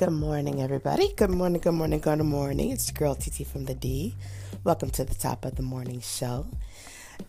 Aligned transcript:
Good 0.00 0.12
morning, 0.12 0.62
everybody. 0.62 1.12
Good 1.12 1.28
morning, 1.28 1.60
good 1.60 1.74
morning, 1.74 2.00
good 2.00 2.22
morning. 2.24 2.70
It's 2.70 2.90
your 2.90 2.94
girl 2.94 3.14
TT 3.14 3.46
from 3.46 3.66
the 3.66 3.74
D. 3.74 4.16
Welcome 4.64 4.88
to 4.92 5.04
the 5.04 5.14
top 5.14 5.44
of 5.44 5.56
the 5.56 5.62
morning 5.62 6.00
show. 6.00 6.46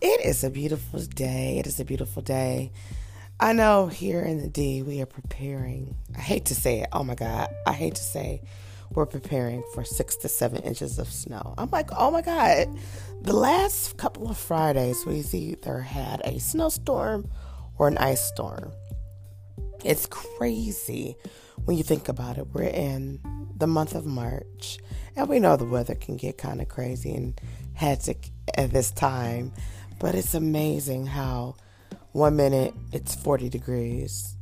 It 0.00 0.24
is 0.24 0.42
a 0.42 0.48
beautiful 0.48 1.00
day. 1.00 1.58
It 1.58 1.66
is 1.66 1.80
a 1.80 1.84
beautiful 1.84 2.22
day. 2.22 2.72
I 3.38 3.52
know 3.52 3.88
here 3.88 4.22
in 4.22 4.38
the 4.38 4.48
D 4.48 4.82
we 4.82 5.02
are 5.02 5.06
preparing. 5.06 5.98
I 6.16 6.22
hate 6.22 6.46
to 6.46 6.54
say 6.54 6.80
it. 6.80 6.88
Oh 6.94 7.04
my 7.04 7.14
God. 7.14 7.50
I 7.66 7.74
hate 7.74 7.96
to 7.96 8.02
say 8.02 8.40
we're 8.94 9.04
preparing 9.04 9.62
for 9.74 9.84
six 9.84 10.16
to 10.16 10.30
seven 10.30 10.62
inches 10.62 10.98
of 10.98 11.08
snow. 11.08 11.52
I'm 11.58 11.68
like, 11.68 11.90
oh 11.94 12.10
my 12.10 12.22
God. 12.22 12.68
The 13.20 13.36
last 13.36 13.98
couple 13.98 14.30
of 14.30 14.38
Fridays 14.38 15.04
we've 15.04 15.34
either 15.34 15.80
had 15.80 16.22
a 16.24 16.40
snowstorm 16.40 17.30
or 17.76 17.88
an 17.88 17.98
ice 17.98 18.24
storm. 18.24 18.72
It's 19.84 20.06
crazy 20.06 21.16
when 21.64 21.76
you 21.76 21.82
think 21.82 22.08
about 22.08 22.38
it. 22.38 22.46
We're 22.52 22.64
in 22.64 23.20
the 23.56 23.66
month 23.66 23.94
of 23.94 24.06
March, 24.06 24.78
and 25.16 25.28
we 25.28 25.40
know 25.40 25.56
the 25.56 25.64
weather 25.64 25.94
can 25.94 26.16
get 26.16 26.38
kind 26.38 26.60
of 26.60 26.68
crazy 26.68 27.12
and 27.14 27.40
hectic 27.74 28.30
at 28.54 28.70
this 28.70 28.90
time, 28.90 29.52
but 29.98 30.14
it's 30.14 30.34
amazing 30.34 31.06
how 31.06 31.56
one 32.12 32.36
minute 32.36 32.74
it's 32.92 33.14
40 33.14 33.48
degrees, 33.48 34.36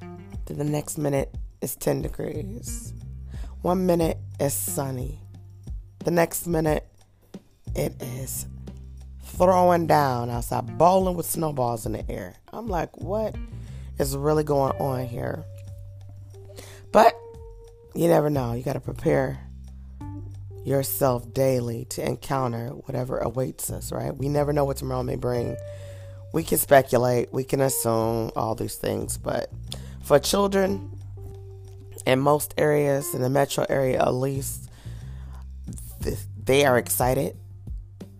then 0.00 0.58
the 0.58 0.64
next 0.64 0.98
minute 0.98 1.34
it's 1.60 1.76
10 1.76 2.02
degrees. 2.02 2.92
One 3.62 3.86
minute 3.86 4.18
is 4.40 4.54
sunny, 4.54 5.20
the 6.04 6.10
next 6.10 6.46
minute 6.46 6.86
it 7.74 8.00
is 8.02 8.46
throwing 9.22 9.86
down 9.86 10.30
outside, 10.30 10.78
bowling 10.78 11.16
with 11.16 11.26
snowballs 11.26 11.86
in 11.86 11.92
the 11.92 12.10
air. 12.10 12.34
I'm 12.52 12.66
like, 12.66 12.96
what 12.96 13.36
is 13.98 14.16
really 14.16 14.44
going 14.44 14.76
on 14.78 15.06
here? 15.06 15.44
But 16.92 17.18
you 17.94 18.08
never 18.08 18.30
know. 18.30 18.52
You 18.52 18.62
got 18.62 18.74
to 18.74 18.80
prepare 18.80 19.40
yourself 20.64 21.32
daily 21.32 21.86
to 21.86 22.06
encounter 22.06 22.68
whatever 22.68 23.18
awaits 23.18 23.70
us, 23.70 23.90
right? 23.90 24.16
We 24.16 24.28
never 24.28 24.52
know 24.52 24.64
what 24.64 24.76
tomorrow 24.76 25.02
may 25.02 25.16
bring. 25.16 25.56
We 26.32 26.42
can 26.44 26.58
speculate, 26.58 27.32
we 27.32 27.42
can 27.42 27.60
assume 27.60 28.30
all 28.36 28.54
these 28.54 28.76
things, 28.76 29.16
but 29.16 29.50
for 30.04 30.18
children 30.18 30.98
in 32.06 32.18
most 32.20 32.54
areas, 32.58 33.14
in 33.14 33.22
the 33.22 33.30
metro 33.30 33.64
area 33.68 34.00
at 34.00 34.12
least, 34.12 34.70
they 36.44 36.64
are 36.64 36.78
excited 36.78 37.36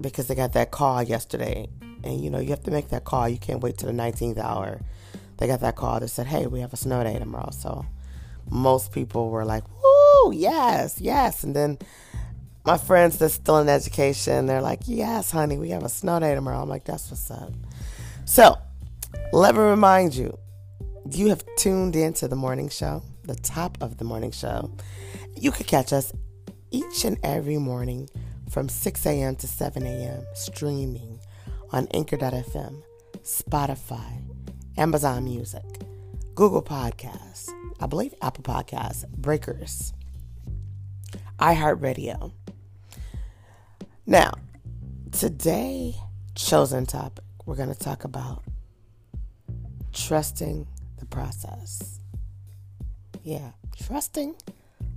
because 0.01 0.27
they 0.27 0.35
got 0.35 0.53
that 0.55 0.71
call 0.71 1.03
yesterday. 1.03 1.69
And 2.05 2.23
you 2.23 2.31
know, 2.31 2.39
you 2.39 2.51
have 2.51 2.63
to 2.65 2.71
make 2.71 2.89
that 2.91 3.05
call. 3.05 3.29
You 3.29 3.39
can't 3.39 3.63
wait 3.63 3.79
till 3.79 3.89
the 3.89 3.95
19th 3.95 4.39
hour. 4.39 4.81
They 5.39 5.47
got 5.47 5.61
that 5.61 5.77
call 5.77 6.01
that 6.01 6.09
said, 6.09 6.27
hey, 6.27 6.47
we 6.47 6.61
have 6.61 6.73
a 6.73 6.77
snow 6.77 7.03
day 7.03 7.19
tomorrow. 7.19 7.51
So 7.51 7.87
most 8.51 8.93
people 8.93 9.31
were 9.31 9.45
like, 9.45 9.65
woo, 9.69 10.33
yes, 10.33 11.01
yes. 11.01 11.45
And 11.45 11.55
then 11.55 11.79
my 12.65 12.77
friends 12.77 13.19
that's 13.19 13.35
still 13.35 13.59
in 13.59 13.69
education, 13.69 14.47
they're 14.47 14.61
like, 14.61 14.81
yes, 14.85 15.31
honey, 15.31 15.57
we 15.57 15.71
have 15.71 15.85
a 15.85 15.89
snow 15.89 16.21
day 16.21 16.35
tomorrow. 16.35 16.61
I'm 16.61 16.69
like, 16.69 16.85
that's 16.85 17.11
what's 17.11 17.31
up. 17.31 17.53
So 18.25 18.59
let 19.33 19.55
me 19.55 19.61
remind 19.61 20.15
you, 20.15 20.37
you 21.11 21.29
have 21.29 21.43
tuned 21.57 21.97
into 21.97 22.29
the 22.29 22.37
morning 22.37 22.69
show, 22.69 23.03
the 23.25 23.37
top 23.37 23.79
of 23.81 23.97
the 23.97 24.05
morning 24.05 24.33
show. 24.33 24.71
You 25.37 25.51
can 25.51 25.65
catch 25.65 25.93
us 25.93 26.13
each 26.71 27.05
and 27.05 27.17
every 27.23 27.59
morning 27.59 28.11
from 28.51 28.69
6 28.69 29.07
a.m. 29.07 29.37
to 29.37 29.47
7 29.47 29.87
a.m. 29.87 30.25
streaming 30.35 31.21
on 31.71 31.87
Anchor.fm, 31.93 32.83
Spotify, 33.23 34.28
Amazon 34.79 35.25
Music, 35.25 35.65
Google 36.37 36.63
Podcasts, 36.63 37.51
I 37.81 37.87
believe 37.87 38.15
Apple 38.23 38.45
Podcasts, 38.45 39.09
Breakers, 39.09 39.93
iHeartRadio. 41.41 42.31
Now, 44.07 44.35
today, 45.11 45.97
chosen 46.37 46.87
topic, 46.87 47.25
we're 47.45 47.57
going 47.57 47.75
to 47.75 47.79
talk 47.79 48.05
about 48.05 48.45
trusting 49.93 50.69
the 51.01 51.07
process. 51.07 51.99
Yeah, 53.25 53.51
trusting 53.85 54.37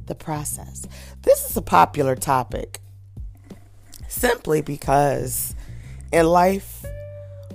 the 0.05 0.13
process. 0.13 0.87
This 1.23 1.49
is 1.49 1.57
a 1.57 1.61
popular 1.63 2.15
topic 2.15 2.81
simply 4.07 4.61
because 4.61 5.55
in 6.13 6.27
life, 6.27 6.85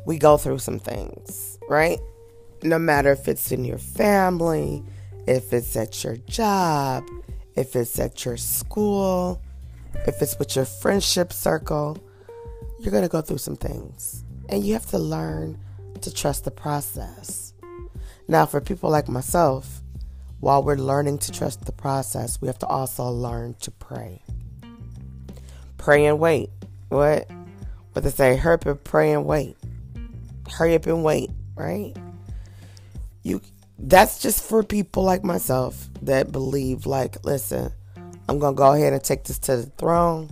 we 0.05 0.19
go 0.19 0.37
through 0.37 0.59
some 0.59 0.81
things, 0.81 1.59
right? 1.69 2.01
No 2.63 2.79
matter 2.79 3.13
if 3.13 3.29
it's 3.29 3.53
in 3.53 3.65
your 3.65 3.79
family, 3.79 4.83
if 5.27 5.53
it's 5.53 5.77
at 5.77 6.03
your 6.03 6.17
job, 6.17 7.05
if 7.55 7.77
it's 7.77 7.99
at 7.99 8.25
your 8.25 8.37
school, 8.37 9.41
if 10.07 10.21
it's 10.23 10.39
with 10.39 10.57
your 10.57 10.65
friendship 10.65 11.33
circle, 11.33 11.99
you're 12.79 12.93
going 12.93 13.03
to 13.03 13.09
go 13.09 13.21
through 13.21 13.39
some 13.39 13.57
things. 13.57 14.25
And 14.49 14.65
you 14.65 14.75
have 14.75 14.87
to 14.87 14.99
learn 14.99 15.59
to 16.03 16.13
trust 16.13 16.45
the 16.45 16.51
process. 16.51 17.55
Now, 18.29 18.47
for 18.47 18.61
people 18.61 18.91
like 18.91 19.09
myself, 19.09 19.83
while 20.41 20.63
we're 20.63 20.77
learning 20.77 21.19
to 21.19 21.33
trust 21.33 21.65
the 21.65 21.73
process, 21.73 22.41
we 22.41 22.49
have 22.49 22.59
to 22.59 22.67
also 22.67 23.09
learn 23.09 23.55
to 23.61 23.71
pray. 23.71 24.23
Pray 25.79 26.07
and 26.07 26.19
wait. 26.19 26.51
What? 26.89 27.29
What 27.93 28.05
they 28.05 28.11
say, 28.11 28.37
hurry 28.37 28.55
up 28.55 28.67
and 28.67 28.85
pray 28.85 29.13
and 29.13 29.25
wait. 29.25 29.57
Hurry 30.51 30.75
up 30.75 30.87
and 30.87 31.03
wait, 31.03 31.31
right? 31.55 31.97
You 33.27 33.41
that's 33.79 34.21
just 34.21 34.43
for 34.43 34.63
people 34.63 35.03
like 35.03 35.23
myself 35.25 35.89
that 36.03 36.33
believe 36.33 36.87
like 36.87 37.23
listen 37.27 37.71
i'm 38.27 38.39
gonna 38.39 38.57
go 38.57 38.73
ahead 38.73 38.95
and 38.95 39.05
take 39.05 39.25
this 39.25 39.39
to 39.39 39.57
the 39.57 39.67
throne 39.77 40.31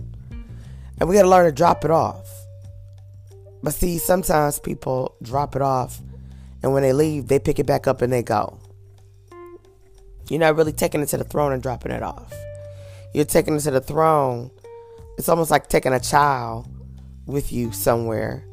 and 0.99 1.09
we 1.09 1.15
gotta 1.15 1.29
learn 1.29 1.45
to 1.45 1.51
drop 1.51 1.83
it 1.83 1.91
off. 1.91 2.29
But 3.61 3.73
see 3.73 3.97
sometimes 3.97 4.59
people 4.59 5.15
drop 5.21 5.55
it 5.55 5.61
off 5.61 5.99
and 6.63 6.73
when 6.73 6.83
they 6.83 6.93
leave 6.93 7.27
they 7.27 7.39
pick 7.39 7.59
it 7.59 7.65
back 7.65 7.87
up 7.87 8.01
and 8.01 8.11
they 8.11 8.23
go. 8.23 8.59
You're 10.29 10.39
not 10.39 10.55
really 10.55 10.73
taking 10.73 11.01
it 11.01 11.07
to 11.07 11.17
the 11.17 11.23
throne 11.23 11.51
and 11.51 11.61
dropping 11.61 11.91
it 11.91 12.01
off. 12.01 12.33
You're 13.13 13.25
taking 13.25 13.55
it 13.55 13.61
to 13.61 13.71
the 13.71 13.81
throne. 13.81 14.51
It's 15.17 15.29
almost 15.29 15.51
like 15.51 15.69
taking 15.69 15.93
a 15.93 15.99
child 15.99 16.67
with 17.25 17.51
you 17.51 17.71
somewhere 17.71 18.45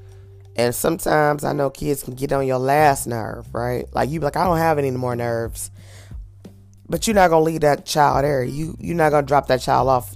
and 0.56 0.74
sometimes 0.74 1.44
I 1.44 1.52
know 1.52 1.70
kids 1.70 2.02
can 2.02 2.14
get 2.14 2.32
on 2.32 2.46
your 2.46 2.58
last 2.58 3.06
nerve, 3.06 3.52
right? 3.54 3.86
Like 3.94 4.10
you 4.10 4.20
like, 4.20 4.36
I 4.36 4.44
don't 4.44 4.58
have 4.58 4.78
any 4.78 4.90
more 4.90 5.16
nerves. 5.16 5.70
But 6.88 7.06
you're 7.06 7.14
not 7.14 7.30
gonna 7.30 7.44
leave 7.44 7.62
that 7.62 7.86
child 7.86 8.24
there. 8.24 8.44
You 8.44 8.76
you're 8.78 8.96
not 8.96 9.10
gonna 9.10 9.26
drop 9.26 9.46
that 9.46 9.62
child 9.62 9.88
off. 9.88 10.14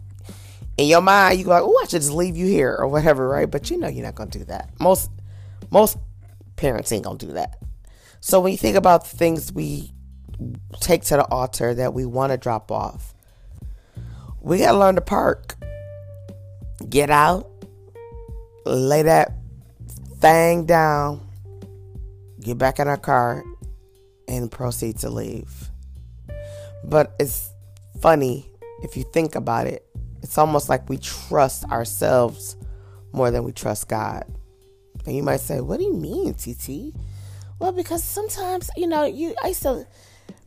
In 0.76 0.88
your 0.88 1.00
mind, 1.00 1.38
you 1.38 1.44
go 1.46 1.52
like, 1.52 1.62
oh, 1.62 1.80
I 1.82 1.86
should 1.86 2.02
just 2.02 2.12
leave 2.12 2.36
you 2.36 2.46
here 2.46 2.76
or 2.78 2.86
whatever, 2.86 3.26
right? 3.26 3.50
But 3.50 3.70
you 3.70 3.78
know 3.78 3.88
you're 3.88 4.04
not 4.04 4.14
gonna 4.14 4.30
do 4.30 4.44
that. 4.44 4.70
Most 4.78 5.10
most 5.70 5.96
parents 6.56 6.92
ain't 6.92 7.04
gonna 7.04 7.16
do 7.16 7.32
that. 7.32 7.58
So 8.20 8.40
when 8.40 8.52
you 8.52 8.58
think 8.58 8.76
about 8.76 9.08
the 9.08 9.16
things 9.16 9.52
we 9.52 9.92
take 10.80 11.02
to 11.04 11.16
the 11.16 11.24
altar 11.24 11.72
that 11.72 11.94
we 11.94 12.04
want 12.04 12.32
to 12.32 12.36
drop 12.36 12.70
off, 12.70 13.14
we 14.42 14.58
gotta 14.58 14.76
learn 14.76 14.96
to 14.96 15.00
park. 15.00 15.54
Get 16.90 17.08
out, 17.08 17.50
lay 18.66 19.02
that 19.02 19.32
thing 20.18 20.66
down, 20.66 21.26
get 22.40 22.58
back 22.58 22.78
in 22.78 22.88
our 22.88 22.96
car, 22.96 23.44
and 24.28 24.50
proceed 24.50 24.98
to 24.98 25.10
leave. 25.10 25.70
But 26.84 27.14
it's 27.18 27.50
funny 28.00 28.50
if 28.82 28.96
you 28.96 29.04
think 29.12 29.34
about 29.34 29.66
it. 29.66 29.86
It's 30.22 30.38
almost 30.38 30.68
like 30.68 30.88
we 30.88 30.98
trust 30.98 31.64
ourselves 31.64 32.56
more 33.12 33.30
than 33.30 33.44
we 33.44 33.52
trust 33.52 33.88
God. 33.88 34.24
And 35.04 35.14
you 35.14 35.22
might 35.22 35.40
say, 35.40 35.60
"What 35.60 35.78
do 35.78 35.84
you 35.84 35.94
mean, 35.94 36.34
TT?" 36.34 36.94
Well, 37.58 37.72
because 37.72 38.02
sometimes 38.02 38.70
you 38.76 38.86
know, 38.86 39.04
you 39.04 39.34
I 39.42 39.52
to 39.52 39.86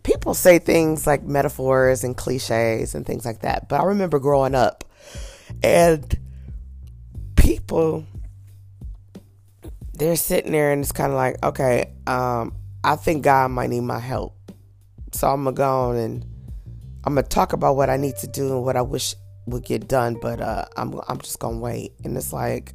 people 0.03 0.33
say 0.33 0.59
things 0.59 1.05
like 1.07 1.23
metaphors 1.23 2.03
and 2.03 2.15
cliches 2.15 2.95
and 2.95 3.05
things 3.05 3.25
like 3.25 3.41
that. 3.41 3.69
But 3.69 3.81
I 3.81 3.85
remember 3.85 4.19
growing 4.19 4.55
up, 4.55 4.83
and 5.63 6.17
people 7.35 8.05
they're 9.99 10.15
sitting 10.15 10.53
there 10.53 10.71
and 10.71 10.81
it's 10.81 10.91
kind 10.91 11.11
of 11.11 11.17
like, 11.17 11.43
okay, 11.43 11.93
um, 12.07 12.55
I 12.83 12.95
think 12.95 13.23
God 13.23 13.51
might 13.51 13.69
need 13.69 13.81
my 13.81 13.99
help. 13.99 14.35
So 15.11 15.27
I'm 15.27 15.43
going 15.43 15.55
to 15.55 15.57
go 15.57 15.79
on 15.89 15.97
and 15.97 16.25
I'm 17.03 17.13
going 17.13 17.23
to 17.23 17.29
talk 17.29 17.53
about 17.53 17.75
what 17.75 17.89
I 17.89 17.97
need 17.97 18.15
to 18.17 18.27
do 18.27 18.55
and 18.55 18.63
what 18.63 18.77
I 18.77 18.81
wish 18.81 19.15
would 19.45 19.65
get 19.65 19.87
done, 19.87 20.17
but 20.21 20.39
uh, 20.39 20.65
I'm, 20.77 20.99
I'm 21.07 21.19
just 21.19 21.39
going 21.39 21.55
to 21.55 21.61
wait. 21.61 21.91
And 22.03 22.15
it's 22.15 22.31
like, 22.31 22.73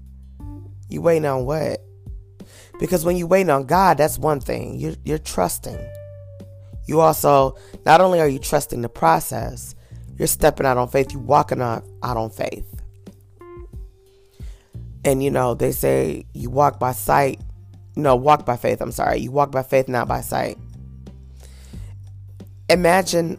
you 0.89 1.01
waiting 1.01 1.25
on 1.25 1.47
what? 1.47 1.81
Because 2.79 3.05
when 3.05 3.17
you 3.17 3.27
waiting 3.27 3.51
on 3.51 3.65
God, 3.65 3.99
that's 3.99 4.19
one 4.19 4.41
thing. 4.41 4.79
You're, 4.79 4.97
you're 5.05 5.19
trusting. 5.19 5.79
You 6.87 7.01
also, 7.01 7.57
not 7.87 8.01
only 8.01 8.21
are 8.21 8.29
you 8.29 8.39
trusting 8.39 8.83
the 8.83 8.89
process, 8.89 9.75
you're 10.19 10.29
stepping 10.29 10.67
out 10.67 10.77
on 10.77 10.89
faith. 10.89 11.13
You're 11.13 11.23
walking 11.23 11.63
out, 11.63 11.85
out 12.03 12.17
on 12.17 12.31
faith. 12.31 12.67
And 15.05 15.23
you 15.23 15.31
know, 15.31 15.55
they 15.55 15.73
say 15.73 16.25
you 16.33 16.51
walk 16.51 16.79
by 16.79 16.93
sight. 16.93 17.41
No, 17.97 18.17
walk 18.17 18.47
by 18.47 18.57
faith. 18.57 18.81
I'm 18.81 18.93
sorry. 18.93 19.19
You 19.19 19.31
walk 19.31 19.53
by 19.53 19.63
faith, 19.63 19.89
not 19.89 20.09
by 20.09 20.21
sight. 20.21 20.59
Imagine 22.69 23.39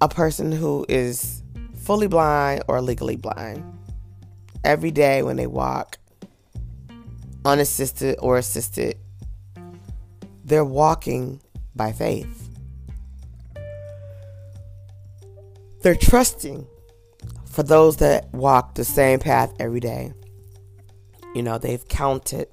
a 0.00 0.08
person 0.08 0.52
who 0.52 0.86
is 0.88 1.42
fully 1.76 2.06
blind 2.06 2.62
or 2.68 2.80
legally 2.80 3.16
blind. 3.16 3.64
Every 4.64 4.90
day 4.90 5.22
when 5.22 5.36
they 5.36 5.46
walk, 5.46 5.98
unassisted 7.44 8.16
or 8.20 8.38
assisted, 8.38 8.96
they're 10.44 10.64
walking 10.64 11.40
by 11.74 11.92
faith. 11.92 12.50
They're 15.82 15.94
trusting 15.94 16.66
for 17.50 17.62
those 17.62 17.96
that 17.98 18.32
walk 18.32 18.74
the 18.74 18.84
same 18.84 19.18
path 19.18 19.52
every 19.60 19.80
day. 19.80 20.12
You 21.36 21.42
know, 21.42 21.58
they've 21.58 21.86
counted. 21.86 22.48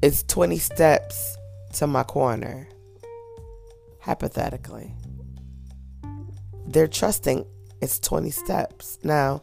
It's 0.00 0.22
20 0.22 0.56
steps 0.56 1.36
to 1.74 1.86
my 1.86 2.02
corner, 2.02 2.66
hypothetically. 4.00 4.94
They're 6.66 6.88
trusting 6.88 7.44
it's 7.82 7.98
20 7.98 8.30
steps. 8.30 8.98
Now, 9.04 9.42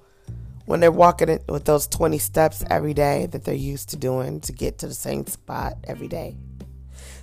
when 0.65 0.79
they're 0.79 0.91
walking 0.91 1.37
with 1.47 1.65
those 1.65 1.85
20 1.85 2.17
steps 2.17 2.63
every 2.67 2.95
day 2.95 3.27
that 3.27 3.43
they're 3.43 3.53
used 3.53 3.89
to 3.89 3.95
doing 3.95 4.41
to 4.41 4.51
get 4.51 4.79
to 4.79 4.87
the 4.87 4.95
same 4.95 5.27
spot 5.27 5.77
every 5.83 6.07
day, 6.07 6.35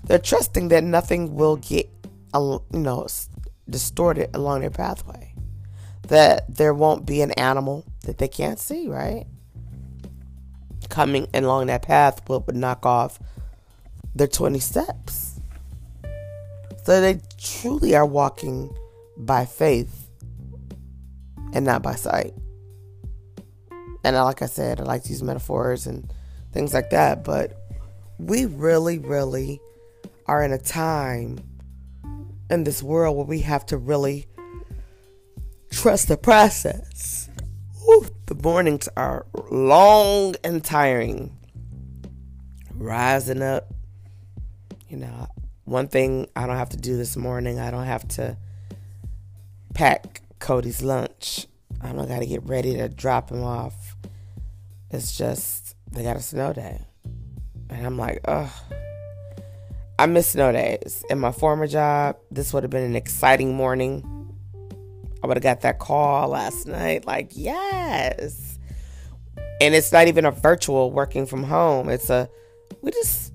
they're 0.04 0.20
trusting 0.20 0.68
that 0.68 0.84
nothing 0.84 1.34
will 1.34 1.56
get, 1.56 1.90
you 2.32 2.60
know, 2.70 3.08
distorted 3.68 4.30
along 4.34 4.60
their 4.60 4.70
pathway. 4.70 5.34
That 6.06 6.54
there 6.54 6.74
won't 6.74 7.06
be 7.06 7.22
an 7.22 7.32
animal 7.32 7.84
that 8.04 8.18
they 8.18 8.28
can't 8.28 8.60
see, 8.60 8.86
right? 8.86 9.26
Coming 10.88 11.28
along 11.34 11.66
that 11.66 11.82
path 11.82 12.28
will 12.28 12.44
knock 12.52 12.86
off 12.86 13.18
their 14.14 14.26
20 14.26 14.58
steps. 14.58 15.40
So 16.84 17.00
they 17.00 17.20
truly 17.38 17.94
are 17.94 18.06
walking 18.06 18.74
by 19.16 19.44
faith 19.44 20.08
and 21.52 21.64
not 21.64 21.82
by 21.82 21.94
sight. 21.94 22.32
And 24.04 24.16
like 24.16 24.42
I 24.42 24.46
said, 24.46 24.80
I 24.80 24.84
like 24.84 25.02
to 25.04 25.10
use 25.10 25.22
metaphors 25.22 25.86
and 25.86 26.12
things 26.52 26.72
like 26.72 26.90
that, 26.90 27.24
but 27.24 27.52
we 28.18 28.46
really, 28.46 28.98
really 28.98 29.60
are 30.26 30.42
in 30.42 30.52
a 30.52 30.58
time 30.58 31.38
in 32.50 32.64
this 32.64 32.82
world 32.82 33.16
where 33.16 33.26
we 33.26 33.40
have 33.40 33.66
to 33.66 33.76
really 33.76 34.26
trust 35.70 36.08
the 36.08 36.16
process. 36.16 37.28
Whew, 37.84 38.06
the 38.28 38.34
mornings 38.34 38.90
are 38.94 39.24
long 39.50 40.34
and 40.44 40.62
tiring. 40.62 41.34
Rising 42.74 43.42
up, 43.42 43.72
you 44.88 44.98
know, 44.98 45.28
one 45.64 45.88
thing 45.88 46.28
I 46.36 46.46
don't 46.46 46.56
have 46.56 46.68
to 46.70 46.76
do 46.76 46.98
this 46.98 47.16
morning, 47.16 47.58
I 47.58 47.70
don't 47.70 47.86
have 47.86 48.06
to 48.08 48.36
pack 49.74 50.20
Cody's 50.40 50.82
lunch. 50.82 51.46
I 51.80 51.92
don't 51.92 52.06
got 52.06 52.18
to 52.18 52.26
get 52.26 52.44
ready 52.44 52.76
to 52.76 52.90
drop 52.90 53.30
him 53.30 53.42
off. 53.42 53.96
It's 54.90 55.16
just, 55.16 55.74
they 55.90 56.02
got 56.02 56.16
a 56.16 56.20
snow 56.20 56.52
day. 56.52 56.82
And 57.70 57.86
I'm 57.86 57.96
like, 57.96 58.20
ugh. 58.26 58.50
I 59.98 60.04
miss 60.04 60.28
snow 60.28 60.52
days. 60.52 61.02
In 61.08 61.18
my 61.18 61.32
former 61.32 61.66
job, 61.66 62.18
this 62.30 62.52
would 62.52 62.62
have 62.62 62.70
been 62.70 62.84
an 62.84 62.94
exciting 62.94 63.54
morning. 63.54 64.17
I 65.22 65.26
would 65.26 65.36
have 65.36 65.42
got 65.42 65.62
that 65.62 65.78
call 65.78 66.28
last 66.28 66.66
night, 66.66 67.06
like, 67.06 67.30
yes. 67.32 68.58
And 69.60 69.74
it's 69.74 69.92
not 69.92 70.06
even 70.06 70.24
a 70.24 70.30
virtual 70.30 70.92
working 70.92 71.26
from 71.26 71.42
home. 71.42 71.88
It's 71.88 72.10
a, 72.10 72.28
we 72.82 72.92
just 72.92 73.32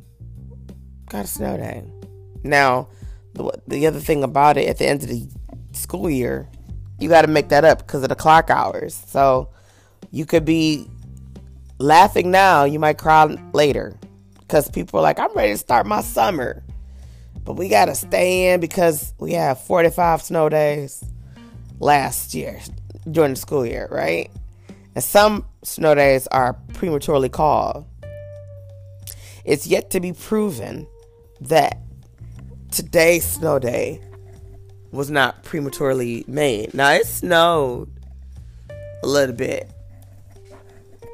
got 1.10 1.26
a 1.26 1.28
snow 1.28 1.58
day. 1.58 1.84
Now, 2.44 2.88
the, 3.34 3.52
the 3.68 3.88
other 3.88 4.00
thing 4.00 4.24
about 4.24 4.58
it, 4.58 4.70
at 4.70 4.78
the 4.78 4.88
end 4.88 5.04
of 5.04 5.10
the 5.10 5.28
school 5.74 6.10
year, 6.10 6.48
you 7.00 7.10
got 7.10 7.24
to 7.24 7.28
make 7.28 7.50
that 7.50 7.66
up 7.66 7.80
because 7.80 8.04
of 8.04 8.10
the 8.10 8.16
clock 8.16 8.50
hours. 8.50 8.96
So 9.08 9.50
you 10.12 10.26
could 10.26 10.46
be 10.46 10.88
laughing 11.80 12.32
now, 12.32 12.64
you 12.64 12.80
might 12.80 12.98
cry 12.98 13.26
later 13.52 13.98
because 14.40 14.70
people 14.70 15.00
are 15.00 15.04
like, 15.04 15.20
I'm 15.20 15.34
ready 15.34 15.52
to 15.52 15.58
start 15.58 15.86
my 15.86 16.02
summer. 16.02 16.64
But 17.44 17.54
we 17.54 17.68
got 17.68 17.86
to 17.86 17.96
stay 17.96 18.54
in 18.54 18.62
because 18.62 19.14
we 19.20 19.34
have 19.34 19.60
45 19.60 20.22
snow 20.22 20.48
days 20.48 21.04
last 21.84 22.34
year 22.34 22.60
during 23.12 23.34
the 23.34 23.40
school 23.40 23.66
year, 23.66 23.88
right? 23.92 24.32
And 24.96 25.04
some 25.04 25.46
snow 25.64 25.94
days 25.96 26.28
are 26.28 26.54
prematurely 26.74 27.30
called. 27.30 27.86
It's 29.46 29.68
yet 29.68 29.90
to 29.92 30.00
be 30.00 30.14
proven 30.14 30.88
that 31.42 31.80
today's 32.72 33.26
snow 33.26 33.60
day 33.60 34.02
was 34.92 35.12
not 35.12 35.44
prematurely 35.44 36.24
made. 36.28 36.74
Now 36.74 36.92
it 36.92 37.06
snowed 37.06 37.92
a 39.04 39.08
little 39.08 39.36
bit, 39.36 39.70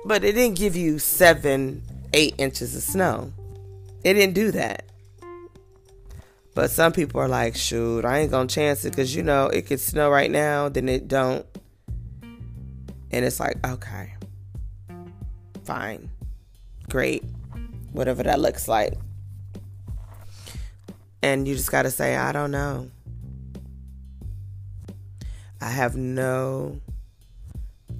but 0.05 0.23
it 0.23 0.33
didn't 0.33 0.57
give 0.57 0.75
you 0.75 0.99
seven 0.99 1.81
eight 2.13 2.35
inches 2.37 2.75
of 2.75 2.83
snow. 2.83 3.33
It 4.03 4.13
didn't 4.13 4.35
do 4.35 4.51
that. 4.51 4.88
But 6.55 6.71
some 6.71 6.91
people 6.91 7.21
are 7.21 7.27
like, 7.27 7.55
shoot, 7.55 8.05
I 8.05 8.19
ain't 8.19 8.31
gonna 8.31 8.47
chance 8.47 8.83
it 8.83 8.91
because 8.91 9.15
you 9.15 9.23
know 9.23 9.47
it 9.47 9.67
could 9.67 9.79
snow 9.79 10.09
right 10.09 10.29
now, 10.29 10.69
then 10.69 10.89
it 10.89 11.07
don't. 11.07 11.45
And 13.11 13.25
it's 13.25 13.39
like, 13.39 13.57
okay, 13.65 14.13
fine, 15.63 16.09
great, 16.89 17.23
whatever 17.91 18.23
that 18.23 18.39
looks 18.39 18.67
like. 18.67 18.93
And 21.21 21.47
you 21.47 21.55
just 21.55 21.71
gotta 21.71 21.91
say, 21.91 22.15
I 22.15 22.31
don't 22.31 22.51
know. 22.51 22.89
I 25.61 25.69
have 25.69 25.95
no 25.95 26.79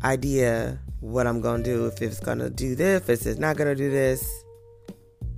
idea 0.04 0.80
what 1.02 1.28
I'm 1.28 1.42
gonna 1.42 1.64
do, 1.64 1.88
if 1.88 2.02
it's 2.02 2.20
gonna 2.20 2.50
do 2.50 2.76
this, 2.76 3.10
if 3.10 3.26
it's 3.26 3.40
not 3.40 3.58
gonna 3.58 3.76
do 3.76 3.90
this. 3.90 4.44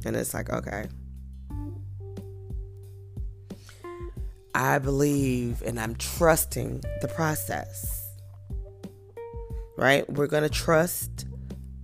And 0.06 0.16
it's 0.16 0.34
like, 0.34 0.50
okay. 0.50 0.88
I 4.53 4.80
believe 4.80 5.62
and 5.62 5.80
I'm 5.80 5.95
trusting 5.95 6.83
the 7.01 7.07
process. 7.07 8.09
Right? 9.77 10.07
We're 10.09 10.27
gonna 10.27 10.50
trust 10.50 11.25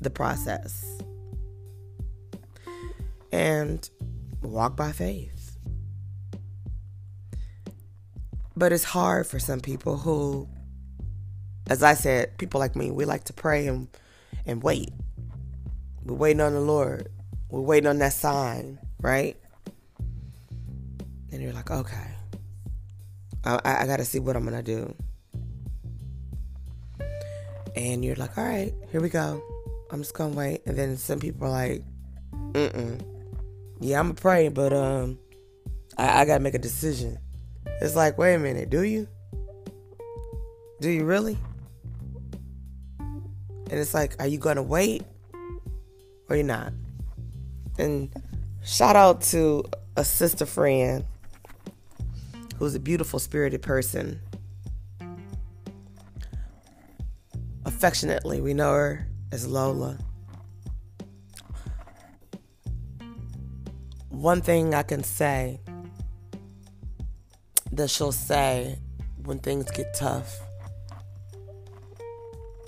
the 0.02 0.10
process 0.10 1.00
and 3.31 3.90
walk 4.42 4.75
by 4.75 4.92
faith. 4.92 5.58
But 8.56 8.71
it's 8.71 8.83
hard 8.83 9.28
for 9.28 9.40
some 9.40 9.59
people 9.59 9.97
who 9.97 10.47
as 11.69 11.83
I 11.83 11.95
said, 11.95 12.38
people 12.38 12.59
like 12.59 12.76
me, 12.76 12.92
we 12.92 13.06
like 13.06 13.26
to 13.26 13.33
pray 13.33 13.68
and 13.68 13.88
and 14.45 14.64
wait. 14.64 14.92
We're 16.04 16.16
waiting 16.16 16.42
on 16.42 16.54
the 16.54 16.62
Lord. 16.62 17.09
We're 17.50 17.62
waiting 17.62 17.88
on 17.88 17.97
that 18.00 18.14
sign, 18.14 18.80
right? 19.02 19.36
And 21.31 21.42
you're 21.42 21.54
like, 21.54 21.69
okay, 21.69 22.16
I, 23.47 23.83
I 23.83 23.85
got 23.87 23.97
to 23.97 24.06
see 24.06 24.19
what 24.19 24.35
I'm 24.35 24.44
gonna 24.44 24.63
do. 24.63 24.94
And 27.75 28.04
you're 28.04 28.16
like, 28.16 28.37
all 28.37 28.44
right, 28.44 28.73
here 28.92 29.01
we 29.01 29.09
go. 29.09 29.42
I'm 29.92 30.01
just 30.01 30.13
gonna 30.13 30.35
wait. 30.35 30.61
And 30.66 30.77
then 30.77 30.97
some 30.97 31.19
people 31.19 31.47
are 31.47 31.51
like, 31.51 31.83
mm 32.51 32.71
mm. 32.71 33.01
Yeah, 33.80 33.99
I'm 33.99 34.07
gonna 34.07 34.16
pray, 34.16 34.49
but 34.49 34.73
um, 34.73 35.19
I, 35.97 36.21
I 36.21 36.25
gotta 36.25 36.44
make 36.44 36.56
a 36.56 36.59
decision. 36.59 37.18
It's 37.81 37.95
like, 37.95 38.18
wait 38.18 38.35
a 38.35 38.39
minute, 38.39 38.69
do 38.69 38.83
you? 38.83 39.07
Do 40.80 40.89
you 40.89 41.06
really? 41.06 41.37
And 42.99 43.80
it's 43.80 43.94
like, 43.94 44.16
are 44.19 44.27
you 44.27 44.37
going 44.37 44.56
to 44.56 44.63
wait 44.63 45.04
or 46.30 46.35
you're 46.35 46.45
not? 46.45 46.71
And 47.77 48.09
shout 48.63 48.95
out 48.95 49.21
to 49.23 49.66
a 49.95 50.06
sister 50.06 50.45
friend 50.45 51.06
who's 52.57 52.76
a 52.76 52.80
beautiful 52.80 53.19
spirited 53.19 53.61
person. 53.61 54.19
Affectionately, 57.66 58.42
we 58.42 58.54
know 58.54 58.71
her 58.71 59.07
as 59.31 59.47
Lola. 59.47 59.97
One 64.09 64.42
thing 64.42 64.73
I 64.73 64.83
can 64.83 65.04
say 65.04 65.59
that 67.71 67.90
she'll 67.90 68.11
say 68.11 68.80
when 69.23 69.40
things 69.40 69.69
get 69.71 69.94
tough 69.94 70.40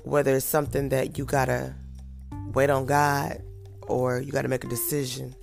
whether 0.10 0.36
it's 0.36 0.46
something 0.46 0.89
that 0.89 1.17
you 1.17 1.25
gotta 1.25 1.75
wait 2.53 2.69
on 2.69 2.86
God 2.86 3.41
or 3.84 4.19
you 4.19 4.31
gotta 4.31 4.48
make 4.48 4.63
a 4.63 4.67
decision. 4.67 5.36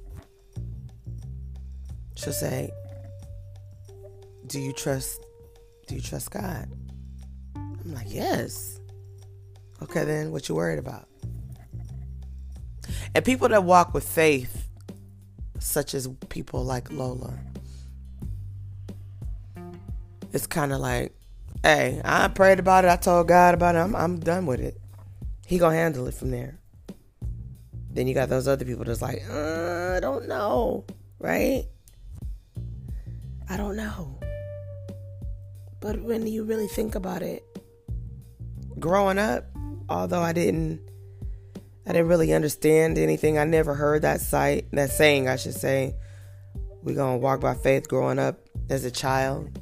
She'll 2.16 2.32
say, 2.32 2.72
Do 4.46 4.60
you 4.60 4.72
trust 4.72 5.20
do 5.86 5.94
you 5.94 6.00
trust 6.00 6.30
God? 6.30 6.68
I'm 7.54 7.94
like, 7.94 8.06
Yes. 8.08 8.80
Okay 9.82 10.04
then 10.04 10.32
what 10.32 10.48
you 10.48 10.54
worried 10.54 10.78
about? 10.78 11.08
And 13.14 13.24
people 13.24 13.48
that 13.48 13.64
walk 13.64 13.94
with 13.94 14.06
faith, 14.06 14.68
such 15.58 15.94
as 15.94 16.08
people 16.28 16.64
like 16.64 16.90
Lola, 16.92 17.38
it's 20.32 20.46
kind 20.46 20.72
of 20.72 20.80
like, 20.80 21.12
hey, 21.62 22.00
I 22.04 22.28
prayed 22.28 22.58
about 22.58 22.84
it. 22.84 22.88
I 22.88 22.96
told 22.96 23.28
God 23.28 23.54
about 23.54 23.74
it. 23.74 23.78
I'm, 23.78 23.96
I'm 23.96 24.20
done 24.20 24.46
with 24.46 24.60
it. 24.60 24.78
He 25.46 25.58
gonna 25.58 25.76
handle 25.76 26.06
it 26.06 26.14
from 26.14 26.30
there. 26.30 26.58
Then 27.90 28.06
you 28.06 28.14
got 28.14 28.28
those 28.28 28.46
other 28.46 28.64
people 28.64 28.84
that's 28.84 29.00
like, 29.00 29.22
uh, 29.30 29.94
I 29.96 30.00
don't 30.00 30.28
know, 30.28 30.84
right? 31.18 31.64
I 33.48 33.56
don't 33.56 33.76
know. 33.76 34.18
But 35.86 36.02
when 36.02 36.26
you 36.26 36.42
really 36.42 36.66
think 36.66 36.96
about 36.96 37.22
it, 37.22 37.44
growing 38.80 39.18
up, 39.18 39.44
although 39.88 40.20
I 40.20 40.32
didn't 40.32 40.80
I 41.86 41.92
didn't 41.92 42.08
really 42.08 42.32
understand 42.32 42.98
anything. 42.98 43.38
I 43.38 43.44
never 43.44 43.72
heard 43.72 44.02
that 44.02 44.20
sight, 44.20 44.66
that 44.72 44.90
saying, 44.90 45.28
I 45.28 45.36
should 45.36 45.54
say. 45.54 45.94
We're 46.82 46.96
going 46.96 47.20
to 47.20 47.22
walk 47.22 47.40
by 47.40 47.54
faith 47.54 47.86
growing 47.86 48.18
up 48.18 48.40
as 48.68 48.84
a 48.84 48.90
child. 48.90 49.60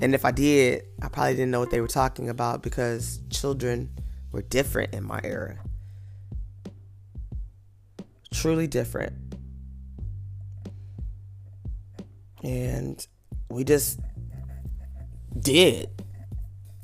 And 0.00 0.14
if 0.14 0.24
I 0.24 0.30
did, 0.30 0.84
I 1.02 1.08
probably 1.08 1.34
didn't 1.34 1.50
know 1.50 1.60
what 1.60 1.70
they 1.70 1.82
were 1.82 1.88
talking 1.88 2.30
about 2.30 2.62
because 2.62 3.20
children 3.28 3.90
were 4.32 4.40
different 4.40 4.94
in 4.94 5.04
my 5.04 5.20
era. 5.22 5.58
Truly 8.32 8.66
different. 8.66 9.12
And 12.42 13.06
we 13.50 13.62
just 13.62 14.00
did. 15.46 15.88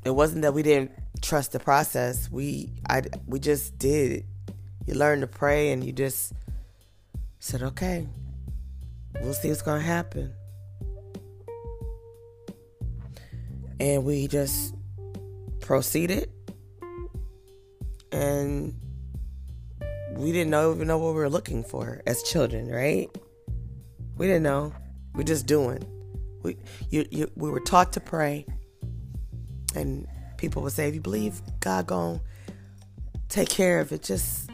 It 0.04 0.10
wasn't 0.10 0.42
that 0.42 0.54
we 0.54 0.62
didn't 0.62 0.92
trust 1.20 1.52
the 1.52 1.58
process. 1.58 2.30
We 2.30 2.70
I 2.88 3.02
we 3.26 3.40
just 3.40 3.76
did. 3.78 4.24
You 4.86 4.94
learn 4.94 5.20
to 5.20 5.26
pray 5.26 5.72
and 5.72 5.82
you 5.84 5.92
just 5.92 6.32
said, 7.40 7.62
"Okay. 7.62 8.08
We'll 9.20 9.34
see 9.34 9.48
what's 9.48 9.62
going 9.62 9.80
to 9.80 9.86
happen." 9.86 10.32
And 13.80 14.04
we 14.04 14.28
just 14.28 14.74
proceeded 15.60 16.30
and 18.12 18.74
we 20.16 20.30
didn't 20.30 20.50
know 20.50 20.72
even 20.72 20.86
know 20.86 20.98
what 20.98 21.14
we 21.14 21.20
were 21.20 21.28
looking 21.28 21.64
for 21.64 22.00
as 22.06 22.22
children, 22.22 22.68
right? 22.70 23.10
We 24.16 24.26
didn't 24.26 24.44
know. 24.44 24.72
We're 25.14 25.24
just 25.24 25.46
doing. 25.46 25.91
We 26.42 26.56
you, 26.90 27.06
you 27.10 27.30
we 27.36 27.50
were 27.50 27.60
taught 27.60 27.92
to 27.94 28.00
pray 28.00 28.46
and 29.74 30.06
people 30.36 30.62
would 30.62 30.72
say, 30.72 30.88
if 30.88 30.94
you 30.94 31.00
believe 31.00 31.40
God 31.60 31.86
gonna 31.86 32.20
take 33.28 33.48
care 33.48 33.80
of 33.80 33.92
it, 33.92 34.02
just 34.02 34.50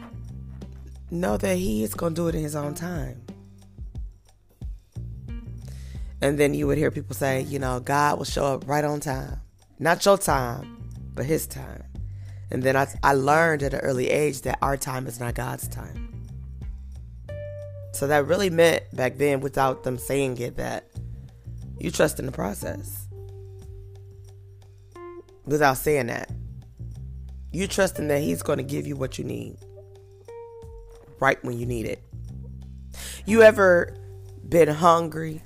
know 1.11 1.37
that 1.37 1.57
He 1.57 1.83
is 1.83 1.93
gonna 1.93 2.15
do 2.15 2.27
it 2.27 2.35
in 2.35 2.43
His 2.43 2.55
own 2.55 2.73
time. 2.73 3.21
And 6.21 6.37
then 6.37 6.53
you 6.53 6.67
would 6.67 6.77
hear 6.77 6.91
people 6.91 7.15
say, 7.15 7.41
you 7.41 7.59
know, 7.59 7.79
God 7.79 8.17
will 8.17 8.25
show 8.25 8.45
up 8.45 8.67
right 8.67 8.83
on 8.83 8.99
time. 8.99 9.41
Not 9.79 10.05
your 10.05 10.17
time, 10.17 10.77
but 11.15 11.25
His 11.25 11.47
time. 11.47 11.83
And 12.51 12.61
then 12.61 12.75
I, 12.75 12.87
I 13.03 13.13
learned 13.13 13.63
at 13.63 13.73
an 13.73 13.79
early 13.79 14.09
age 14.09 14.41
that 14.41 14.59
our 14.61 14.75
time 14.75 15.07
is 15.07 15.19
not 15.19 15.35
God's 15.35 15.67
time. 15.67 16.27
So 17.93 18.07
that 18.07 18.27
really 18.27 18.49
meant 18.49 18.83
back 18.95 19.17
then, 19.17 19.39
without 19.39 19.83
them 19.83 19.97
saying 19.97 20.37
it, 20.37 20.57
that 20.57 20.85
you 21.79 21.91
trust 21.91 22.19
in 22.19 22.25
the 22.25 22.31
process 22.31 23.07
without 25.45 25.77
saying 25.77 26.07
that. 26.07 26.29
You 27.51 27.67
trusting 27.67 28.07
that 28.09 28.21
he's 28.21 28.43
going 28.43 28.57
to 28.57 28.63
give 28.63 28.85
you 28.85 28.95
what 28.95 29.17
you 29.17 29.23
need 29.23 29.57
right 31.19 31.43
when 31.43 31.57
you 31.57 31.65
need 31.65 31.85
it. 31.85 32.03
You 33.25 33.41
ever 33.41 33.95
been 34.47 34.67
hungry 34.67 35.41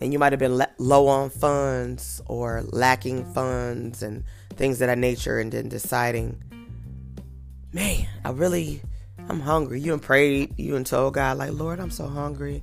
and 0.00 0.12
you 0.12 0.18
might 0.18 0.32
have 0.32 0.38
been 0.38 0.60
low 0.78 1.08
on 1.08 1.30
funds 1.30 2.20
or 2.26 2.62
lacking 2.70 3.32
funds 3.32 4.02
and 4.02 4.24
things 4.50 4.80
of 4.80 4.88
that 4.88 4.98
nature 4.98 5.38
and 5.38 5.52
then 5.52 5.68
deciding, 5.68 6.42
man, 7.72 8.06
I 8.24 8.30
really, 8.30 8.82
I'm 9.28 9.40
hungry. 9.40 9.80
You 9.80 9.92
and 9.92 10.02
prayed, 10.02 10.58
you 10.58 10.76
and 10.76 10.86
told 10.86 11.14
God 11.14 11.38
like, 11.38 11.52
Lord, 11.52 11.80
I'm 11.80 11.90
so 11.90 12.06
hungry, 12.06 12.62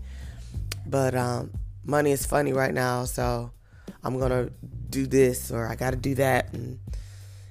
but 0.85 1.15
um, 1.15 1.51
money 1.85 2.11
is 2.11 2.25
funny 2.25 2.53
right 2.53 2.73
now, 2.73 3.05
so 3.05 3.51
I'm 4.03 4.19
gonna 4.19 4.49
do 4.89 5.07
this 5.07 5.51
or 5.51 5.67
I 5.67 5.75
got 5.75 5.91
to 5.91 5.97
do 5.97 6.15
that 6.15 6.53
and 6.53 6.79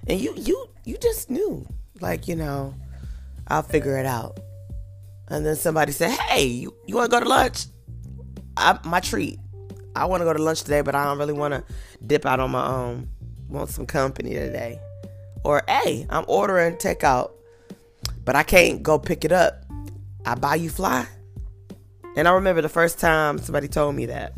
and 0.06 0.20
you 0.20 0.34
you 0.36 0.68
you 0.84 0.96
just 0.98 1.28
knew 1.28 1.66
like 2.00 2.26
you 2.28 2.36
know 2.36 2.74
I'll 3.48 3.62
figure 3.62 3.98
it 3.98 4.06
out. 4.06 4.38
And 5.28 5.44
then 5.44 5.56
somebody 5.56 5.92
said, 5.92 6.10
"Hey, 6.10 6.44
you, 6.46 6.74
you 6.86 6.96
want 6.96 7.10
to 7.10 7.16
go 7.18 7.22
to 7.22 7.28
lunch? 7.28 7.66
I, 8.56 8.78
my 8.84 9.00
treat. 9.00 9.38
I 9.96 10.06
want 10.06 10.20
to 10.20 10.24
go 10.24 10.32
to 10.32 10.42
lunch 10.42 10.62
today, 10.62 10.80
but 10.80 10.94
I 10.94 11.04
don't 11.04 11.18
really 11.18 11.32
want 11.32 11.54
to 11.54 11.64
dip 12.06 12.26
out 12.26 12.40
on 12.40 12.50
my 12.50 12.66
own. 12.66 13.08
Want 13.48 13.70
some 13.70 13.86
company 13.86 14.34
today." 14.34 14.80
Or, 15.44 15.62
"Hey, 15.68 16.06
I'm 16.10 16.24
ordering 16.28 16.76
takeout, 16.76 17.32
but 18.24 18.36
I 18.36 18.42
can't 18.42 18.82
go 18.82 18.98
pick 18.98 19.24
it 19.24 19.32
up. 19.32 19.64
I 20.24 20.34
buy 20.34 20.56
you 20.56 20.70
fly." 20.70 21.06
And 22.16 22.28
I 22.28 22.32
remember 22.32 22.62
the 22.62 22.68
first 22.68 23.00
time 23.00 23.38
somebody 23.38 23.66
told 23.66 23.94
me 23.96 24.06
that. 24.06 24.34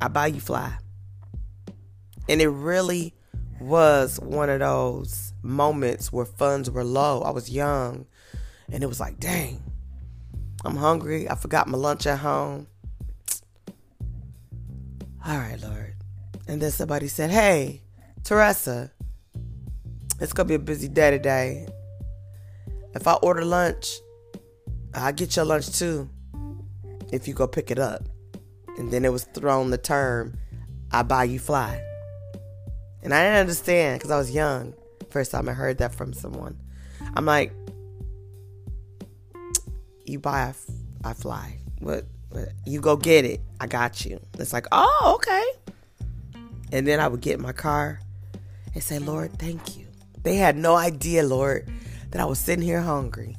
I 0.00 0.08
buy 0.08 0.28
you 0.28 0.40
fly. 0.40 0.78
And 2.28 2.40
it 2.40 2.48
really 2.48 3.14
was 3.60 4.20
one 4.20 4.48
of 4.48 4.60
those 4.60 5.32
moments 5.42 6.12
where 6.12 6.24
funds 6.24 6.70
were 6.70 6.84
low. 6.84 7.22
I 7.22 7.30
was 7.30 7.50
young 7.50 8.06
and 8.70 8.84
it 8.84 8.86
was 8.86 9.00
like, 9.00 9.18
dang, 9.18 9.60
I'm 10.64 10.76
hungry. 10.76 11.28
I 11.28 11.34
forgot 11.34 11.66
my 11.66 11.78
lunch 11.78 12.06
at 12.06 12.20
home. 12.20 12.68
All 15.26 15.36
right, 15.36 15.60
Lord. 15.60 15.96
And 16.46 16.62
then 16.62 16.70
somebody 16.70 17.08
said, 17.08 17.30
hey, 17.30 17.82
Teresa, 18.22 18.92
it's 20.20 20.32
going 20.32 20.46
to 20.46 20.48
be 20.48 20.54
a 20.54 20.60
busy 20.60 20.88
day 20.88 21.10
today. 21.10 21.66
If 22.94 23.08
I 23.08 23.14
order 23.14 23.44
lunch, 23.44 23.98
I'll 24.94 25.12
get 25.12 25.34
your 25.34 25.44
lunch 25.44 25.76
too 25.76 26.08
if 27.12 27.28
you 27.28 27.34
go 27.34 27.46
pick 27.46 27.70
it 27.70 27.78
up. 27.78 28.04
And 28.76 28.90
then 28.90 29.04
it 29.04 29.12
was 29.12 29.24
thrown 29.24 29.70
the 29.70 29.78
term, 29.78 30.38
I 30.92 31.02
buy 31.02 31.24
you 31.24 31.38
fly. 31.38 31.82
And 33.02 33.12
I 33.12 33.24
didn't 33.24 33.40
understand 33.40 33.98
because 33.98 34.10
I 34.10 34.18
was 34.18 34.30
young. 34.30 34.74
First 35.10 35.30
time 35.30 35.48
I 35.48 35.52
heard 35.52 35.78
that 35.78 35.94
from 35.94 36.12
someone. 36.12 36.58
I'm 37.14 37.24
like, 37.24 37.52
you 40.04 40.18
buy, 40.18 40.52
I 41.04 41.12
fly. 41.12 41.58
What, 41.80 42.06
what? 42.30 42.48
You 42.66 42.80
go 42.80 42.96
get 42.96 43.24
it. 43.24 43.40
I 43.60 43.66
got 43.66 44.04
you. 44.04 44.20
It's 44.38 44.52
like, 44.52 44.66
oh, 44.72 45.12
okay. 45.16 45.44
And 46.72 46.86
then 46.86 47.00
I 47.00 47.08
would 47.08 47.20
get 47.20 47.34
in 47.34 47.42
my 47.42 47.52
car 47.52 48.00
and 48.74 48.82
say, 48.82 48.98
Lord, 48.98 49.32
thank 49.38 49.76
you. 49.76 49.86
They 50.22 50.36
had 50.36 50.56
no 50.56 50.76
idea, 50.76 51.22
Lord, 51.24 51.68
that 52.10 52.20
I 52.20 52.24
was 52.24 52.38
sitting 52.38 52.64
here 52.64 52.80
hungry. 52.80 53.36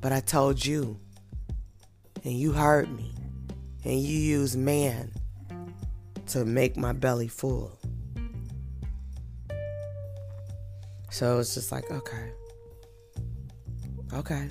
But 0.00 0.12
I 0.12 0.20
told 0.20 0.64
you, 0.64 0.99
and 2.24 2.32
you 2.32 2.52
hurt 2.52 2.90
me, 2.90 3.12
and 3.84 4.00
you 4.00 4.18
use 4.18 4.56
man 4.56 5.12
to 6.26 6.44
make 6.44 6.76
my 6.76 6.92
belly 6.92 7.28
full. 7.28 7.76
So 11.10 11.38
it's 11.38 11.54
just 11.54 11.72
like, 11.72 11.90
okay. 11.90 12.30
Okay. 14.12 14.48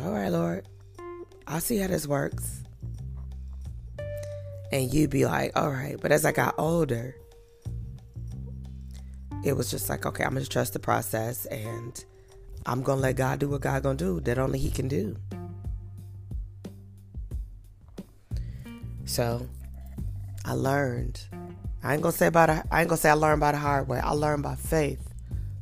All 0.00 0.12
right, 0.12 0.28
Lord. 0.28 0.68
I'll 1.46 1.60
see 1.60 1.78
how 1.78 1.86
this 1.88 2.06
works. 2.06 2.62
And 4.70 4.92
you'd 4.92 5.10
be 5.10 5.26
like, 5.26 5.52
all 5.56 5.70
right. 5.70 5.96
But 6.00 6.12
as 6.12 6.24
I 6.24 6.32
got 6.32 6.54
older, 6.58 7.16
it 9.44 9.54
was 9.54 9.70
just 9.70 9.88
like, 9.88 10.06
okay, 10.06 10.24
I'm 10.24 10.32
going 10.32 10.44
to 10.44 10.48
trust 10.48 10.72
the 10.72 10.78
process 10.78 11.46
and 11.46 12.04
I'm 12.64 12.82
going 12.82 12.98
to 12.98 13.02
let 13.02 13.16
God 13.16 13.38
do 13.38 13.48
what 13.48 13.60
God 13.60 13.82
going 13.82 13.96
to 13.96 14.04
do 14.04 14.20
that 14.20 14.38
only 14.38 14.58
He 14.58 14.70
can 14.70 14.88
do. 14.88 15.16
So 19.12 19.46
I 20.46 20.54
learned 20.54 21.20
I 21.82 21.92
ain't 21.92 22.02
gonna 22.02 22.16
say 22.16 22.28
about 22.28 22.48
I 22.48 22.62
ain't 22.80 22.88
gonna 22.88 22.96
say 22.96 23.10
I 23.10 23.12
learned 23.12 23.40
by 23.40 23.52
the 23.52 23.58
hard 23.58 23.86
way. 23.86 23.98
I 23.98 24.12
learned 24.12 24.42
by 24.42 24.54
faith 24.54 25.06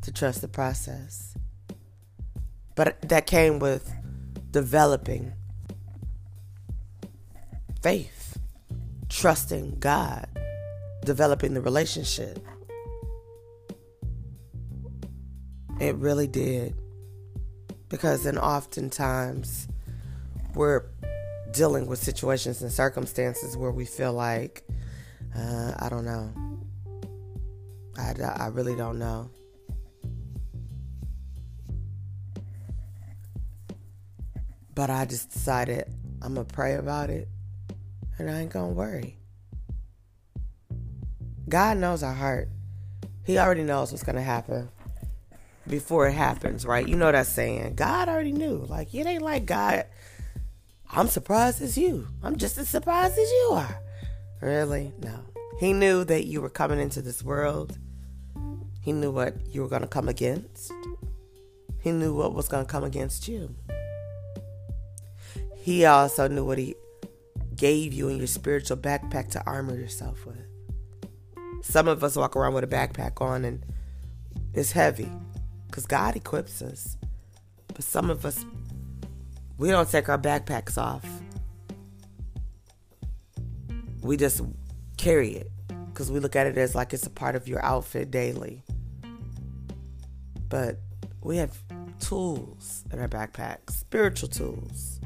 to 0.02 0.12
trust 0.12 0.40
the 0.40 0.46
process. 0.46 1.34
But 2.76 3.02
that 3.08 3.26
came 3.26 3.58
with 3.58 3.92
developing 4.52 5.32
faith, 7.82 8.38
trusting 9.08 9.80
God, 9.80 10.28
developing 11.04 11.52
the 11.52 11.60
relationship. 11.60 12.38
It 15.80 15.96
really 15.96 16.28
did. 16.28 16.76
Because 17.88 18.22
then 18.22 18.38
oftentimes 18.38 19.66
we're 20.54 20.84
dealing 21.52 21.86
with 21.86 21.98
situations 21.98 22.62
and 22.62 22.72
circumstances 22.72 23.56
where 23.56 23.70
we 23.70 23.84
feel 23.84 24.12
like 24.12 24.64
uh, 25.36 25.72
I 25.78 25.88
don't 25.88 26.04
know. 26.04 26.32
I, 27.96 28.14
I 28.22 28.46
really 28.48 28.74
don't 28.74 28.98
know. 28.98 29.30
But 34.74 34.90
I 34.90 35.04
just 35.04 35.32
decided 35.32 35.92
I'm 36.22 36.34
going 36.34 36.46
to 36.46 36.52
pray 36.52 36.74
about 36.74 37.10
it 37.10 37.28
and 38.18 38.30
I 38.30 38.40
ain't 38.40 38.50
going 38.50 38.70
to 38.70 38.74
worry. 38.74 39.16
God 41.48 41.78
knows 41.78 42.02
our 42.02 42.14
heart. 42.14 42.48
He 43.24 43.38
already 43.38 43.62
knows 43.62 43.90
what's 43.90 44.04
going 44.04 44.16
to 44.16 44.22
happen 44.22 44.70
before 45.66 46.08
it 46.08 46.12
happens, 46.12 46.64
right? 46.64 46.86
You 46.86 46.96
know 46.96 47.10
that 47.12 47.26
saying. 47.26 47.74
God 47.74 48.08
already 48.08 48.32
knew. 48.32 48.64
Like, 48.68 48.94
it 48.94 49.06
ain't 49.06 49.22
like 49.22 49.46
God, 49.46 49.84
I'm 50.92 51.08
surprised 51.08 51.62
as 51.62 51.78
you. 51.78 52.08
I'm 52.22 52.36
just 52.36 52.58
as 52.58 52.68
surprised 52.68 53.18
as 53.18 53.30
you 53.30 53.50
are. 53.52 53.80
Really? 54.40 54.92
No. 55.02 55.20
He 55.58 55.72
knew 55.72 56.04
that 56.04 56.26
you 56.26 56.40
were 56.40 56.50
coming 56.50 56.80
into 56.80 57.00
this 57.02 57.22
world. 57.22 57.78
He 58.82 58.92
knew 58.92 59.10
what 59.10 59.34
you 59.46 59.62
were 59.62 59.68
going 59.68 59.82
to 59.82 59.88
come 59.88 60.08
against. 60.08 60.72
He 61.80 61.92
knew 61.92 62.14
what 62.14 62.34
was 62.34 62.48
going 62.48 62.64
to 62.64 62.70
come 62.70 62.84
against 62.84 63.28
you. 63.28 63.54
He 65.56 65.84
also 65.84 66.26
knew 66.26 66.44
what 66.44 66.58
he 66.58 66.74
gave 67.54 67.92
you 67.92 68.08
in 68.08 68.16
your 68.16 68.26
spiritual 68.26 68.78
backpack 68.78 69.30
to 69.30 69.44
armor 69.44 69.76
yourself 69.76 70.24
with. 70.24 70.44
Some 71.62 71.88
of 71.88 72.02
us 72.02 72.16
walk 72.16 72.34
around 72.34 72.54
with 72.54 72.64
a 72.64 72.66
backpack 72.66 73.20
on 73.20 73.44
and 73.44 73.64
it's 74.54 74.72
heavy 74.72 75.10
because 75.66 75.86
God 75.86 76.16
equips 76.16 76.62
us. 76.62 76.96
But 77.68 77.84
some 77.84 78.10
of 78.10 78.24
us, 78.24 78.44
we 79.60 79.68
don't 79.68 79.90
take 79.90 80.08
our 80.08 80.18
backpacks 80.18 80.78
off. 80.78 81.04
We 84.00 84.16
just 84.16 84.40
carry 84.96 85.32
it 85.32 85.50
because 85.88 86.10
we 86.10 86.18
look 86.18 86.34
at 86.34 86.46
it 86.46 86.56
as 86.56 86.74
like 86.74 86.94
it's 86.94 87.06
a 87.06 87.10
part 87.10 87.36
of 87.36 87.46
your 87.46 87.62
outfit 87.62 88.10
daily. 88.10 88.64
But 90.48 90.78
we 91.20 91.36
have 91.36 91.54
tools 92.00 92.84
in 92.90 93.00
our 93.00 93.06
backpacks, 93.06 93.72
spiritual 93.72 94.30
tools 94.30 94.98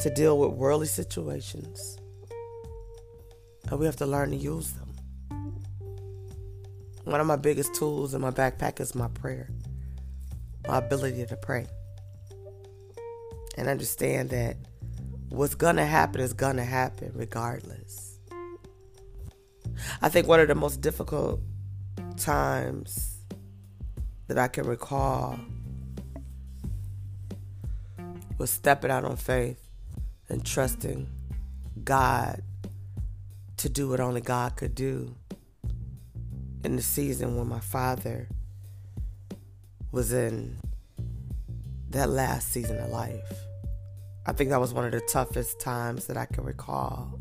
to 0.00 0.10
deal 0.10 0.38
with 0.38 0.50
worldly 0.50 0.86
situations. 0.86 1.98
And 3.70 3.80
we 3.80 3.86
have 3.86 3.96
to 3.96 4.06
learn 4.06 4.32
to 4.32 4.36
use 4.36 4.72
them. 4.72 4.94
One 7.04 7.22
of 7.22 7.26
my 7.26 7.36
biggest 7.36 7.74
tools 7.74 8.12
in 8.12 8.20
my 8.20 8.32
backpack 8.32 8.80
is 8.80 8.94
my 8.94 9.08
prayer, 9.08 9.48
my 10.68 10.76
ability 10.76 11.24
to 11.24 11.36
pray. 11.38 11.66
And 13.58 13.68
understand 13.68 14.30
that 14.30 14.56
what's 15.30 15.56
to 15.76 15.84
happen 15.84 16.20
is 16.20 16.32
to 16.56 16.64
happen 16.64 17.10
regardless. 17.12 18.20
I 20.00 20.08
think 20.08 20.28
one 20.28 20.38
of 20.38 20.46
the 20.46 20.54
most 20.54 20.80
difficult 20.80 21.40
times 22.16 23.18
that 24.28 24.38
I 24.38 24.46
can 24.46 24.64
recall 24.64 25.40
was 28.38 28.50
stepping 28.50 28.92
out 28.92 29.04
on 29.04 29.16
faith 29.16 29.60
and 30.28 30.46
trusting 30.46 31.08
God 31.82 32.42
to 33.56 33.68
do 33.68 33.88
what 33.88 33.98
only 33.98 34.20
God 34.20 34.54
could 34.54 34.76
do 34.76 35.16
in 36.62 36.76
the 36.76 36.82
season 36.82 37.36
when 37.36 37.48
my 37.48 37.58
father 37.58 38.28
was 39.90 40.12
in 40.12 40.58
that 41.90 42.08
last 42.08 42.52
season 42.52 42.78
of 42.78 42.90
life. 42.90 43.47
I 44.28 44.32
think 44.32 44.50
that 44.50 44.60
was 44.60 44.74
one 44.74 44.84
of 44.84 44.92
the 44.92 45.00
toughest 45.00 45.58
times 45.58 46.06
that 46.06 46.18
I 46.18 46.26
can 46.26 46.44
recall 46.44 47.18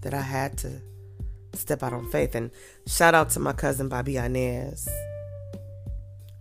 that 0.00 0.14
I 0.14 0.22
had 0.22 0.56
to 0.58 0.80
step 1.52 1.82
out 1.82 1.92
on 1.92 2.10
faith. 2.10 2.34
And 2.34 2.50
shout 2.86 3.14
out 3.14 3.28
to 3.30 3.40
my 3.40 3.52
cousin 3.52 3.88
Bobby 3.88 4.16
Inez, 4.16 4.88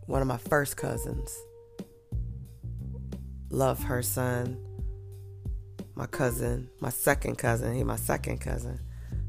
one 0.05 0.21
of 0.21 0.27
my 0.27 0.38
first 0.38 0.77
cousins. 0.77 1.38
Love 3.50 3.83
her 3.83 4.01
son 4.01 4.57
my 5.95 6.05
cousin, 6.07 6.69
my 6.79 6.89
second 6.89 7.38
cousin, 7.38 7.75
he 7.75 7.83
my 7.83 7.97
second 7.97 8.39
cousin, 8.39 8.79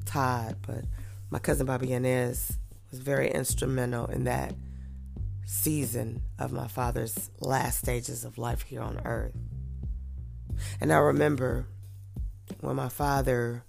Todd, 0.07 0.57
but 0.67 0.85
my 1.31 1.39
cousin 1.39 1.67
Bobby 1.67 1.93
Inez 1.93 2.57
was 2.91 3.01
very 3.01 3.31
instrumental 3.31 4.07
in 4.07 4.25
that 4.25 4.55
season 5.45 6.23
of 6.39 6.53
my 6.53 6.67
father's 6.67 7.31
last 7.41 7.81
stages 7.81 8.25
of 8.25 8.39
life 8.39 8.63
here 8.63 8.81
on 8.81 9.01
earth. 9.05 9.35
And 10.81 10.93
I 10.93 10.97
remember 10.99 11.67
when 12.61 12.77
my 12.77 12.89
father 12.89 13.65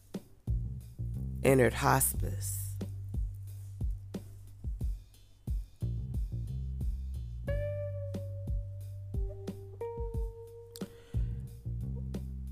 entered 1.43 1.73
hospice. 1.73 2.65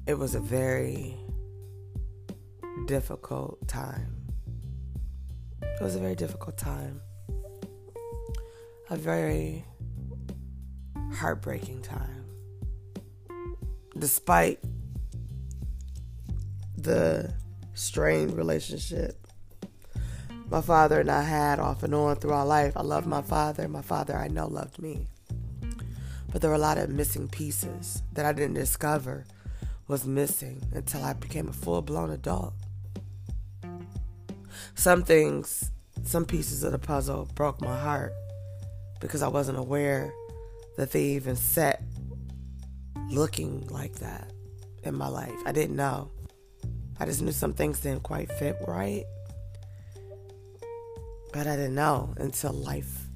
it 0.06 0.17
was 0.19 0.36
a 0.36 0.39
very 0.39 1.15
difficult 2.86 3.67
time. 3.67 4.15
It 5.62 5.82
was 5.82 5.95
a 5.95 5.99
very 5.99 6.15
difficult 6.15 6.58
time. 6.58 7.01
A 8.89 8.97
very 8.97 9.65
heartbreaking 11.13 11.82
time. 11.82 12.22
Despite 14.04 14.60
the 16.76 17.34
strained 17.74 18.36
relationship 18.36 19.16
my 20.52 20.60
father 20.60 21.00
and 21.00 21.10
I 21.10 21.22
had 21.22 21.58
off 21.62 21.84
and 21.84 21.96
on 21.96 22.18
through 22.18 22.34
our 22.34 22.46
life. 22.46 22.76
I 22.76 22.82
loved 22.82 23.08
my 23.08 23.22
father. 23.22 23.66
My 23.70 23.82
father, 23.82 24.18
I 24.18 24.28
know, 24.28 24.48
loved 24.48 24.78
me. 24.78 25.08
But 26.34 26.42
there 26.42 26.50
were 26.50 26.58
a 26.58 26.60
lot 26.60 26.78
of 26.78 26.89
missing 26.89 27.30
pieces 27.30 28.04
that 28.12 28.26
I 28.26 28.34
didn't 28.34 28.56
discover 28.56 29.24
was 29.88 30.06
missing 30.06 30.62
until 30.74 31.02
I 31.02 31.13
became 31.13 31.48
a 31.48 31.54
full 31.54 31.82
blown 31.82 32.12
adult. 32.12 32.56
Some 34.76 35.04
things, 35.04 35.72
some 36.04 36.26
pieces 36.26 36.66
of 36.66 36.74
the 36.74 36.78
puzzle 36.78 37.30
broke 37.36 37.62
my 37.62 37.80
heart 37.80 38.12
because 39.00 39.22
I 39.22 39.30
wasn't 39.30 39.60
aware 39.60 40.13
that 40.76 40.92
they 40.92 41.04
even 41.04 41.38
set 41.38 41.84
looking 43.10 43.68
like 43.68 43.96
that 43.96 44.32
in 44.84 44.96
my 44.96 45.08
life. 45.08 45.36
I 45.46 45.52
didn't 45.52 45.76
know. 45.76 46.12
I 47.00 47.06
just 47.06 47.22
knew 47.22 47.32
some 47.32 47.54
things 47.54 47.80
didn't 47.80 48.04
quite 48.04 48.32
fit 48.34 48.58
right. 48.68 49.06
But 51.32 51.48
I 51.48 51.56
didn't 51.56 51.76
know 51.76 52.13
until 52.18 52.52
life 52.52 53.08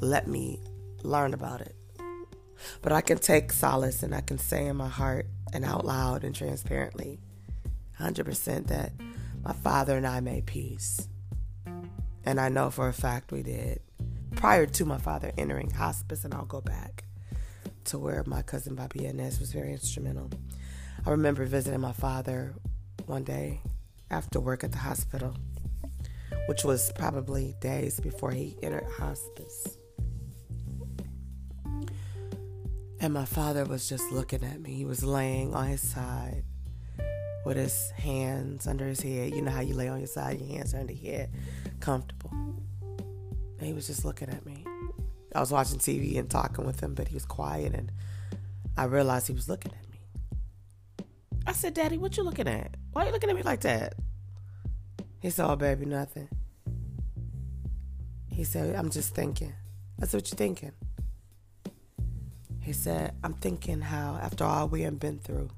let 0.00 0.26
me 0.26 0.60
learn 1.02 1.34
about 1.34 1.60
it. 1.60 1.74
But 2.82 2.92
I 2.92 3.00
can 3.00 3.18
take 3.18 3.52
solace 3.52 4.02
and 4.02 4.14
I 4.14 4.20
can 4.20 4.38
say 4.38 4.66
in 4.66 4.76
my 4.76 4.88
heart 4.88 5.26
and 5.52 5.64
out 5.64 5.84
loud 5.84 6.24
and 6.24 6.34
transparently 6.34 7.20
100% 8.00 8.66
that 8.68 8.92
my 9.42 9.52
father 9.52 9.96
and 9.96 10.06
I 10.06 10.20
made 10.20 10.46
peace. 10.46 11.08
And 12.24 12.40
I 12.40 12.48
know 12.48 12.70
for 12.70 12.88
a 12.88 12.92
fact 12.92 13.32
we 13.32 13.42
did. 13.42 13.80
Prior 14.34 14.66
to 14.66 14.84
my 14.84 14.98
father 14.98 15.32
entering 15.38 15.70
hospice, 15.70 16.24
and 16.24 16.34
I'll 16.34 16.44
go 16.44 16.60
back 16.60 17.05
to 17.86 17.98
where 17.98 18.22
my 18.26 18.42
cousin 18.42 18.74
Bobby 18.74 19.06
Inez 19.06 19.40
was 19.40 19.52
very 19.52 19.72
instrumental. 19.72 20.30
I 21.06 21.10
remember 21.10 21.46
visiting 21.46 21.80
my 21.80 21.92
father 21.92 22.54
one 23.06 23.22
day 23.22 23.60
after 24.10 24.40
work 24.40 24.64
at 24.64 24.72
the 24.72 24.78
hospital, 24.78 25.34
which 26.46 26.64
was 26.64 26.92
probably 26.96 27.54
days 27.60 28.00
before 28.00 28.32
he 28.32 28.56
entered 28.62 28.86
hospice. 28.98 29.78
And 32.98 33.14
my 33.14 33.24
father 33.24 33.64
was 33.64 33.88
just 33.88 34.10
looking 34.10 34.42
at 34.42 34.60
me. 34.60 34.74
He 34.74 34.84
was 34.84 35.04
laying 35.04 35.54
on 35.54 35.68
his 35.68 35.80
side 35.80 36.42
with 37.44 37.56
his 37.56 37.90
hands 37.92 38.66
under 38.66 38.86
his 38.86 39.00
head. 39.00 39.32
You 39.32 39.42
know 39.42 39.52
how 39.52 39.60
you 39.60 39.74
lay 39.74 39.88
on 39.88 39.98
your 39.98 40.08
side, 40.08 40.40
your 40.40 40.48
hands 40.48 40.74
under 40.74 40.92
your 40.92 41.12
head, 41.12 41.30
comfortable. 41.78 42.32
And 43.58 43.60
he 43.60 43.72
was 43.72 43.86
just 43.86 44.04
looking 44.04 44.28
at 44.28 44.44
me. 44.44 44.65
I 45.36 45.40
was 45.40 45.52
watching 45.52 45.78
TV 45.78 46.18
and 46.18 46.30
talking 46.30 46.64
with 46.64 46.80
him, 46.80 46.94
but 46.94 47.08
he 47.08 47.14
was 47.14 47.26
quiet, 47.26 47.74
and 47.74 47.92
I 48.74 48.84
realized 48.84 49.26
he 49.26 49.34
was 49.34 49.50
looking 49.50 49.70
at 49.72 49.90
me. 49.90 51.06
I 51.46 51.52
said, 51.52 51.74
Daddy, 51.74 51.98
what 51.98 52.16
you 52.16 52.22
looking 52.22 52.48
at? 52.48 52.74
Why 52.92 53.02
are 53.02 53.06
you 53.06 53.12
looking 53.12 53.28
at 53.28 53.36
me 53.36 53.42
like 53.42 53.60
that? 53.60 53.94
He 55.20 55.28
said, 55.28 55.46
Oh, 55.46 55.54
baby, 55.54 55.84
nothing. 55.84 56.28
He 58.28 58.44
said, 58.44 58.74
I'm 58.74 58.88
just 58.88 59.14
thinking. 59.14 59.52
I 60.00 60.06
said, 60.06 60.18
What 60.18 60.30
you 60.30 60.36
thinking? 60.36 60.72
He 62.60 62.72
said, 62.72 63.14
I'm 63.22 63.34
thinking 63.34 63.82
how, 63.82 64.18
after 64.20 64.44
all 64.44 64.68
we 64.68 64.82
have 64.82 64.98
been 64.98 65.18
through, 65.18 65.50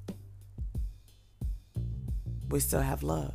we 2.49 2.59
still 2.59 2.81
have 2.81 3.01
love. 3.01 3.33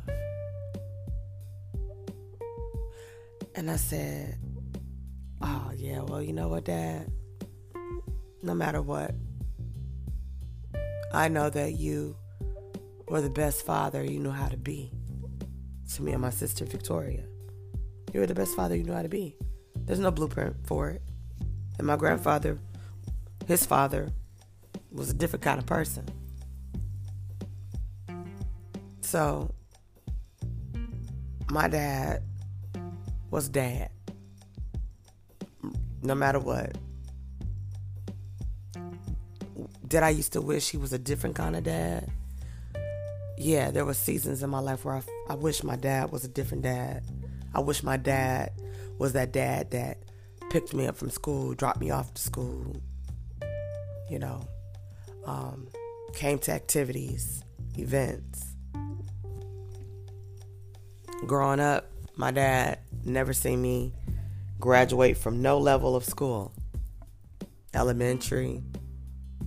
And 3.55 3.71
I 3.71 3.77
said, 3.77 4.37
Oh, 5.47 5.71
yeah, 5.77 6.01
well, 6.01 6.23
you 6.23 6.33
know 6.33 6.47
what, 6.47 6.65
Dad? 6.65 7.11
No 8.41 8.55
matter 8.55 8.81
what, 8.81 9.13
I 11.13 11.27
know 11.27 11.51
that 11.51 11.73
you 11.73 12.15
were 13.07 13.21
the 13.21 13.29
best 13.29 13.63
father 13.63 14.03
you 14.03 14.19
knew 14.19 14.31
how 14.31 14.47
to 14.47 14.57
be 14.57 14.91
to 15.93 16.01
me 16.01 16.13
and 16.13 16.21
my 16.21 16.31
sister 16.31 16.65
Victoria. 16.65 17.23
You 18.11 18.21
were 18.21 18.25
the 18.25 18.33
best 18.33 18.55
father 18.55 18.75
you 18.75 18.83
knew 18.83 18.93
how 18.93 19.03
to 19.03 19.09
be. 19.09 19.35
There's 19.75 19.99
no 19.99 20.09
blueprint 20.09 20.55
for 20.65 20.89
it. 20.89 21.03
And 21.77 21.85
my 21.85 21.95
grandfather 21.95 22.57
his 23.47 23.67
father 23.67 24.09
was 24.91 25.11
a 25.11 25.13
different 25.13 25.43
kind 25.43 25.59
of 25.59 25.67
person. 25.67 26.05
So, 29.01 29.53
my 31.51 31.67
dad 31.67 32.23
was 33.29 33.47
dad. 33.47 33.91
No 36.01 36.15
matter 36.15 36.39
what. 36.39 36.77
Did 39.87 40.03
I 40.03 40.09
used 40.09 40.33
to 40.33 40.41
wish 40.41 40.69
he 40.69 40.77
was 40.77 40.93
a 40.93 40.99
different 40.99 41.35
kind 41.35 41.55
of 41.55 41.63
dad? 41.63 42.09
Yeah, 43.37 43.71
there 43.71 43.85
were 43.85 43.93
seasons 43.93 44.43
in 44.43 44.49
my 44.49 44.59
life 44.59 44.85
where 44.85 44.95
I, 44.95 45.01
I 45.29 45.35
wish 45.35 45.63
my 45.63 45.75
dad 45.75 46.11
was 46.11 46.23
a 46.23 46.27
different 46.27 46.63
dad. 46.63 47.03
I 47.53 47.59
wish 47.59 47.83
my 47.83 47.97
dad 47.97 48.51
was 48.97 49.13
that 49.13 49.31
dad 49.31 49.71
that 49.71 49.99
picked 50.49 50.73
me 50.73 50.87
up 50.87 50.95
from 50.95 51.09
school, 51.09 51.53
dropped 51.53 51.79
me 51.79 51.91
off 51.91 52.13
to 52.13 52.21
school, 52.21 52.81
you 54.09 54.19
know, 54.19 54.47
um, 55.25 55.67
came 56.13 56.39
to 56.39 56.51
activities, 56.51 57.43
events. 57.77 58.45
Growing 61.27 61.59
up, 61.59 61.91
my 62.15 62.31
dad 62.31 62.79
never 63.03 63.33
seen 63.33 63.61
me 63.61 63.93
graduate 64.65 65.15
from 65.15 65.43
no 65.43 65.59
level 65.59 65.95
of 65.95 66.03
school 66.03 66.51
elementary, 67.75 68.63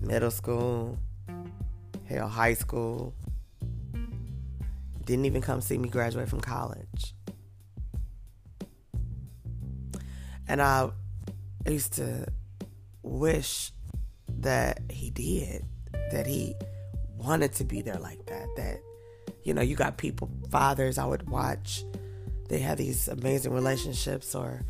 middle 0.00 0.30
school, 0.30 0.96
hell, 2.06 2.28
high 2.28 2.54
school. 2.54 3.12
Didn't 5.06 5.24
even 5.24 5.42
come 5.42 5.60
see 5.60 5.76
me 5.76 5.88
graduate 5.88 6.28
from 6.28 6.40
college. 6.40 7.16
And 10.46 10.62
I 10.62 10.90
used 11.66 11.94
to 11.94 12.28
wish 13.02 13.72
that 14.38 14.82
he 14.88 15.10
did, 15.10 15.64
that 16.12 16.28
he 16.28 16.54
wanted 17.16 17.54
to 17.54 17.64
be 17.64 17.82
there 17.82 17.98
like 17.98 18.24
that. 18.26 18.46
That, 18.56 18.80
you 19.42 19.52
know, 19.52 19.62
you 19.62 19.74
got 19.74 19.96
people, 19.96 20.30
fathers 20.48 20.96
I 20.96 21.06
would 21.06 21.28
watch, 21.28 21.82
they 22.48 22.60
have 22.60 22.78
these 22.78 23.08
amazing 23.08 23.52
relationships, 23.52 24.32
or 24.36 24.62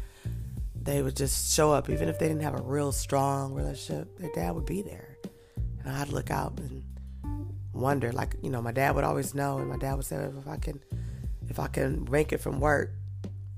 they 0.89 1.03
would 1.03 1.15
just 1.15 1.55
show 1.55 1.71
up, 1.71 1.91
even 1.91 2.09
if 2.09 2.19
they 2.19 2.29
didn't 2.29 2.43
have 2.43 2.59
a 2.59 2.63
real 2.63 2.93
strong 2.93 3.53
relationship, 3.53 4.17
their 4.19 4.31
dad 4.35 4.55
would 4.55 4.65
be 4.65 4.81
there. 4.81 5.19
And 5.85 5.95
I'd 5.95 6.09
look 6.09 6.31
out 6.31 6.59
and 6.61 6.83
wonder, 7.75 8.11
like, 8.11 8.37
you 8.43 8.49
know, 8.49 8.63
my 8.63 8.73
dad 8.73 8.95
would 8.95 9.05
always 9.05 9.35
know, 9.35 9.59
and 9.59 9.69
my 9.69 9.77
dad 9.77 9.97
would 9.97 10.07
say, 10.07 10.17
if 10.17 10.49
I 10.49 10.57
can, 10.57 10.81
if 11.47 11.59
I 11.59 11.67
can 11.67 12.09
make 12.11 12.33
it 12.33 12.39
from 12.39 12.59
work, 12.59 12.93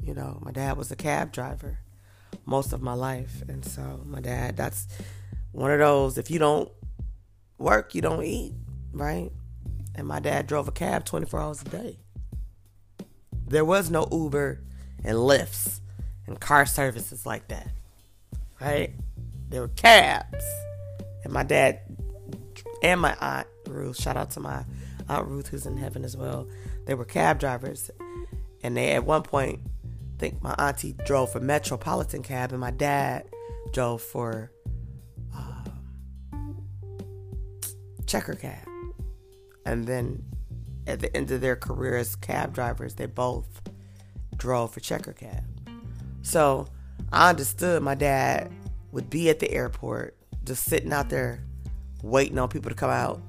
you 0.03 0.13
know, 0.13 0.39
my 0.43 0.51
dad 0.51 0.77
was 0.77 0.91
a 0.91 0.97
cab 0.97 1.31
driver 1.31 1.79
most 2.47 2.73
of 2.73 2.83
my 2.83 2.95
life. 2.95 3.45
And 3.49 3.65
so 3.65 4.03
my 4.05 4.21
dad, 4.21 4.57
that's 4.57 4.89
one 5.53 5.71
of 5.71 5.79
those, 5.79 6.19
if 6.19 6.33
you 6.33 6.41
don't 6.41 6.69
work, 7.59 7.95
you 7.95 8.03
don't 8.03 8.25
eat, 8.25 8.55
right? 8.93 9.31
And 9.95 10.09
my 10.09 10.19
dad 10.19 10.49
drove 10.49 10.67
a 10.67 10.73
cab 10.73 11.05
24 11.05 11.41
hours 11.41 11.63
a 11.63 11.67
day. 11.67 11.99
There 13.47 13.65
was 13.65 13.89
no 13.89 14.09
Uber 14.11 14.63
and 15.05 15.17
Lyfts 15.17 15.81
and 16.31 16.41
car 16.41 16.65
services 16.65 17.27
like 17.27 17.49
that, 17.49 17.69
right? 18.61 18.93
There 19.49 19.61
were 19.61 19.69
cabs. 19.69 20.45
And 21.25 21.33
my 21.33 21.43
dad 21.43 21.81
and 22.83 23.01
my 23.01 23.17
aunt 23.21 23.47
Ruth, 23.67 24.01
shout 24.01 24.17
out 24.17 24.31
to 24.33 24.41
my 24.41 24.65
aunt 25.09 25.27
Ruth 25.27 25.49
who's 25.49 25.67
in 25.67 25.77
heaven 25.77 26.05
as 26.05 26.17
well. 26.17 26.49
They 26.87 26.95
were 26.95 27.05
cab 27.05 27.39
drivers. 27.39 27.91
And 28.63 28.77
they 28.77 28.93
at 28.93 29.05
one 29.05 29.23
point 29.23 29.61
I 29.65 30.19
think 30.19 30.43
my 30.43 30.55
auntie 30.59 30.95
drove 31.05 31.33
for 31.33 31.41
Metropolitan 31.41 32.23
Cab, 32.23 32.53
and 32.53 32.61
my 32.61 32.71
dad 32.71 33.25
drove 33.73 34.03
for 34.03 34.53
um, 35.35 36.67
Checker 38.07 38.35
Cab. 38.35 38.69
And 39.65 39.87
then 39.87 40.23
at 40.87 41.01
the 41.01 41.15
end 41.17 41.31
of 41.31 41.41
their 41.41 41.57
career 41.57 41.97
as 41.97 42.17
cab 42.17 42.53
drivers, 42.55 42.97
they 42.97 43.07
both 43.07 43.63
drove 44.37 44.75
for 44.75 44.81
Checker 44.81 45.15
Cab. 45.15 45.45
So 46.23 46.67
I 47.13 47.31
understood 47.31 47.83
my 47.83 47.95
dad 47.95 48.51
would 48.93 49.11
be 49.11 49.31
at 49.31 49.39
the 49.39 49.51
airport, 49.51 50.17
just 50.45 50.65
sitting 50.65 50.93
out 50.93 51.09
there 51.09 51.43
waiting 52.03 52.39
on 52.39 52.49
people 52.49 52.71
to 52.71 52.77
come 52.77 52.91
out 52.91 53.21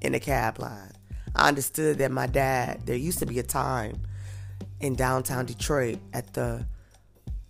in 0.00 0.12
the 0.12 0.20
cab 0.20 0.58
line. 0.58 0.92
I 1.34 1.48
understood 1.48 1.98
that 1.98 2.10
my 2.10 2.26
dad, 2.26 2.86
there 2.86 2.96
used 2.96 3.18
to 3.20 3.26
be 3.26 3.38
a 3.38 3.42
time 3.42 4.00
in 4.80 4.94
downtown 4.94 5.46
Detroit 5.46 5.98
at 6.12 6.32
the 6.34 6.66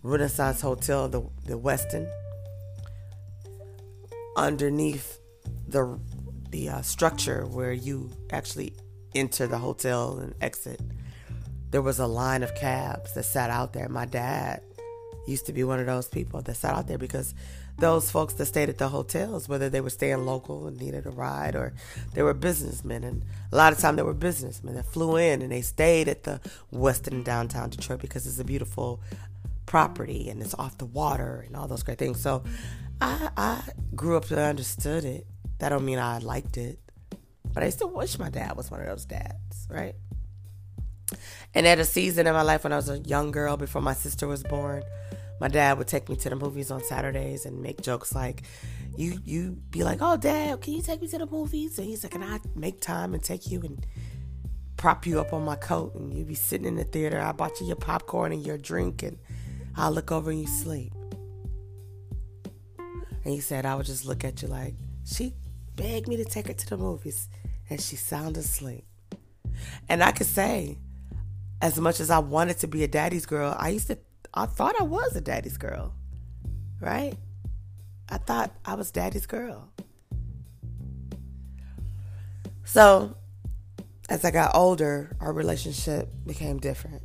Renaissance 0.03 0.61
Hotel, 0.61 1.07
the, 1.07 1.21
the 1.45 1.57
Westin. 1.57 2.09
Underneath 4.37 5.19
the 5.67 5.99
the 6.51 6.69
uh, 6.69 6.81
structure 6.81 7.45
where 7.45 7.73
you 7.73 8.09
actually 8.31 8.73
enter 9.13 9.45
the 9.45 9.57
hotel 9.57 10.17
and 10.17 10.33
exit, 10.41 10.81
there 11.69 11.81
was 11.81 11.99
a 11.99 12.07
line 12.07 12.41
of 12.41 12.55
cabs 12.55 13.13
that 13.13 13.23
sat 13.23 13.49
out 13.49 13.73
there. 13.73 13.87
My 13.89 14.05
dad 14.05 14.61
used 15.29 15.45
to 15.45 15.53
be 15.53 15.63
one 15.63 15.79
of 15.79 15.85
those 15.85 16.07
people 16.07 16.41
that 16.41 16.55
sat 16.55 16.75
out 16.75 16.87
there 16.87 16.97
because 16.97 17.33
those 17.77 18.11
folks 18.11 18.33
that 18.35 18.45
stayed 18.45 18.69
at 18.69 18.77
the 18.77 18.89
hotels, 18.89 19.47
whether 19.47 19.69
they 19.69 19.81
were 19.81 19.89
staying 19.89 20.25
local 20.25 20.67
and 20.67 20.77
needed 20.77 21.05
a 21.05 21.09
ride 21.09 21.55
or 21.55 21.73
they 22.13 22.21
were 22.21 22.33
businessmen. 22.33 23.03
And 23.03 23.23
a 23.51 23.55
lot 23.55 23.73
of 23.73 23.79
time 23.79 23.95
they 23.95 24.03
were 24.03 24.13
businessmen 24.13 24.75
that 24.75 24.85
flew 24.85 25.15
in 25.15 25.41
and 25.41 25.51
they 25.51 25.61
stayed 25.61 26.07
at 26.07 26.23
the 26.23 26.41
Westin 26.73 27.23
downtown 27.23 27.69
Detroit 27.69 28.01
because 28.01 28.27
it's 28.27 28.39
a 28.39 28.43
beautiful 28.43 29.01
property 29.65 30.29
and 30.29 30.41
it's 30.41 30.55
off 30.55 30.77
the 30.77 30.85
water 30.85 31.43
and 31.45 31.55
all 31.55 31.67
those 31.67 31.83
great 31.83 31.97
things. 31.97 32.19
So 32.19 32.43
I, 32.99 33.29
I 33.37 33.63
grew 33.95 34.17
up 34.17 34.29
and 34.29 34.39
understood 34.39 35.05
it. 35.05 35.25
That 35.59 35.69
don't 35.69 35.85
mean 35.85 35.99
I 35.99 36.19
liked 36.19 36.57
it. 36.57 36.79
But 37.53 37.63
I 37.63 37.69
still 37.69 37.89
wish 37.89 38.19
my 38.19 38.29
dad 38.29 38.55
was 38.55 38.69
one 38.69 38.79
of 38.81 38.87
those 38.87 39.05
dads, 39.05 39.67
right? 39.69 39.95
And 41.53 41.65
at 41.65 41.79
a 41.79 41.85
season 41.85 42.27
in 42.27 42.33
my 42.33 42.43
life 42.43 42.63
when 42.63 42.73
I 42.73 42.75
was 42.75 42.89
a 42.89 42.99
young 42.99 43.31
girl 43.31 43.57
before 43.57 43.81
my 43.81 43.93
sister 43.93 44.27
was 44.27 44.43
born, 44.43 44.83
my 45.39 45.47
dad 45.47 45.77
would 45.77 45.87
take 45.87 46.09
me 46.09 46.15
to 46.17 46.29
the 46.29 46.35
movies 46.35 46.69
on 46.69 46.83
Saturdays 46.83 47.45
and 47.45 47.61
make 47.61 47.81
jokes 47.81 48.13
like, 48.13 48.43
you 48.97 49.19
you 49.23 49.57
be 49.71 49.83
like, 49.83 49.99
oh 50.01 50.17
dad, 50.17 50.61
can 50.61 50.73
you 50.73 50.81
take 50.81 51.01
me 51.01 51.07
to 51.07 51.17
the 51.17 51.25
movies? 51.25 51.79
And 51.79 51.87
he's 51.87 52.03
like, 52.03 52.11
can 52.11 52.23
I 52.23 52.39
make 52.55 52.81
time 52.81 53.13
and 53.13 53.23
take 53.23 53.49
you 53.49 53.61
and 53.61 53.85
prop 54.79 55.05
you 55.05 55.19
up 55.19 55.33
on 55.33 55.43
my 55.43 55.57
coat 55.57 55.93
and 55.95 56.13
you 56.13 56.23
be 56.23 56.33
sitting 56.33 56.65
in 56.65 56.77
the 56.77 56.85
theater. 56.85 57.19
I 57.19 57.33
bought 57.33 57.59
you 57.59 57.67
your 57.67 57.75
popcorn 57.75 58.31
and 58.31 58.45
your 58.45 58.57
drink 58.57 59.03
and 59.03 59.17
I'll 59.75 59.91
look 59.91 60.09
over 60.09 60.31
and 60.31 60.39
you 60.39 60.47
sleep. 60.47 60.93
And 62.77 63.33
he 63.33 63.41
said 63.41 63.65
I 63.65 63.75
would 63.75 63.85
just 63.85 64.05
look 64.05 64.23
at 64.23 64.41
you 64.41 64.47
like, 64.47 64.75
she 65.05 65.33
begged 65.75 66.07
me 66.07 66.15
to 66.15 66.23
take 66.23 66.47
her 66.47 66.53
to 66.53 66.69
the 66.69 66.77
movies 66.77 67.27
and 67.69 67.79
she 67.81 67.97
sound 67.97 68.37
asleep. 68.37 68.85
And 69.89 70.01
I 70.01 70.13
could 70.13 70.27
say, 70.27 70.77
as 71.61 71.79
much 71.79 71.99
as 71.99 72.09
I 72.09 72.19
wanted 72.19 72.59
to 72.59 72.67
be 72.67 72.83
a 72.83 72.87
daddy's 72.87 73.25
girl, 73.25 73.55
I 73.57 73.69
used 73.69 73.87
to 73.87 73.97
I 74.33 74.45
thought 74.45 74.79
I 74.79 74.83
was 74.83 75.15
a 75.15 75.21
daddy's 75.21 75.57
girl, 75.57 75.93
right? 76.79 77.15
I 78.09 78.17
thought 78.17 78.53
I 78.65 78.75
was 78.75 78.91
daddy's 78.91 79.25
girl. 79.25 79.71
So, 82.63 83.15
as 84.09 84.23
I 84.23 84.31
got 84.31 84.55
older, 84.55 85.15
our 85.19 85.33
relationship 85.33 86.09
became 86.25 86.59
different. 86.59 87.01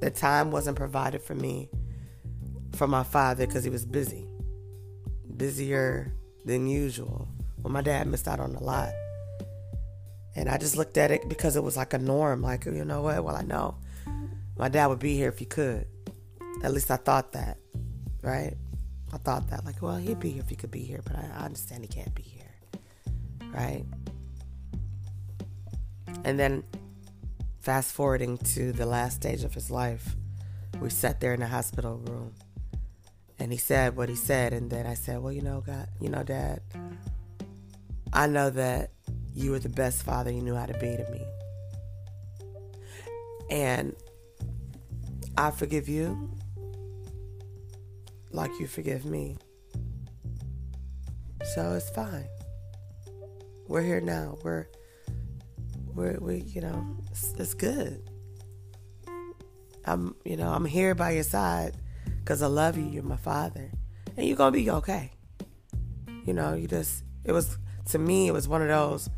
The 0.00 0.10
time 0.10 0.50
wasn't 0.50 0.76
provided 0.76 1.22
for 1.22 1.34
me 1.34 1.70
for 2.74 2.86
my 2.86 3.02
father 3.02 3.46
because 3.46 3.64
he 3.64 3.70
was 3.70 3.86
busy, 3.86 4.28
busier 5.36 6.12
than 6.44 6.66
usual. 6.66 7.26
Well, 7.62 7.72
my 7.72 7.80
dad 7.80 8.06
missed 8.06 8.28
out 8.28 8.40
on 8.40 8.54
a 8.54 8.62
lot. 8.62 8.92
And 10.36 10.48
I 10.48 10.58
just 10.58 10.76
looked 10.76 10.96
at 10.96 11.10
it 11.10 11.28
because 11.28 11.56
it 11.56 11.62
was 11.62 11.76
like 11.76 11.94
a 11.94 11.98
norm. 11.98 12.42
Like, 12.42 12.64
you 12.66 12.84
know 12.84 13.02
what? 13.02 13.22
Well, 13.22 13.36
I 13.36 13.42
know 13.42 13.76
my 14.56 14.68
dad 14.68 14.86
would 14.86 14.98
be 14.98 15.16
here 15.16 15.28
if 15.28 15.38
he 15.38 15.44
could. 15.44 15.86
At 16.62 16.72
least 16.72 16.90
I 16.90 16.96
thought 16.96 17.32
that, 17.32 17.58
right? 18.22 18.56
I 19.12 19.16
thought 19.18 19.48
that, 19.50 19.64
like, 19.64 19.80
well, 19.80 19.96
he'd 19.96 20.18
be 20.18 20.30
here 20.30 20.42
if 20.42 20.48
he 20.48 20.56
could 20.56 20.70
be 20.70 20.80
here, 20.80 21.00
but 21.04 21.16
I, 21.16 21.30
I 21.36 21.44
understand 21.44 21.82
he 21.82 21.88
can't 21.88 22.14
be 22.14 22.22
here, 22.22 22.80
right? 23.52 23.84
And 26.24 26.38
then 26.38 26.64
fast 27.60 27.92
forwarding 27.92 28.38
to 28.38 28.72
the 28.72 28.86
last 28.86 29.16
stage 29.16 29.44
of 29.44 29.54
his 29.54 29.70
life, 29.70 30.16
we 30.80 30.90
sat 30.90 31.20
there 31.20 31.34
in 31.34 31.40
the 31.40 31.46
hospital 31.46 31.98
room 31.98 32.34
and 33.38 33.52
he 33.52 33.58
said 33.58 33.96
what 33.96 34.08
he 34.08 34.16
said. 34.16 34.52
And 34.52 34.70
then 34.70 34.86
I 34.86 34.94
said, 34.94 35.22
well, 35.22 35.32
you 35.32 35.42
know, 35.42 35.60
God, 35.60 35.88
you 36.00 36.08
know, 36.08 36.22
Dad, 36.22 36.60
I 38.12 38.26
know 38.26 38.50
that 38.50 38.90
you 39.34 39.50
were 39.50 39.58
the 39.58 39.68
best 39.68 40.04
father 40.04 40.30
you 40.30 40.40
knew 40.40 40.54
how 40.54 40.66
to 40.66 40.74
be 40.74 40.96
to 40.96 41.06
me. 41.10 41.26
And 43.50 43.94
I 45.36 45.50
forgive 45.50 45.88
you 45.88 46.30
like 48.30 48.50
you 48.60 48.66
forgive 48.66 49.04
me. 49.04 49.36
So 51.54 51.72
it's 51.72 51.90
fine. 51.90 52.26
We're 53.66 53.82
here 53.82 54.00
now. 54.00 54.38
We're 54.42 54.66
we're 55.94 56.18
we 56.20 56.42
you 56.46 56.60
know, 56.60 56.96
it's, 57.10 57.34
it's 57.36 57.54
good. 57.54 58.08
I'm 59.84 60.14
you 60.24 60.36
know, 60.36 60.50
I'm 60.50 60.64
here 60.64 60.94
by 60.94 61.12
your 61.12 61.24
side 61.24 61.76
cuz 62.24 62.40
I 62.40 62.46
love 62.46 62.78
you. 62.78 62.84
You're 62.84 63.02
my 63.02 63.16
father. 63.16 63.70
And 64.16 64.28
you're 64.28 64.36
going 64.36 64.52
to 64.52 64.58
be 64.58 64.70
okay. 64.70 65.10
You 66.24 66.34
know, 66.34 66.54
you 66.54 66.68
just 66.68 67.02
it 67.24 67.32
was 67.32 67.58
to 67.90 67.98
me 67.98 68.28
it 68.28 68.32
was 68.32 68.46
one 68.46 68.62
of 68.62 68.68
those 68.68 69.10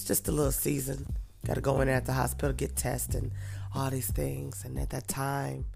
it's 0.00 0.08
just 0.08 0.28
a 0.28 0.32
little 0.32 0.50
season. 0.50 1.14
Got 1.46 1.54
to 1.54 1.60
go 1.60 1.82
in 1.82 1.88
at 1.90 2.06
the 2.06 2.14
hospital, 2.14 2.54
get 2.54 2.74
tested, 2.74 3.22
and 3.22 3.32
all 3.74 3.90
these 3.90 4.10
things. 4.10 4.64
And 4.64 4.78
at 4.78 4.88
that 4.90 5.08
time, 5.08 5.66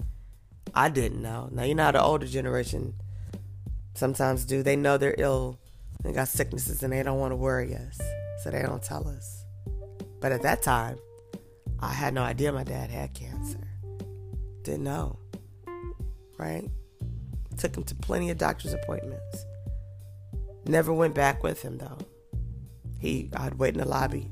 I 0.75 0.89
didn't 0.89 1.21
know. 1.21 1.51
Now, 1.53 1.65
you 1.65 1.75
know 1.75 1.85
how 1.85 1.93
the 1.93 2.03
older 2.03 2.27
generation 2.27 2.95
sometimes 3.93 4.47
do. 4.47 4.63
They 4.63 4.77
know 4.77 4.97
they're 4.97 5.15
ill, 5.19 5.59
they 6.03 6.13
got 6.13 6.29
sicknesses, 6.29 6.83
and 6.83 6.91
they 6.91 7.03
don't 7.03 7.19
want 7.19 7.33
to 7.33 7.37
worry 7.37 7.75
us. 7.75 8.01
So 8.43 8.51
they 8.51 8.63
don't 8.63 8.83
tell 8.83 9.07
us. 9.07 9.45
But 10.21 10.33
at 10.33 10.41
that 10.41 10.63
time, 10.63 10.99
I 11.81 11.93
had 11.93 12.15
no 12.15 12.23
idea 12.23 12.51
my 12.51 12.65
dad 12.65 12.89
had 12.89 13.13
cancer. 13.13 13.69
Didn't 14.63 14.85
know. 14.85 15.19
Right? 16.39 16.71
Took 17.59 17.77
him 17.77 17.85
to 17.85 17.95
plenty 17.95 18.31
of 18.31 18.39
doctor's 18.39 18.73
appointments. 18.73 19.45
Never 20.67 20.95
went 20.95 21.15
back 21.15 21.43
with 21.43 21.61
him 21.61 21.77
though. 21.77 21.99
He 23.05 23.29
I'd 23.37 23.59
wait 23.59 23.75
in 23.75 23.81
the 23.81 23.87
lobby 23.87 24.31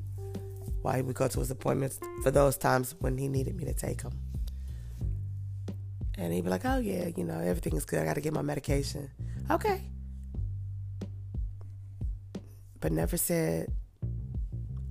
while 0.80 0.94
he 0.94 1.02
would 1.02 1.14
go 1.14 1.28
to 1.28 1.40
his 1.40 1.50
appointments 1.50 2.00
for 2.22 2.30
those 2.30 2.56
times 2.56 2.94
when 3.00 3.18
he 3.18 3.28
needed 3.28 3.54
me 3.54 3.66
to 3.66 3.74
take 3.74 4.00
him. 4.00 4.12
And 6.16 6.32
he'd 6.32 6.44
be 6.44 6.48
like, 6.48 6.64
Oh 6.64 6.78
yeah, 6.78 7.08
you 7.14 7.22
know, 7.22 7.38
everything 7.38 7.76
is 7.76 7.84
good. 7.84 8.00
I 8.00 8.06
gotta 8.06 8.22
get 8.22 8.32
my 8.32 8.40
medication. 8.40 9.10
Okay. 9.50 9.82
But 12.80 12.92
never 12.92 13.18
said, 13.18 13.70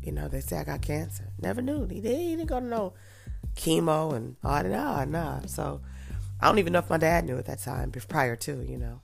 you 0.04 0.12
know, 0.12 0.28
they 0.28 0.42
say 0.42 0.60
I 0.60 0.64
got 0.64 0.84
cancer. 0.84 1.34
Never 1.42 1.64
knew. 1.64 1.88
He, 1.88 2.02
did, 2.02 2.16
he 2.20 2.36
didn't 2.36 2.50
go 2.50 2.60
to 2.60 2.66
no 2.66 2.94
chemo 3.56 4.14
and 4.14 4.36
all 4.44 4.62
that. 4.62 4.70
Nah, 4.70 5.06
nah. 5.06 5.40
So 5.48 5.82
I 6.40 6.46
don't 6.46 6.60
even 6.60 6.72
know 6.72 6.80
if 6.80 6.90
my 6.92 7.00
dad 7.00 7.26
knew 7.26 7.40
at 7.40 7.48
that 7.48 7.64
time, 7.64 7.92
prior 7.92 8.36
to, 8.36 8.62
you 8.62 8.78
know. 8.78 9.02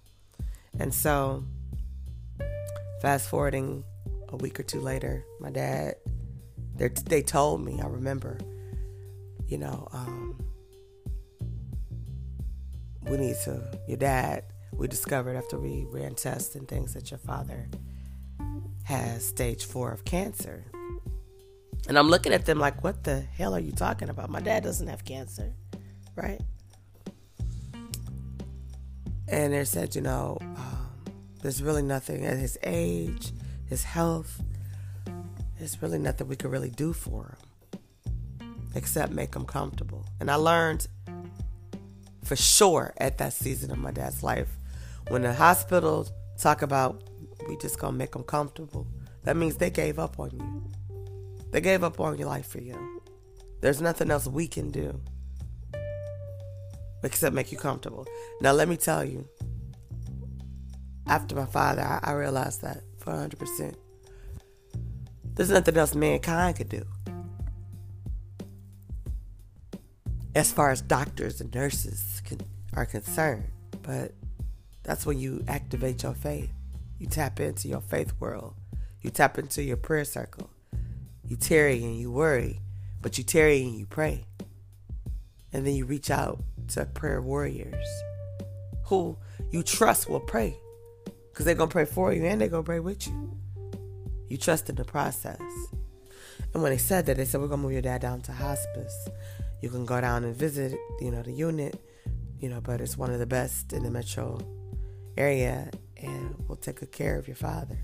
And 0.79 0.93
so, 0.93 1.45
fast 3.01 3.27
forwarding 3.27 3.83
a 4.29 4.35
week 4.37 4.59
or 4.59 4.63
two 4.63 4.79
later, 4.79 5.25
my 5.39 5.49
dad, 5.49 5.95
they 6.75 7.21
told 7.21 7.63
me, 7.63 7.79
I 7.81 7.87
remember, 7.87 8.37
you 9.47 9.57
know, 9.57 9.87
um, 9.91 10.39
we 13.03 13.17
need 13.17 13.35
to, 13.45 13.61
your 13.87 13.97
dad, 13.97 14.43
we 14.73 14.87
discovered 14.87 15.35
after 15.35 15.57
we 15.57 15.85
ran 15.89 16.15
tests 16.15 16.55
and 16.55 16.67
things 16.67 16.93
that 16.93 17.09
your 17.09 17.17
father 17.17 17.69
has 18.83 19.25
stage 19.25 19.65
four 19.65 19.91
of 19.91 20.05
cancer. 20.05 20.65
And 21.87 21.97
I'm 21.97 22.09
looking 22.09 22.33
at 22.33 22.45
them 22.45 22.59
like, 22.59 22.83
what 22.83 23.03
the 23.03 23.21
hell 23.21 23.55
are 23.55 23.59
you 23.59 23.71
talking 23.71 24.09
about? 24.09 24.29
My 24.29 24.41
dad 24.41 24.63
doesn't 24.63 24.87
have 24.87 25.05
cancer, 25.05 25.53
right? 26.15 26.41
And 29.29 29.53
they 29.53 29.65
said, 29.65 29.95
you 29.95 30.01
know, 30.01 30.37
um, 30.41 30.89
there's 31.41 31.61
really 31.61 31.81
nothing 31.81 32.25
at 32.25 32.37
his 32.37 32.57
age, 32.63 33.31
his 33.69 33.83
health, 33.83 34.41
there's 35.57 35.81
really 35.81 35.99
nothing 35.99 36.27
we 36.27 36.35
could 36.35 36.51
really 36.51 36.69
do 36.69 36.93
for 36.93 37.37
him 38.39 38.71
except 38.75 39.11
make 39.11 39.35
him 39.35 39.45
comfortable. 39.45 40.05
And 40.19 40.29
I 40.29 40.35
learned 40.35 40.87
for 42.23 42.35
sure 42.35 42.93
at 42.97 43.17
that 43.17 43.33
season 43.33 43.71
of 43.71 43.77
my 43.77 43.91
dad's 43.91 44.21
life 44.21 44.49
when 45.09 45.21
the 45.21 45.33
hospital 45.33 46.07
talk 46.37 46.61
about 46.61 47.01
we 47.47 47.55
just 47.57 47.79
gonna 47.79 47.97
make 47.97 48.15
him 48.15 48.23
comfortable, 48.23 48.87
that 49.23 49.37
means 49.37 49.55
they 49.55 49.69
gave 49.69 49.99
up 49.99 50.19
on 50.19 50.31
you. 50.31 50.69
They 51.51 51.61
gave 51.61 51.83
up 51.83 51.99
on 51.99 52.17
your 52.17 52.27
life 52.27 52.47
for 52.47 52.59
you. 52.59 53.01
There's 53.61 53.81
nothing 53.81 54.11
else 54.11 54.27
we 54.27 54.47
can 54.47 54.69
do 54.69 54.99
except 57.03 57.33
make 57.33 57.51
you 57.51 57.57
comfortable. 57.57 58.05
Now, 58.41 58.51
let 58.51 58.67
me 58.67 58.75
tell 58.75 59.03
you, 59.03 59.27
after 61.07 61.35
my 61.35 61.45
father, 61.45 61.81
I, 61.81 61.99
I 62.03 62.11
realized 62.13 62.61
that 62.63 62.81
for 63.07 63.13
100%. 63.13 63.73
There's 65.35 65.49
nothing 65.49 65.77
else 65.77 65.95
mankind 65.95 66.57
could 66.57 66.67
do. 66.67 66.83
As 70.35 70.51
far 70.51 70.71
as 70.71 70.81
doctors 70.81 71.39
and 71.39 71.53
nurses 71.55 72.21
can, 72.25 72.41
are 72.73 72.85
concerned. 72.85 73.45
But 73.81 74.11
that's 74.83 75.05
when 75.05 75.19
you 75.19 75.41
activate 75.47 76.03
your 76.03 76.15
faith. 76.15 76.51
You 76.99 77.07
tap 77.07 77.39
into 77.39 77.69
your 77.69 77.79
faith 77.79 78.11
world. 78.19 78.55
You 79.01 79.09
tap 79.09 79.37
into 79.37 79.63
your 79.63 79.77
prayer 79.77 80.03
circle. 80.03 80.49
You 81.25 81.37
tarry 81.37 81.81
and 81.85 81.97
you 81.97 82.11
worry, 82.11 82.59
but 83.01 83.17
you 83.17 83.23
tarry 83.23 83.63
and 83.63 83.79
you 83.79 83.85
pray. 83.85 84.25
And 85.53 85.65
then 85.65 85.75
you 85.75 85.85
reach 85.85 86.11
out 86.11 86.43
to 86.69 86.85
prayer 86.85 87.21
warriors 87.21 87.87
who 88.83 89.17
you 89.49 89.63
trust 89.63 90.09
will 90.09 90.19
pray 90.19 90.57
because 91.37 91.45
they're 91.45 91.53
going 91.53 91.69
to 91.69 91.71
pray 91.71 91.85
for 91.85 92.11
you 92.11 92.25
and 92.25 92.41
they're 92.41 92.47
going 92.47 92.63
to 92.63 92.65
pray 92.65 92.79
with 92.79 93.05
you. 93.05 93.37
You 94.27 94.37
trust 94.37 94.71
in 94.71 94.75
the 94.75 94.83
process. 94.83 95.39
And 96.51 96.63
when 96.63 96.71
they 96.71 96.79
said 96.79 97.05
that, 97.05 97.17
they 97.17 97.25
said, 97.25 97.39
We're 97.41 97.47
going 97.47 97.59
to 97.59 97.63
move 97.63 97.73
your 97.73 97.83
dad 97.83 98.01
down 98.01 98.21
to 98.21 98.31
hospice. 98.31 99.07
You 99.61 99.69
can 99.69 99.85
go 99.85 100.01
down 100.01 100.23
and 100.23 100.35
visit, 100.35 100.79
you 100.99 101.11
know, 101.11 101.21
the 101.21 101.31
unit, 101.31 101.79
you 102.39 102.49
know, 102.49 102.59
but 102.59 102.81
it's 102.81 102.97
one 102.97 103.11
of 103.11 103.19
the 103.19 103.27
best 103.27 103.71
in 103.71 103.83
the 103.83 103.91
metro 103.91 104.39
area 105.15 105.69
and 105.97 106.33
we'll 106.47 106.55
take 106.55 106.79
good 106.79 106.91
care 106.91 107.19
of 107.19 107.27
your 107.27 107.35
father. 107.35 107.77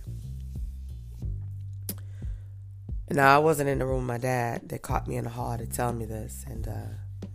Now 3.11 3.35
I 3.35 3.37
wasn't 3.37 3.69
in 3.69 3.77
the 3.77 3.85
room 3.85 3.97
with 3.97 4.07
my 4.07 4.17
dad. 4.17 4.67
They 4.67 4.79
caught 4.79 5.07
me 5.07 5.17
in 5.17 5.25
the 5.25 5.29
hall 5.29 5.55
to 5.59 5.67
tell 5.67 5.93
me 5.93 6.05
this, 6.05 6.43
and 6.47 6.67
uh, 6.67 7.27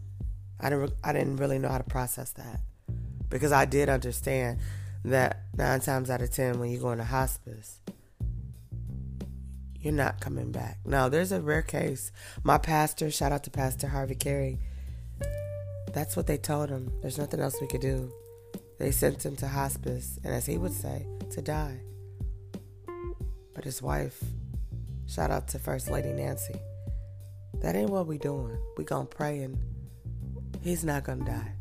I 0.59 0.69
didn't. 0.69 0.95
I 1.05 1.13
didn't 1.13 1.37
really 1.37 1.61
know 1.61 1.69
how 1.69 1.79
to 1.79 1.85
process 1.85 2.33
that 2.33 2.61
because 3.29 3.53
I 3.53 3.67
did 3.67 3.89
understand 3.89 4.59
that 5.05 5.45
nine 5.57 5.81
times 5.81 6.11
out 6.11 6.23
of 6.23 6.31
ten, 6.31 6.59
when 6.59 6.71
you 6.71 6.79
go 6.79 6.91
into 6.91 7.05
hospice, 7.05 7.81
you're 9.81 9.93
not 9.93 10.21
coming 10.21 10.51
back. 10.53 10.79
Now, 10.85 11.09
there's 11.09 11.33
a 11.33 11.41
rare 11.41 11.63
case. 11.63 12.11
My 12.43 12.59
pastor, 12.59 13.11
shout 13.11 13.33
out 13.33 13.45
to 13.45 13.51
Pastor 13.51 13.89
Harvey 13.89 14.15
Carey. 14.17 14.59
That's 15.93 16.17
what 16.17 16.27
they 16.27 16.37
told 16.37 16.69
him. 16.69 16.93
There's 17.01 17.19
nothing 17.19 17.41
else 17.41 17.61
we 17.61 17.69
could 17.69 17.81
do. 17.81 18.13
They 18.79 18.91
sent 18.91 19.25
him 19.25 19.37
to 19.37 19.49
hospice, 19.49 20.19
and 20.25 20.35
as 20.35 20.47
he 20.47 20.59
would 20.59 20.73
say, 20.73 21.07
to 21.31 21.43
die. 21.43 21.81
But 23.55 23.65
his 23.65 23.83
wife 23.83 24.23
Shout 25.09 25.31
out 25.31 25.49
to 25.49 25.59
First 25.59 25.91
Lady 25.91 26.13
Nancy. 26.13 26.55
That 27.63 27.75
ain't 27.75 27.89
what 27.89 28.07
we 28.07 28.19
doing. 28.19 28.59
We 28.77 28.85
gonna 28.85 29.07
pray 29.07 29.41
and 29.41 29.59
he's 30.61 30.85
not 30.85 31.05
gonna 31.05 31.25
die. 31.25 31.53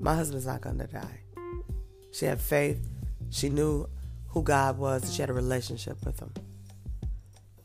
My 0.00 0.16
husband's 0.16 0.46
not 0.46 0.60
gonna 0.60 0.88
die. 0.88 1.19
She 2.12 2.26
had 2.26 2.40
faith. 2.40 2.88
She 3.30 3.48
knew 3.48 3.88
who 4.28 4.42
God 4.42 4.78
was. 4.78 5.14
She 5.14 5.22
had 5.22 5.30
a 5.30 5.34
relationship 5.34 6.04
with 6.04 6.20
him. 6.20 6.32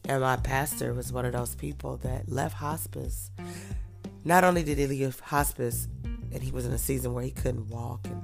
And 0.08 0.22
my 0.22 0.38
pastor 0.38 0.94
was 0.94 1.12
one 1.12 1.26
of 1.26 1.34
those 1.34 1.56
people 1.56 1.98
that 1.98 2.30
left 2.30 2.56
hospice. 2.56 3.32
Not 4.24 4.44
only 4.44 4.64
did 4.64 4.78
he 4.78 4.88
leave 4.88 5.20
hospice 5.20 5.88
and 6.32 6.44
he 6.44 6.52
was 6.52 6.66
in 6.66 6.74
a 6.74 6.78
season 6.78 7.14
where 7.14 7.24
he 7.24 7.32
couldn't 7.32 7.70
walk 7.70 8.06
and 8.06 8.22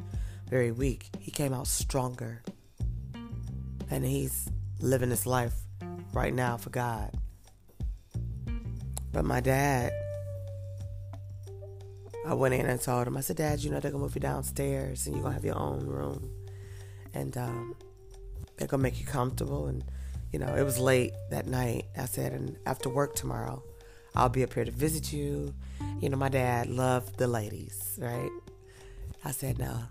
very 0.50 0.72
weak, 0.72 1.10
he 1.20 1.32
came 1.32 1.54
out 1.54 1.68
stronger. 1.68 2.44
And 3.90 4.06
he's 4.06 4.48
living 4.80 5.10
his 5.10 5.26
life 5.26 5.54
right 6.14 6.34
now 6.34 6.58
for 6.58 6.70
God. 6.70 7.16
But 9.12 9.26
my 9.26 9.40
dad, 9.42 9.92
I 12.26 12.34
went 12.34 12.54
in 12.54 12.68
and 12.68 12.80
told 12.80 13.08
him, 13.08 13.18
I 13.18 13.22
said, 13.22 13.38
Dad, 13.38 13.64
you 13.64 13.72
know 13.72 13.80
they're 13.80 13.92
gonna 13.92 14.04
move 14.04 14.16
you 14.16 14.22
downstairs 14.22 15.08
and 15.08 15.16
you're 15.16 15.24
gonna 15.24 15.34
have 15.34 15.46
your 15.46 15.58
own 15.58 15.88
room. 15.88 16.30
And 17.14 17.36
um, 17.38 17.76
they're 18.58 18.68
gonna 18.68 18.84
make 18.84 19.00
you 19.00 19.06
comfortable. 19.06 19.68
And, 19.68 19.84
you 20.32 20.40
know, 20.40 20.54
it 20.56 20.64
was 20.64 20.78
late 20.78 21.14
that 21.32 21.48
night. 21.48 21.86
I 21.98 22.06
said, 22.06 22.34
and 22.34 22.58
after 22.66 22.90
work 22.90 23.16
tomorrow, 23.16 23.64
I'll 24.16 24.30
be 24.30 24.44
up 24.44 24.54
here 24.54 24.66
to 24.66 24.72
visit 24.72 25.12
you. 25.12 25.54
You 26.00 26.10
know, 26.10 26.18
my 26.18 26.30
dad 26.30 26.70
loved 26.70 27.18
the 27.18 27.28
ladies, 27.28 27.98
right? 28.00 28.30
I 29.26 29.32
said, 29.32 29.58
now, 29.58 29.90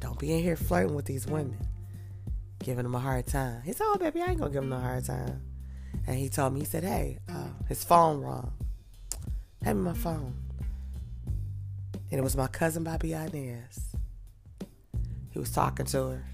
don't 0.00 0.18
be 0.18 0.32
in 0.32 0.42
here 0.42 0.56
flirting 0.56 0.94
with 0.94 1.04
these 1.04 1.26
women, 1.26 1.58
giving 2.62 2.84
them 2.84 2.94
a 2.94 2.98
hard 2.98 3.26
time. 3.26 3.62
He 3.62 3.72
said, 3.72 3.84
oh, 3.86 3.98
baby, 3.98 4.22
I 4.22 4.26
ain't 4.26 4.38
gonna 4.38 4.50
give 4.50 4.62
them 4.62 4.70
no 4.70 4.78
hard 4.78 5.04
time. 5.04 5.42
And 6.06 6.16
he 6.16 6.28
told 6.28 6.54
me, 6.54 6.60
he 6.60 6.66
said, 6.66 6.84
hey, 6.84 7.18
uh, 7.28 7.48
his 7.68 7.84
phone 7.84 8.20
wrong. 8.20 8.52
Hand 9.62 9.78
me 9.78 9.84
my 9.84 9.94
phone. 9.94 10.34
And 12.10 12.18
it 12.18 12.22
was 12.22 12.36
my 12.36 12.46
cousin 12.46 12.84
Bobby 12.84 13.12
Inez. 13.12 13.96
He 15.30 15.38
was 15.38 15.50
talking 15.50 15.86
to 15.86 16.08
her. 16.08 16.24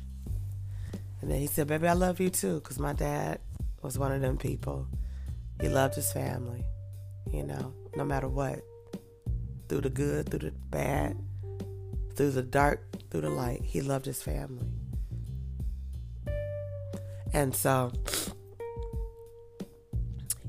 And 1.20 1.30
then 1.30 1.40
he 1.40 1.46
said, 1.46 1.66
baby, 1.66 1.88
I 1.88 1.94
love 1.94 2.20
you 2.20 2.30
too. 2.30 2.60
Because 2.60 2.78
my 2.78 2.92
dad 2.92 3.40
was 3.82 3.98
one 3.98 4.12
of 4.12 4.20
them 4.20 4.37
people. 4.37 4.87
He 5.60 5.68
loved 5.68 5.94
his 5.94 6.12
family, 6.12 6.64
you 7.32 7.42
know, 7.44 7.72
no 7.96 8.04
matter 8.04 8.28
what. 8.28 8.60
Through 9.68 9.82
the 9.82 9.90
good, 9.90 10.28
through 10.28 10.40
the 10.40 10.50
bad, 10.70 11.16
through 12.14 12.32
the 12.32 12.42
dark, 12.42 12.84
through 13.10 13.22
the 13.22 13.30
light. 13.30 13.62
He 13.64 13.80
loved 13.80 14.06
his 14.06 14.22
family. 14.22 14.68
And 17.32 17.54
so 17.54 17.92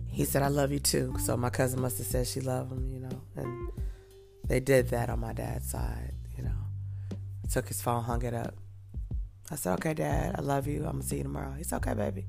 he 0.07 0.23
said, 0.23 0.43
I 0.43 0.49
love 0.49 0.71
you 0.71 0.79
too. 0.79 1.15
So 1.19 1.35
my 1.35 1.49
cousin 1.49 1.81
must 1.81 1.97
have 1.97 2.07
said 2.07 2.27
she 2.27 2.41
loved 2.41 2.71
him, 2.71 2.91
you 2.91 2.99
know. 2.99 3.21
And 3.35 3.64
they 4.47 4.59
did 4.59 4.89
that 4.89 5.09
on 5.09 5.19
my 5.19 5.33
dad's 5.33 5.69
side, 5.69 6.13
you 6.37 6.43
know. 6.43 6.51
Took 7.51 7.67
his 7.67 7.81
phone, 7.81 8.03
hung 8.03 8.23
it 8.23 8.33
up. 8.33 8.55
I 9.51 9.55
said, 9.55 9.73
okay, 9.73 9.93
dad, 9.93 10.35
I 10.37 10.41
love 10.41 10.65
you. 10.65 10.77
I'm 10.77 10.93
going 10.93 11.01
to 11.01 11.07
see 11.07 11.17
you 11.17 11.23
tomorrow. 11.23 11.53
He's 11.55 11.71
okay, 11.71 11.93
baby. 11.93 12.25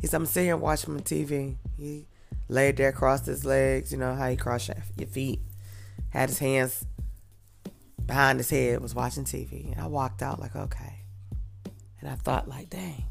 He 0.00 0.06
said, 0.06 0.16
I'm 0.16 0.26
sitting 0.26 0.48
here 0.48 0.56
watching 0.56 0.94
my 0.94 1.00
TV. 1.00 1.56
He 1.76 2.06
laid 2.48 2.76
there, 2.76 2.92
crossed 2.92 3.26
his 3.26 3.44
legs, 3.44 3.92
you 3.92 3.98
know, 3.98 4.14
how 4.14 4.26
you 4.26 4.36
cross 4.36 4.68
your 4.68 5.06
feet. 5.06 5.40
had 6.10 6.28
his 6.28 6.40
hands 6.40 6.84
behind 8.04 8.38
his 8.38 8.50
head, 8.50 8.80
was 8.80 8.94
watching 8.94 9.24
TV. 9.24 9.72
And 9.72 9.80
I 9.80 9.86
walked 9.86 10.22
out 10.22 10.40
like, 10.40 10.56
okay. 10.56 11.04
And 12.00 12.10
I 12.10 12.14
thought, 12.14 12.48
like, 12.48 12.68
dang. 12.68 13.04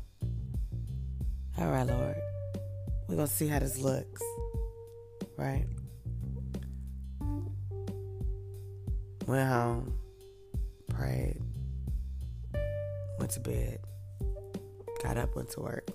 All 1.57 1.69
right, 1.71 1.87
Lord. 1.87 2.15
We're 3.07 3.15
going 3.15 3.27
to 3.27 3.33
see 3.33 3.47
how 3.47 3.59
this 3.59 3.77
looks. 3.77 4.21
Right? 5.37 5.65
Went 9.27 9.49
home, 9.49 9.97
prayed, 10.87 11.41
went 13.17 13.31
to 13.31 13.39
bed, 13.39 13.79
got 15.01 15.17
up, 15.17 15.35
went 15.35 15.49
to 15.51 15.61
work. 15.61 15.89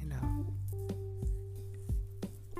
You 0.00 0.08
know, 0.08 0.46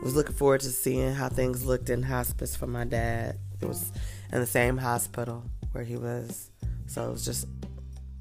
was 0.03 0.15
looking 0.15 0.35
forward 0.35 0.61
to 0.61 0.69
seeing 0.69 1.15
how 1.15 1.31
things 1.31 1.65
looked 1.65 1.89
in 1.89 2.03
hospice 2.03 2.55
for 2.55 2.67
my 2.67 2.85
dad. 2.85 3.39
It 3.63 3.67
was 3.67 3.91
in 4.33 4.41
the 4.41 4.47
same 4.47 4.77
hospital 4.77 5.45
where 5.73 5.83
he 5.83 5.97
was, 5.97 6.51
so 6.87 7.09
it 7.09 7.13
was 7.13 7.25
just 7.25 7.47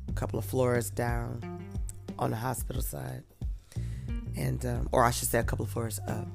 a 0.07 0.13
couple 0.13 0.39
of 0.39 0.45
floors 0.45 0.89
down 0.89 1.61
on 2.17 2.31
the 2.31 2.37
hospital 2.37 2.81
side, 2.81 3.23
and 4.37 4.65
um, 4.65 4.87
or 4.93 5.03
I 5.03 5.11
should 5.11 5.27
say 5.27 5.39
a 5.39 5.43
couple 5.43 5.65
of 5.65 5.71
floors 5.71 5.99
up. 6.07 6.27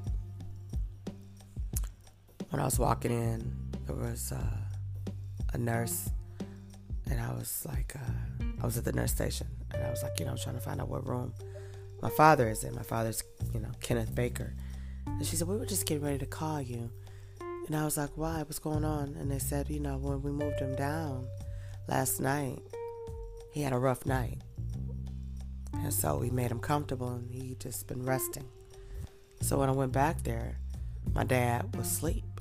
When 2.51 2.61
I 2.61 2.67
was 2.67 2.79
walking 2.79 3.11
in, 3.11 3.64
there 3.87 3.97
was 3.97 4.33
uh, 4.33 4.57
a 5.53 5.59
nurse, 5.59 6.11
and 7.11 7.21
I 7.21 7.33
was 7.33 7.67
like, 7.67 7.95
uh, 7.97 8.45
I 8.63 8.65
was 8.65 8.79
at 8.79 8.85
the 8.85 8.93
nurse 8.93 9.13
station, 9.13 9.47
and 9.73 9.85
I 9.85 9.91
was 9.91 10.03
like, 10.03 10.19
you 10.19 10.27
know, 10.27 10.33
I'm 10.33 10.39
trying 10.39 10.57
to 10.57 10.61
find 10.61 10.81
out 10.81 10.89
what 10.89 11.07
room 11.07 11.33
my 12.03 12.11
father 12.11 12.49
is 12.49 12.65
in. 12.65 12.75
My 12.75 12.83
father's, 12.83 13.23
you 13.53 13.61
know, 13.61 13.71
Kenneth 13.81 14.15
Baker. 14.15 14.55
And 15.07 15.25
she 15.25 15.37
said, 15.37 15.49
we 15.49 15.57
were 15.57 15.67
just 15.67 15.87
getting 15.87 16.05
ready 16.05 16.19
to 16.19 16.27
call 16.27 16.61
you. 16.61 16.91
And 17.67 17.75
I 17.75 17.85
was 17.85 17.97
like, 17.97 18.11
why? 18.15 18.39
What's 18.43 18.59
going 18.59 18.85
on? 18.85 19.17
And 19.19 19.31
they 19.31 19.39
said, 19.39 19.71
you 19.71 19.81
know, 19.81 19.97
when 19.97 20.21
we 20.23 20.31
moved 20.31 20.61
him 20.61 20.75
down 20.77 21.27
last 21.89 22.21
night, 22.21 22.61
he 23.53 23.63
had 23.63 23.73
a 23.73 23.79
rough 23.79 24.05
night. 24.05 24.43
And 25.73 25.93
so 25.93 26.17
we 26.17 26.31
made 26.31 26.51
him 26.51 26.61
comfortable 26.61 27.13
and 27.13 27.31
he 27.31 27.57
just 27.59 27.87
been 27.87 28.05
resting. 28.05 28.49
So 29.41 29.59
when 29.59 29.69
I 29.69 29.73
went 29.73 29.93
back 29.93 30.23
there, 30.23 30.59
my 31.15 31.25
dad 31.25 31.75
was 31.77 31.87
asleep. 31.87 32.34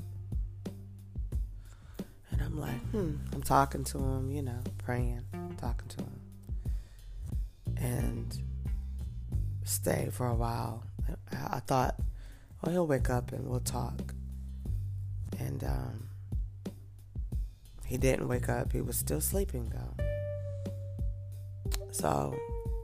I'm 2.53 2.61
like, 2.61 2.89
hmm, 2.91 3.15
I'm 3.33 3.41
talking 3.41 3.83
to 3.85 3.97
him, 3.97 4.29
you 4.29 4.43
know, 4.43 4.59
praying, 4.77 5.23
talking 5.57 5.87
to 5.87 5.97
him. 5.97 6.21
And 7.77 8.39
stayed 9.63 10.13
for 10.13 10.27
a 10.27 10.35
while. 10.35 10.83
I, 11.31 11.59
thought, 11.61 11.99
well, 12.61 12.71
he'll 12.71 12.85
wake 12.85 13.09
up 13.09 13.31
and 13.31 13.47
we'll 13.47 13.59
talk. 13.59 14.13
And 15.39 15.63
um, 15.63 16.09
he 17.87 17.97
didn't 17.97 18.27
wake 18.27 18.49
up. 18.49 18.71
He 18.71 18.81
was 18.81 18.97
still 18.97 19.19
sleeping, 19.19 19.73
though. 19.73 20.05
So, 21.89 22.37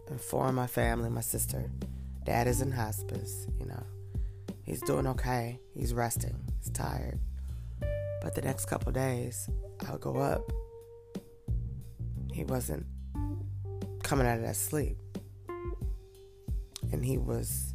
inform 0.09 0.55
my 0.55 0.67
family, 0.67 1.11
my 1.11 1.21
sister, 1.21 1.69
dad 2.23 2.47
is 2.47 2.61
in 2.61 2.71
hospice, 2.71 3.45
you 3.59 3.67
know. 3.67 3.83
He's 4.65 4.81
doing 4.81 5.05
okay. 5.05 5.59
He's 5.75 5.93
resting. 5.93 6.35
He's 6.57 6.71
tired. 6.71 7.19
But 8.21 8.35
the 8.35 8.41
next 8.41 8.65
couple 8.65 8.91
days, 8.91 9.49
I 9.87 9.91
would 9.91 10.01
go 10.01 10.17
up. 10.17 10.51
He 12.33 12.43
wasn't 12.43 12.85
coming 14.03 14.27
out 14.27 14.37
of 14.37 14.43
that 14.43 14.55
sleep. 14.55 14.97
And 16.91 17.05
he 17.05 17.17
was, 17.17 17.73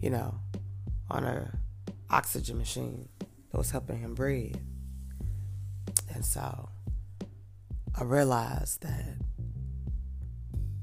you 0.00 0.10
know, 0.10 0.34
on 1.10 1.24
a 1.24 1.58
oxygen 2.10 2.58
machine 2.58 3.08
that 3.18 3.58
was 3.58 3.70
helping 3.70 3.98
him 3.98 4.14
breathe. 4.14 4.56
And 6.14 6.24
so 6.24 6.68
I 7.96 8.04
realized 8.04 8.82
that, 8.82 9.16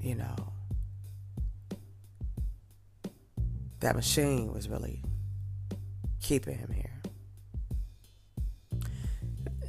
you 0.02 0.16
know, 0.16 0.36
that 3.80 3.96
machine 3.96 4.52
was 4.52 4.68
really 4.68 5.04
keeping 6.22 6.58
him 6.58 6.72
here 6.72 6.95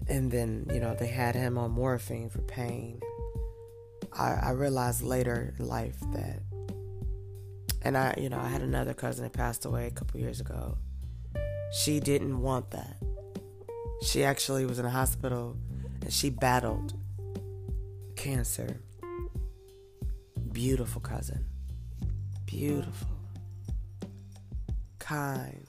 and 0.09 0.31
then 0.31 0.67
you 0.73 0.81
know 0.81 0.95
they 0.95 1.09
had 1.09 1.35
him 1.35 1.59
on 1.59 1.71
morphine 1.71 2.31
for 2.31 2.43
pain. 2.43 3.01
I, 4.13 4.35
I 4.43 4.51
realized 4.51 5.03
later 5.03 5.55
in 5.59 5.67
life 5.67 5.97
that, 6.13 6.41
and 7.83 7.97
I 7.97 8.15
you 8.19 8.29
know 8.29 8.39
I 8.39 8.49
had 8.49 8.63
another 8.63 8.95
cousin 8.95 9.25
that 9.25 9.33
passed 9.33 9.65
away 9.65 9.87
a 9.87 9.91
couple 9.91 10.21
years 10.21 10.41
ago. 10.41 10.79
She 11.73 12.01
didn't 12.01 12.41
want 12.41 12.71
that. 12.71 12.97
She 14.03 14.25
actually 14.25 14.67
was 14.67 14.79
in 14.79 14.85
a 14.85 14.91
hospital 14.91 15.57
and 16.03 16.13
she 16.13 16.31
battled 16.31 16.95
cancer. 18.15 18.81
Beautiful 20.53 21.01
cousin. 21.01 21.45
Beautiful. 22.47 23.09
Kind 24.99 25.66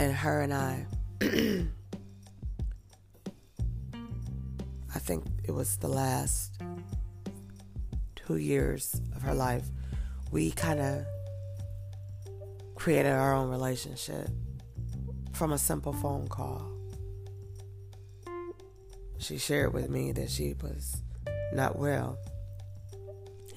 and 0.00 0.12
her 0.14 0.40
and 0.40 0.54
I, 0.54 0.86
I 4.94 4.98
think 4.98 5.24
it 5.44 5.50
was 5.50 5.76
the 5.76 5.88
last 5.88 6.62
two 8.16 8.36
years 8.36 8.98
of 9.14 9.20
her 9.20 9.34
life, 9.34 9.66
we 10.30 10.52
kind 10.52 10.80
of 10.80 11.04
created 12.76 13.12
our 13.12 13.34
own 13.34 13.50
relationship 13.50 14.30
from 15.34 15.52
a 15.52 15.58
simple 15.58 15.92
phone 15.92 16.28
call. 16.28 16.66
She 19.18 19.36
shared 19.36 19.74
with 19.74 19.90
me 19.90 20.12
that 20.12 20.30
she 20.30 20.54
was 20.62 21.02
not 21.52 21.78
well 21.78 22.16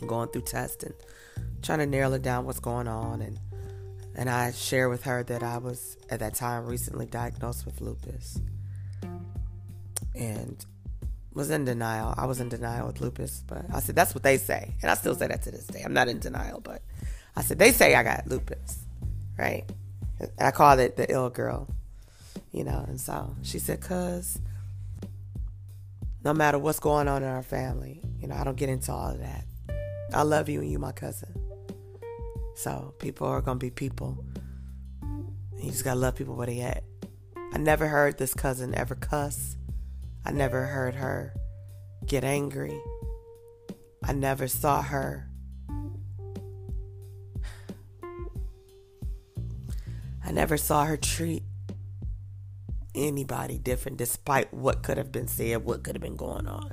going 0.06 0.28
through 0.28 0.42
testing, 0.42 0.92
trying 1.62 1.80
to 1.80 1.86
narrow 1.86 2.12
it 2.12 2.22
down 2.22 2.44
what's 2.44 2.60
going 2.60 2.90
on 2.90 3.22
and 3.22 3.40
and 4.16 4.30
I 4.30 4.52
shared 4.52 4.90
with 4.90 5.04
her 5.04 5.24
that 5.24 5.44
I 5.44 5.58
was 5.58 5.98
at 6.10 6.20
that 6.20 6.36
time 6.36 6.66
recently 6.66 7.06
diagnosed 7.06 7.66
with 7.66 7.82
lupus 7.82 8.40
and 10.16 10.64
was 11.34 11.50
in 11.50 11.66
denial. 11.66 12.14
I 12.16 12.26
was 12.26 12.40
in 12.40 12.50
denial 12.50 12.88
with 12.88 13.02
lupus, 13.02 13.44
but 13.48 13.66
I 13.74 13.80
said, 13.80 13.96
that's 13.96 14.14
what 14.14 14.24
they 14.24 14.38
say. 14.38 14.76
And 14.82 14.92
I 14.92 14.94
still 14.94 15.16
say 15.16 15.28
that 15.28 15.42
to 15.44 15.52
this 15.52 15.66
day. 15.66 15.82
I'm 15.84 15.94
not 15.94 16.08
in 16.08 16.20
denial, 16.20 16.62
but 16.62 16.82
I 17.36 17.42
said, 17.42 17.58
they 17.58 17.72
say 17.72 17.96
I 17.96 18.04
got 18.04 18.28
lupus, 18.28 18.86
right? 19.38 19.64
I 20.40 20.52
called 20.52 20.80
it 20.80 20.96
the 20.96 21.12
ill 21.12 21.30
girl, 21.30 21.68
you 22.52 22.64
know. 22.64 22.86
And 22.88 23.02
so 23.02 23.36
she 23.42 23.58
said, 23.58 23.82
cuz 23.82 24.40
no 26.24 26.34
matter 26.34 26.60
what's 26.60 26.80
going 26.80 27.08
on 27.08 27.24
in 27.24 27.30
our 27.30 27.44
family, 27.44 28.02
you 28.20 28.28
know, 28.28 28.36
I 28.36 28.44
don't 28.44 28.56
get 28.56 28.70
into 28.70 28.92
all 28.92 29.10
of 29.10 29.20
that. 29.20 29.46
I 30.14 30.22
love 30.22 30.48
you 30.48 30.62
and 30.62 30.72
you, 30.72 30.78
my 30.78 30.92
cousin. 30.92 31.43
So 32.56 32.94
people 33.00 33.28
are 33.28 33.42
gonna 33.42 33.60
be 33.60 33.72
people. 33.72 34.24
You 35.58 35.72
just 35.72 35.84
gotta 35.84 36.00
love 36.00 36.16
people 36.16 36.36
where 36.36 36.48
they 36.48 36.60
at. 36.62 36.84
I 37.54 37.58
never 37.58 37.88
heard 37.88 38.18
this 38.18 38.34
cousin 38.34 38.76
ever 38.76 38.96
cuss. 38.96 39.58
I 40.26 40.32
never 40.32 40.66
heard 40.66 40.96
her 40.96 41.34
get 42.06 42.24
angry. 42.24 42.80
I 44.04 44.14
never 44.14 44.48
saw 44.48 44.82
her. 44.82 45.30
I 50.26 50.32
never 50.32 50.58
saw 50.58 50.86
her 50.86 50.98
treat 50.98 51.44
anybody 52.96 53.58
different 53.58 53.98
despite 53.98 54.54
what 54.54 54.84
could 54.84 54.98
have 54.98 55.12
been 55.12 55.28
said, 55.28 55.66
what 55.66 55.84
could 55.84 55.96
have 55.96 56.02
been 56.02 56.16
going 56.16 56.48
on. 56.48 56.72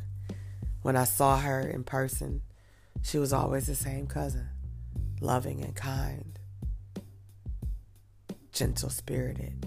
When 0.83 0.97
I 0.97 1.05
saw 1.05 1.39
her 1.39 1.61
in 1.61 1.85
person, 1.85 2.43
she 3.03 3.19
was 3.19 3.33
always 3.33 3.67
the 3.67 3.75
same 3.75 4.07
cousin 4.07 4.50
loving 5.21 5.63
and 5.63 5.77
kind, 5.77 6.39
gentle 8.53 8.89
spirited, 8.89 9.67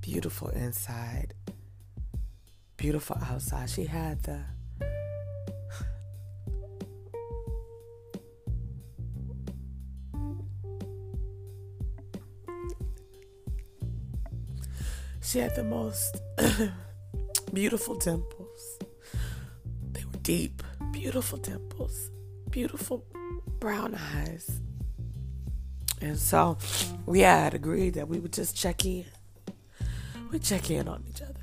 beautiful 0.00 0.48
inside, 0.48 1.34
beautiful 2.76 3.16
outside. 3.22 3.68
She 3.68 3.84
had 3.84 4.22
the 4.22 4.40
She 15.20 15.40
had 15.40 15.54
the 15.54 15.64
most 15.64 16.22
beautiful 17.52 17.96
temples. 17.96 18.78
They 19.92 20.02
were 20.02 20.18
deep, 20.22 20.62
beautiful 20.90 21.36
temples, 21.36 22.10
beautiful 22.48 23.04
brown 23.60 23.94
eyes. 24.16 24.60
And 26.00 26.18
so 26.18 26.58
we 27.06 27.20
had 27.20 27.54
agreed 27.54 27.94
that 27.94 28.08
we 28.08 28.18
would 28.18 28.32
just 28.32 28.56
check 28.56 28.84
in. 28.84 29.04
We'd 30.30 30.42
check 30.42 30.70
in 30.70 30.88
on 30.88 31.04
each 31.08 31.22
other. 31.22 31.40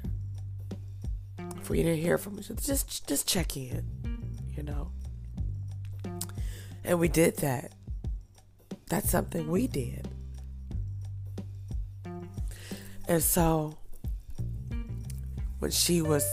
If 1.58 1.70
we 1.70 1.82
didn't 1.84 2.02
hear 2.02 2.18
from 2.18 2.40
each 2.40 2.52
other, 2.52 2.62
just 2.62 3.08
just 3.08 3.28
check 3.28 3.58
in, 3.58 3.84
you 4.56 4.64
know. 4.64 4.92
And 6.84 7.00
we 7.00 7.08
did 7.08 7.38
that. 7.38 7.74
That's 8.90 9.10
something 9.10 9.50
we 9.50 9.68
did. 9.68 10.08
And 13.08 13.22
so 13.22 13.78
when 15.60 15.72
she 15.72 16.02
was 16.02 16.24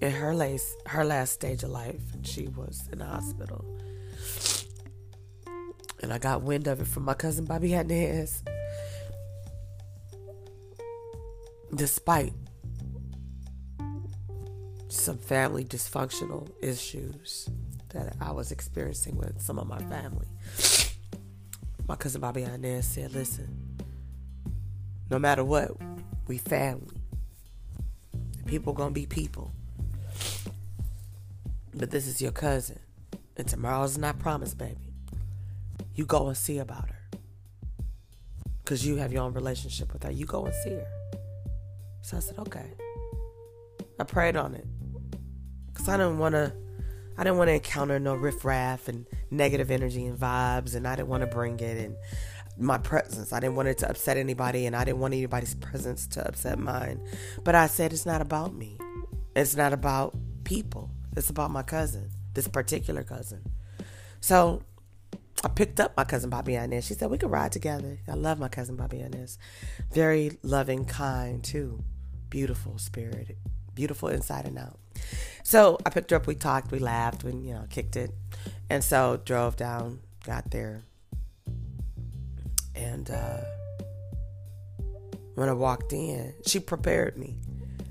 in 0.00 0.12
her 0.12 0.34
last 0.34 0.76
her 0.86 1.04
last 1.04 1.32
stage 1.32 1.62
of 1.62 1.70
life 1.70 2.00
and 2.14 2.26
she 2.26 2.48
was 2.48 2.88
in 2.92 2.98
the 2.98 3.04
hospital 3.04 3.64
and 6.02 6.12
I 6.12 6.18
got 6.18 6.42
wind 6.42 6.66
of 6.66 6.80
it 6.80 6.86
from 6.86 7.04
my 7.04 7.14
cousin 7.14 7.44
Bobby 7.44 7.72
Hernandez. 7.72 8.42
Despite 11.74 12.32
some 14.88 15.18
family 15.18 15.64
dysfunctional 15.64 16.50
issues 16.60 17.48
that 17.90 18.16
I 18.20 18.32
was 18.32 18.50
experiencing 18.50 19.16
with 19.16 19.40
some 19.40 19.58
of 19.58 19.66
my 19.66 19.78
family, 19.84 20.26
my 21.86 21.96
cousin 21.96 22.20
Bobby 22.20 22.42
Hernandez 22.42 22.86
said, 22.86 23.12
Listen, 23.12 23.78
no 25.10 25.18
matter 25.18 25.44
what, 25.44 25.72
we 26.26 26.38
family. 26.38 26.96
People 28.46 28.72
gonna 28.72 28.90
be 28.90 29.06
people. 29.06 29.52
But 31.74 31.90
this 31.90 32.06
is 32.06 32.20
your 32.20 32.32
cousin. 32.32 32.80
And 33.36 33.48
tomorrow's 33.48 33.96
not 33.96 34.18
promised, 34.18 34.58
baby 34.58 34.90
you 36.00 36.06
go 36.06 36.28
and 36.28 36.36
see 36.36 36.58
about 36.58 36.88
her. 36.88 37.18
Because 38.64 38.86
you 38.86 38.96
have 38.96 39.12
your 39.12 39.22
own 39.22 39.34
relationship 39.34 39.92
with 39.92 40.02
her. 40.04 40.10
You 40.10 40.24
go 40.24 40.46
and 40.46 40.54
see 40.64 40.70
her. 40.70 40.86
So 42.02 42.16
I 42.16 42.20
said, 42.20 42.38
okay. 42.38 42.72
I 43.98 44.04
prayed 44.04 44.36
on 44.36 44.54
it. 44.54 44.66
Because 45.66 45.88
I 45.88 45.98
didn't 45.98 46.18
want 46.18 46.34
to. 46.34 46.52
I 47.18 47.22
didn't 47.22 47.36
want 47.36 47.48
to 47.48 47.54
encounter 47.54 47.98
no 48.00 48.14
riffraff 48.14 48.88
and 48.88 49.04
negative 49.30 49.70
energy 49.70 50.06
and 50.06 50.18
vibes, 50.18 50.74
and 50.74 50.88
I 50.88 50.96
didn't 50.96 51.08
want 51.08 51.22
to 51.22 51.26
bring 51.26 51.60
it 51.60 51.76
in 51.76 51.94
my 52.56 52.78
presence. 52.78 53.34
I 53.34 53.40
didn't 53.40 53.56
want 53.56 53.68
it 53.68 53.76
to 53.78 53.90
upset 53.90 54.16
anybody, 54.16 54.64
and 54.64 54.74
I 54.74 54.84
didn't 54.84 55.00
want 55.00 55.12
anybody's 55.12 55.54
presence 55.54 56.06
to 56.08 56.26
upset 56.26 56.58
mine. 56.58 57.06
But 57.44 57.56
I 57.56 57.66
said, 57.66 57.92
it's 57.92 58.06
not 58.06 58.22
about 58.22 58.54
me. 58.54 58.78
It's 59.36 59.54
not 59.54 59.74
about 59.74 60.16
people. 60.44 60.90
It's 61.16 61.30
about 61.30 61.50
my 61.50 61.62
cousin, 61.62 62.10
this 62.34 62.48
particular 62.48 63.02
cousin. 63.02 63.42
So 64.20 64.62
I 65.42 65.48
picked 65.48 65.80
up 65.80 65.96
my 65.96 66.04
cousin 66.04 66.30
Bobby 66.30 66.54
Inez. 66.54 66.86
She 66.86 66.94
said 66.94 67.10
we 67.10 67.18
could 67.18 67.30
ride 67.30 67.52
together. 67.52 67.98
I 68.06 68.14
love 68.14 68.38
my 68.38 68.48
cousin 68.48 68.76
Bobby 68.76 69.00
Inez. 69.00 69.38
Very 69.92 70.38
loving, 70.42 70.84
kind, 70.84 71.42
too. 71.42 71.82
Beautiful 72.28 72.78
spirit. 72.78 73.38
Beautiful 73.74 74.08
inside 74.08 74.46
and 74.46 74.58
out. 74.58 74.78
So 75.42 75.78
I 75.86 75.90
picked 75.90 76.10
her 76.10 76.16
up, 76.16 76.26
we 76.26 76.34
talked, 76.34 76.70
we 76.70 76.78
laughed, 76.78 77.24
we, 77.24 77.32
you 77.32 77.54
know, 77.54 77.64
kicked 77.70 77.96
it. 77.96 78.12
And 78.68 78.84
so 78.84 79.20
drove 79.24 79.56
down, 79.56 80.00
got 80.24 80.50
there. 80.50 80.82
And 82.74 83.10
uh, 83.10 83.40
when 85.34 85.48
I 85.48 85.54
walked 85.54 85.92
in, 85.92 86.34
she 86.46 86.60
prepared 86.60 87.16
me. 87.16 87.38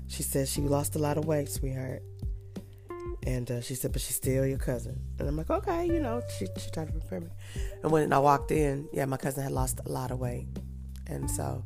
She 0.06 0.22
said 0.22 0.48
she 0.48 0.62
lost 0.62 0.96
a 0.96 0.98
lot 0.98 1.18
of 1.18 1.24
weight, 1.24 1.50
sweetheart. 1.50 2.02
And 3.26 3.50
uh, 3.50 3.60
she 3.60 3.74
said, 3.74 3.92
but 3.92 4.00
she's 4.00 4.16
still 4.16 4.46
your 4.46 4.58
cousin. 4.58 4.98
And 5.18 5.28
I'm 5.28 5.36
like, 5.36 5.50
okay, 5.50 5.86
you 5.86 6.00
know, 6.00 6.22
she, 6.38 6.46
she 6.58 6.70
tried 6.70 6.86
to 6.86 6.92
prepare 6.92 7.20
me. 7.20 7.28
And 7.82 7.92
when 7.92 8.12
I 8.12 8.18
walked 8.18 8.50
in, 8.50 8.88
yeah, 8.92 9.04
my 9.04 9.18
cousin 9.18 9.42
had 9.42 9.52
lost 9.52 9.80
a 9.84 9.88
lot 9.90 10.10
of 10.10 10.18
weight. 10.18 10.46
And 11.06 11.30
so 11.30 11.64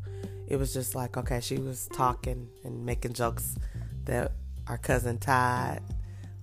it 0.49 0.57
was 0.57 0.73
just 0.73 0.95
like, 0.95 1.17
okay, 1.17 1.41
she 1.41 1.59
was 1.59 1.89
talking 1.93 2.49
and 2.65 2.85
making 2.85 3.13
jokes 3.13 3.55
that 4.05 4.33
our 4.67 4.79
cousin 4.79 5.19
Todd 5.19 5.81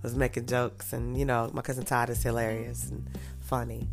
was 0.02 0.14
making 0.14 0.46
jokes. 0.46 0.92
And, 0.92 1.18
you 1.18 1.26
know, 1.26 1.50
my 1.52 1.62
cousin 1.62 1.84
Todd 1.84 2.08
is 2.08 2.22
hilarious 2.22 2.88
and 2.90 3.06
funny. 3.40 3.90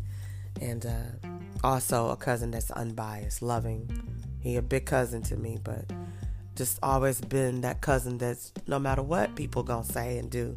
And 0.60 0.86
uh, 0.86 1.28
also 1.62 2.08
a 2.08 2.16
cousin 2.16 2.50
that's 2.50 2.70
unbiased, 2.70 3.42
loving. 3.42 3.88
He 4.40 4.56
a 4.56 4.62
big 4.62 4.86
cousin 4.86 5.22
to 5.24 5.36
me, 5.36 5.58
but 5.62 5.84
just 6.56 6.78
always 6.82 7.20
been 7.20 7.60
that 7.60 7.80
cousin 7.80 8.18
that's 8.18 8.52
no 8.66 8.78
matter 8.78 9.02
what 9.02 9.34
people 9.36 9.62
gonna 9.62 9.84
say 9.84 10.18
and 10.18 10.30
do, 10.30 10.54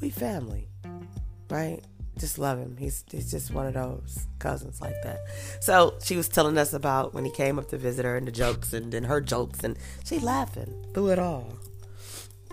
we 0.00 0.10
family, 0.10 0.68
right? 1.50 1.80
Just 2.18 2.38
love 2.38 2.58
him. 2.58 2.76
He's 2.78 3.04
he's 3.10 3.30
just 3.30 3.52
one 3.52 3.66
of 3.66 3.74
those 3.74 4.26
cousins 4.38 4.80
like 4.80 4.94
that. 5.02 5.20
So 5.60 5.94
she 6.02 6.16
was 6.16 6.28
telling 6.28 6.56
us 6.58 6.72
about 6.72 7.12
when 7.12 7.24
he 7.24 7.30
came 7.32 7.58
up 7.58 7.68
to 7.70 7.78
visit 7.78 8.04
her 8.04 8.16
and 8.16 8.26
the 8.26 8.32
jokes 8.32 8.72
and 8.72 8.92
then 8.92 9.04
her 9.04 9.20
jokes 9.20 9.64
and 9.64 9.76
she 10.04 10.20
laughing 10.20 10.72
through 10.94 11.08
it 11.08 11.18
all. 11.18 11.58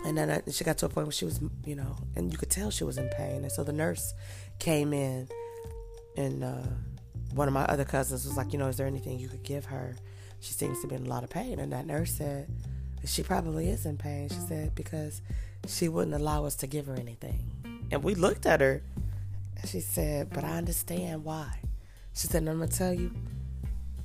And 0.03 0.17
then 0.17 0.31
I, 0.31 0.41
she 0.49 0.63
got 0.63 0.79
to 0.79 0.87
a 0.87 0.89
point 0.89 1.07
where 1.07 1.11
she 1.11 1.25
was, 1.25 1.39
you 1.63 1.75
know, 1.75 1.95
and 2.15 2.31
you 2.31 2.37
could 2.37 2.49
tell 2.49 2.71
she 2.71 2.83
was 2.83 2.97
in 2.97 3.07
pain. 3.09 3.43
And 3.43 3.51
so 3.51 3.63
the 3.63 3.73
nurse 3.73 4.13
came 4.57 4.93
in, 4.93 5.27
and 6.17 6.43
uh, 6.43 6.63
one 7.35 7.47
of 7.47 7.53
my 7.53 7.65
other 7.65 7.85
cousins 7.85 8.25
was 8.25 8.35
like, 8.35 8.51
you 8.51 8.57
know, 8.57 8.67
is 8.67 8.77
there 8.77 8.87
anything 8.87 9.19
you 9.19 9.27
could 9.27 9.43
give 9.43 9.65
her? 9.65 9.95
She 10.39 10.53
seems 10.53 10.81
to 10.81 10.87
be 10.87 10.95
in 10.95 11.05
a 11.05 11.09
lot 11.09 11.23
of 11.23 11.29
pain. 11.29 11.59
And 11.59 11.71
that 11.71 11.85
nurse 11.85 12.13
said, 12.13 12.47
she 13.05 13.21
probably 13.21 13.69
is 13.69 13.85
in 13.85 13.97
pain. 13.97 14.29
She 14.29 14.39
said, 14.39 14.73
because 14.73 15.21
she 15.67 15.89
wouldn't 15.89 16.15
allow 16.15 16.45
us 16.45 16.55
to 16.57 16.67
give 16.67 16.87
her 16.87 16.95
anything. 16.95 17.51
And 17.91 18.03
we 18.03 18.15
looked 18.15 18.45
at 18.45 18.61
her 18.61 18.81
and 19.59 19.69
she 19.69 19.79
said, 19.79 20.29
But 20.31 20.43
I 20.43 20.57
understand 20.57 21.23
why. 21.23 21.59
She 22.13 22.27
said, 22.27 22.47
I'm 22.47 22.57
going 22.57 22.69
to 22.69 22.77
tell 22.77 22.93
you 22.93 23.11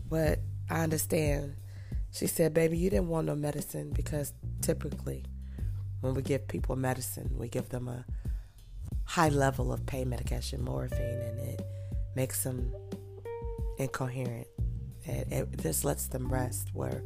what 0.08 0.38
I 0.70 0.82
understand. 0.82 1.56
She 2.12 2.26
said, 2.26 2.54
Baby, 2.54 2.78
you 2.78 2.90
didn't 2.90 3.08
want 3.08 3.26
no 3.26 3.34
medicine 3.34 3.90
because 3.90 4.32
typically 4.60 5.24
when 6.00 6.14
we 6.14 6.22
give 6.22 6.46
people 6.46 6.76
medicine, 6.76 7.30
we 7.36 7.48
give 7.48 7.68
them 7.70 7.88
a 7.88 8.04
high 9.04 9.28
level 9.28 9.72
of 9.72 9.86
pain 9.86 10.08
medication, 10.08 10.62
morphine, 10.62 11.00
and 11.00 11.38
it 11.40 11.62
makes 12.14 12.42
them 12.42 12.72
incoherent. 13.78 14.46
It, 15.04 15.28
it 15.30 15.62
just 15.62 15.84
lets 15.84 16.08
them 16.08 16.32
rest 16.32 16.70
where 16.74 17.02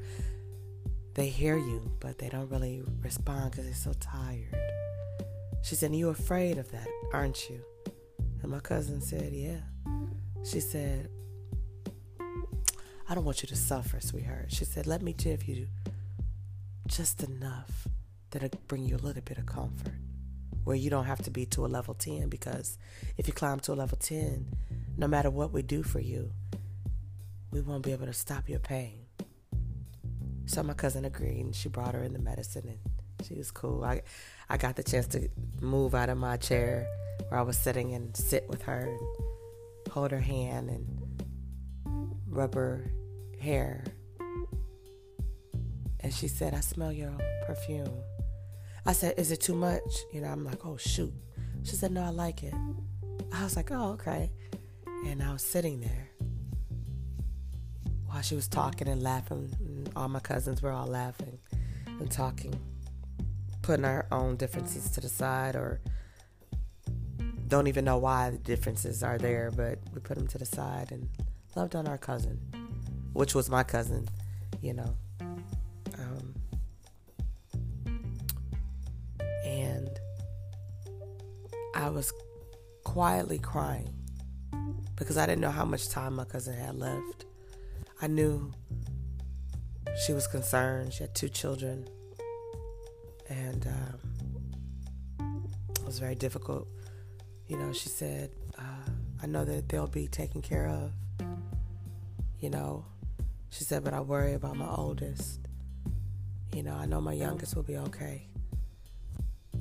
they 1.20 1.28
hear 1.28 1.58
you, 1.58 1.82
but 2.00 2.16
they 2.16 2.30
don't 2.30 2.48
really 2.48 2.82
respond 3.02 3.50
because 3.50 3.66
they're 3.66 3.74
so 3.74 3.92
tired. 4.00 4.56
She 5.62 5.74
said, 5.74 5.94
You're 5.94 6.12
afraid 6.12 6.56
of 6.56 6.70
that, 6.72 6.88
aren't 7.12 7.50
you? 7.50 7.60
And 8.40 8.50
my 8.50 8.60
cousin 8.60 9.02
said, 9.02 9.34
Yeah. 9.34 9.60
She 10.50 10.60
said, 10.60 11.10
I 13.06 13.14
don't 13.14 13.26
want 13.26 13.42
you 13.42 13.48
to 13.48 13.56
suffer, 13.56 14.00
sweetheart. 14.00 14.46
She 14.48 14.64
said, 14.64 14.86
Let 14.86 15.02
me 15.02 15.12
give 15.12 15.44
you 15.44 15.66
just 16.86 17.22
enough 17.22 17.86
that'll 18.30 18.48
bring 18.66 18.86
you 18.86 18.96
a 18.96 19.04
little 19.04 19.22
bit 19.22 19.36
of 19.36 19.44
comfort 19.44 19.92
where 20.64 20.76
you 20.76 20.88
don't 20.88 21.04
have 21.04 21.20
to 21.24 21.30
be 21.30 21.44
to 21.44 21.66
a 21.66 21.68
level 21.68 21.92
10 21.92 22.30
because 22.30 22.78
if 23.18 23.26
you 23.28 23.34
climb 23.34 23.60
to 23.60 23.72
a 23.72 23.74
level 23.74 23.98
10, 24.00 24.46
no 24.96 25.06
matter 25.06 25.28
what 25.28 25.52
we 25.52 25.60
do 25.60 25.82
for 25.82 26.00
you, 26.00 26.32
we 27.50 27.60
won't 27.60 27.82
be 27.82 27.92
able 27.92 28.06
to 28.06 28.14
stop 28.14 28.48
your 28.48 28.58
pain. 28.58 29.00
So 30.50 30.64
my 30.64 30.74
cousin 30.74 31.04
agreed 31.04 31.44
and 31.44 31.54
she 31.54 31.68
brought 31.68 31.94
her 31.94 32.02
in 32.02 32.12
the 32.12 32.18
medicine 32.18 32.66
and 32.66 33.24
she 33.24 33.34
was 33.34 33.52
cool. 33.52 33.84
I 33.84 34.02
I 34.48 34.56
got 34.56 34.74
the 34.74 34.82
chance 34.82 35.06
to 35.14 35.28
move 35.60 35.94
out 35.94 36.08
of 36.08 36.18
my 36.18 36.38
chair 36.38 36.88
where 37.28 37.38
I 37.38 37.44
was 37.44 37.56
sitting 37.56 37.94
and 37.94 38.16
sit 38.16 38.48
with 38.48 38.62
her 38.62 38.88
and 38.88 39.92
hold 39.92 40.10
her 40.10 40.18
hand 40.18 40.68
and 40.68 41.22
rub 42.26 42.56
her 42.56 42.90
hair. 43.40 43.84
And 46.00 46.12
she 46.12 46.26
said, 46.26 46.52
I 46.52 46.60
smell 46.60 46.90
your 46.90 47.16
perfume. 47.46 48.02
I 48.84 48.92
said, 48.92 49.14
Is 49.18 49.30
it 49.30 49.40
too 49.40 49.54
much? 49.54 50.02
You 50.12 50.22
know, 50.22 50.30
I'm 50.30 50.44
like, 50.44 50.66
Oh, 50.66 50.76
shoot. 50.76 51.14
She 51.62 51.76
said, 51.76 51.92
No, 51.92 52.02
I 52.02 52.08
like 52.08 52.42
it. 52.42 52.54
I 53.32 53.44
was 53.44 53.54
like, 53.54 53.70
Oh, 53.70 53.92
okay. 53.92 54.32
And 55.06 55.22
I 55.22 55.32
was 55.32 55.42
sitting 55.42 55.78
there 55.78 56.09
while 58.10 58.22
she 58.22 58.34
was 58.34 58.48
talking 58.48 58.88
and 58.88 59.02
laughing. 59.02 59.54
And 59.60 59.90
all 59.94 60.08
my 60.08 60.20
cousins 60.20 60.62
were 60.62 60.72
all 60.72 60.86
laughing 60.86 61.38
and 61.86 62.10
talking, 62.10 62.58
putting 63.62 63.84
our 63.84 64.06
own 64.10 64.36
differences 64.36 64.90
to 64.90 65.00
the 65.00 65.08
side 65.08 65.54
or 65.54 65.80
don't 67.46 67.66
even 67.66 67.84
know 67.84 67.98
why 67.98 68.30
the 68.30 68.38
differences 68.38 69.02
are 69.02 69.18
there, 69.18 69.50
but 69.50 69.78
we 69.92 70.00
put 70.00 70.16
them 70.16 70.26
to 70.28 70.38
the 70.38 70.44
side 70.44 70.92
and 70.92 71.08
loved 71.56 71.74
on 71.74 71.86
our 71.88 71.98
cousin, 71.98 72.38
which 73.12 73.34
was 73.34 73.50
my 73.50 73.62
cousin, 73.62 74.08
you 74.60 74.72
know. 74.72 74.96
Um, 75.98 76.34
and 79.44 79.88
I 81.74 81.88
was 81.88 82.12
quietly 82.84 83.38
crying 83.38 83.92
because 84.96 85.16
I 85.16 85.26
didn't 85.26 85.40
know 85.40 85.50
how 85.50 85.64
much 85.64 85.88
time 85.88 86.14
my 86.14 86.24
cousin 86.24 86.54
had 86.54 86.76
left. 86.76 87.26
I 88.02 88.06
knew 88.06 88.50
she 90.06 90.12
was 90.12 90.26
concerned. 90.26 90.94
She 90.94 91.02
had 91.02 91.14
two 91.14 91.28
children. 91.28 91.86
And 93.28 93.66
um, 93.66 95.44
it 95.76 95.84
was 95.84 95.98
very 95.98 96.14
difficult. 96.14 96.66
You 97.46 97.58
know, 97.58 97.72
she 97.72 97.88
said, 97.88 98.30
uh, 98.58 98.90
I 99.22 99.26
know 99.26 99.44
that 99.44 99.68
they'll 99.68 99.86
be 99.86 100.08
taken 100.08 100.40
care 100.40 100.66
of. 100.66 100.92
You 102.40 102.48
know, 102.48 102.86
she 103.50 103.64
said, 103.64 103.84
but 103.84 103.92
I 103.92 104.00
worry 104.00 104.32
about 104.32 104.56
my 104.56 104.68
oldest. 104.68 105.40
You 106.54 106.62
know, 106.62 106.74
I 106.74 106.86
know 106.86 107.00
my 107.00 107.12
youngest 107.12 107.54
will 107.54 107.62
be 107.62 107.76
okay. 107.76 108.26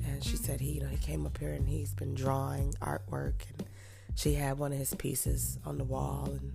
And 0.06 0.24
she 0.24 0.36
said 0.36 0.60
he, 0.60 0.72
you 0.72 0.80
know, 0.80 0.88
he 0.88 0.96
came 0.96 1.26
up 1.26 1.36
here 1.36 1.52
and 1.52 1.68
he's 1.68 1.92
been 1.92 2.14
drawing 2.14 2.72
artwork 2.80 3.34
and 3.50 3.68
she 4.14 4.34
had 4.34 4.58
one 4.58 4.72
of 4.72 4.78
his 4.78 4.94
pieces 4.94 5.58
on 5.64 5.76
the 5.78 5.84
wall 5.84 6.30
and 6.30 6.52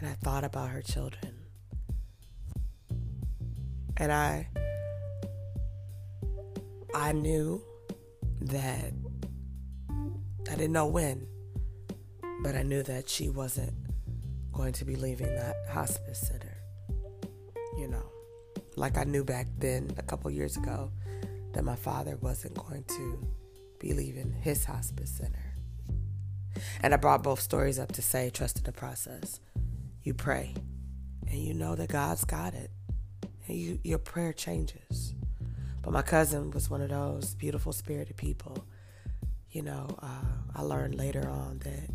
and 0.00 0.08
I 0.08 0.14
thought 0.14 0.44
about 0.44 0.70
her 0.70 0.82
children. 0.82 1.34
And 3.98 4.10
I 4.10 4.48
I 6.94 7.12
knew 7.12 7.62
that 8.40 8.92
I 10.50 10.56
didn't 10.56 10.72
know 10.72 10.86
when, 10.86 11.26
but 12.42 12.56
I 12.56 12.62
knew 12.62 12.82
that 12.84 13.08
she 13.08 13.28
wasn't 13.28 13.74
going 14.52 14.72
to 14.72 14.84
be 14.84 14.96
leaving 14.96 15.34
that 15.34 15.56
hospice 15.70 16.20
center. 16.20 16.56
You 17.78 17.88
know, 17.88 18.10
like 18.76 18.96
I 18.98 19.04
knew 19.04 19.22
back 19.22 19.46
then, 19.58 19.90
a 19.98 20.02
couple 20.02 20.30
years 20.30 20.56
ago, 20.56 20.90
that 21.52 21.62
my 21.62 21.76
father 21.76 22.16
wasn't 22.20 22.54
going 22.54 22.84
to 22.84 23.26
be 23.78 23.92
leaving 23.92 24.32
his 24.32 24.64
hospice 24.64 25.10
center. 25.10 25.54
And 26.82 26.94
I 26.94 26.96
brought 26.96 27.22
both 27.22 27.40
stories 27.40 27.78
up 27.78 27.92
to 27.92 28.02
say, 28.02 28.30
trust 28.30 28.58
in 28.58 28.64
the 28.64 28.72
process. 28.72 29.40
You 30.02 30.14
pray, 30.14 30.54
and 31.28 31.38
you 31.38 31.52
know 31.52 31.74
that 31.74 31.90
God's 31.90 32.24
got 32.24 32.54
it, 32.54 32.70
and 33.46 33.56
you, 33.56 33.78
your 33.84 33.98
prayer 33.98 34.32
changes. 34.32 35.14
But 35.82 35.92
my 35.92 36.02
cousin 36.02 36.50
was 36.50 36.70
one 36.70 36.80
of 36.80 36.88
those 36.88 37.34
beautiful 37.34 37.72
spirited 37.72 38.16
people. 38.16 38.64
You 39.50 39.62
know, 39.62 39.88
uh, 40.00 40.24
I 40.54 40.62
learned 40.62 40.94
later 40.94 41.28
on 41.28 41.58
that 41.60 41.90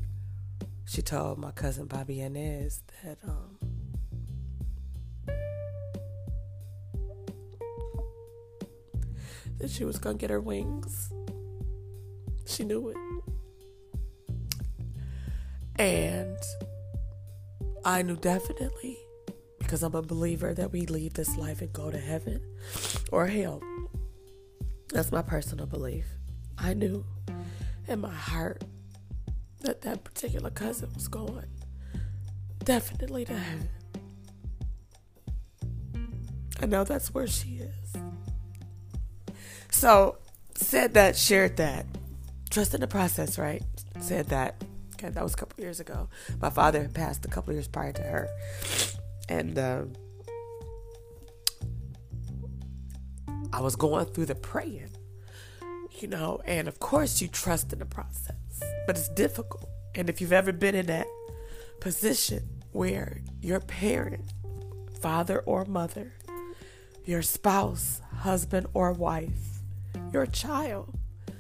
she 0.86 1.02
told 1.02 1.40
my 1.40 1.52
cousin 1.52 1.86
Bobby 1.86 2.22
Inez 2.22 2.84
that 3.04 3.18
um, 3.28 3.58
that 9.58 9.70
she 9.70 9.84
was 9.84 9.98
gonna 9.98 10.18
get 10.18 10.30
her 10.30 10.40
wings. 10.40 11.12
She 12.46 12.64
knew 12.64 12.90
it. 12.90 12.98
And 15.78 16.38
I 17.86 18.02
knew 18.02 18.16
definitely 18.16 18.98
because 19.60 19.84
I'm 19.84 19.94
a 19.94 20.02
believer 20.02 20.56
that 20.56 20.72
we 20.72 20.88
leave 20.88 21.14
this 21.14 21.38
life 21.38 21.62
and 21.62 21.72
go 21.72 21.92
to 21.92 22.00
heaven 22.00 22.42
or 23.12 23.28
hell. 23.28 23.62
That's 24.90 25.12
my 25.12 25.22
personal 25.22 25.68
belief. 25.68 26.06
I 26.58 26.74
knew 26.74 27.06
in 27.88 28.00
my 28.00 28.12
heart 28.12 28.64
that 29.62 29.84
that 29.84 30.04
particular 30.04 30.50
cousin 30.50 30.92
was 30.96 31.08
going 31.08 31.46
definitely 32.64 33.24
to 33.26 33.38
heaven. 33.38 33.70
I 36.60 36.66
know 36.66 36.84
that's 36.84 37.14
where 37.14 37.28
she 37.28 37.60
is. 37.60 37.94
So, 39.70 40.18
said 40.56 40.96
that, 40.96 41.16
shared 41.16 41.58
that. 41.58 41.86
Trust 42.50 42.74
in 42.74 42.82
the 42.82 42.88
process, 42.88 43.38
right? 43.38 43.62
Said 44.00 44.30
that. 44.30 44.64
Okay, 44.96 45.10
that 45.10 45.22
was 45.22 45.36
couple 45.56 45.64
years 45.64 45.80
ago. 45.80 46.10
My 46.42 46.50
father 46.50 46.82
had 46.82 46.94
passed 46.94 47.24
a 47.24 47.30
couple 47.30 47.54
years 47.54 47.68
prior 47.68 47.94
to 47.94 48.02
her. 48.02 48.28
And 49.30 49.58
um, 49.58 49.94
I 53.54 53.62
was 53.62 53.78
going 53.78 54.06
through 54.08 54.26
the 54.26 54.36
praying, 54.36 54.90
you 56.02 56.10
know, 56.10 56.42
and 56.46 56.68
of 56.68 56.80
course 56.80 57.22
you 57.22 57.30
trust 57.30 57.72
in 57.72 57.80
the 57.80 57.86
process, 57.86 58.36
but 58.86 58.98
it's 58.98 59.08
difficult. 59.10 59.70
And 59.96 60.10
if 60.10 60.20
you've 60.20 60.34
ever 60.34 60.52
been 60.52 60.76
in 60.76 60.88
that 60.88 61.08
position 61.80 62.44
where 62.74 63.22
your 63.42 63.62
parent, 63.62 64.34
father 65.00 65.40
or 65.46 65.64
mother, 65.64 66.12
your 67.06 67.22
spouse, 67.22 68.02
husband 68.18 68.68
or 68.74 68.92
wife, 68.92 69.62
your 70.12 70.26
child, 70.26 70.94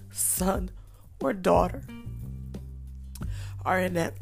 son 0.09 0.71
or 1.19 1.33
daughter 1.33 1.83
are 3.65 3.79
in 3.79 3.95
that 3.95 4.13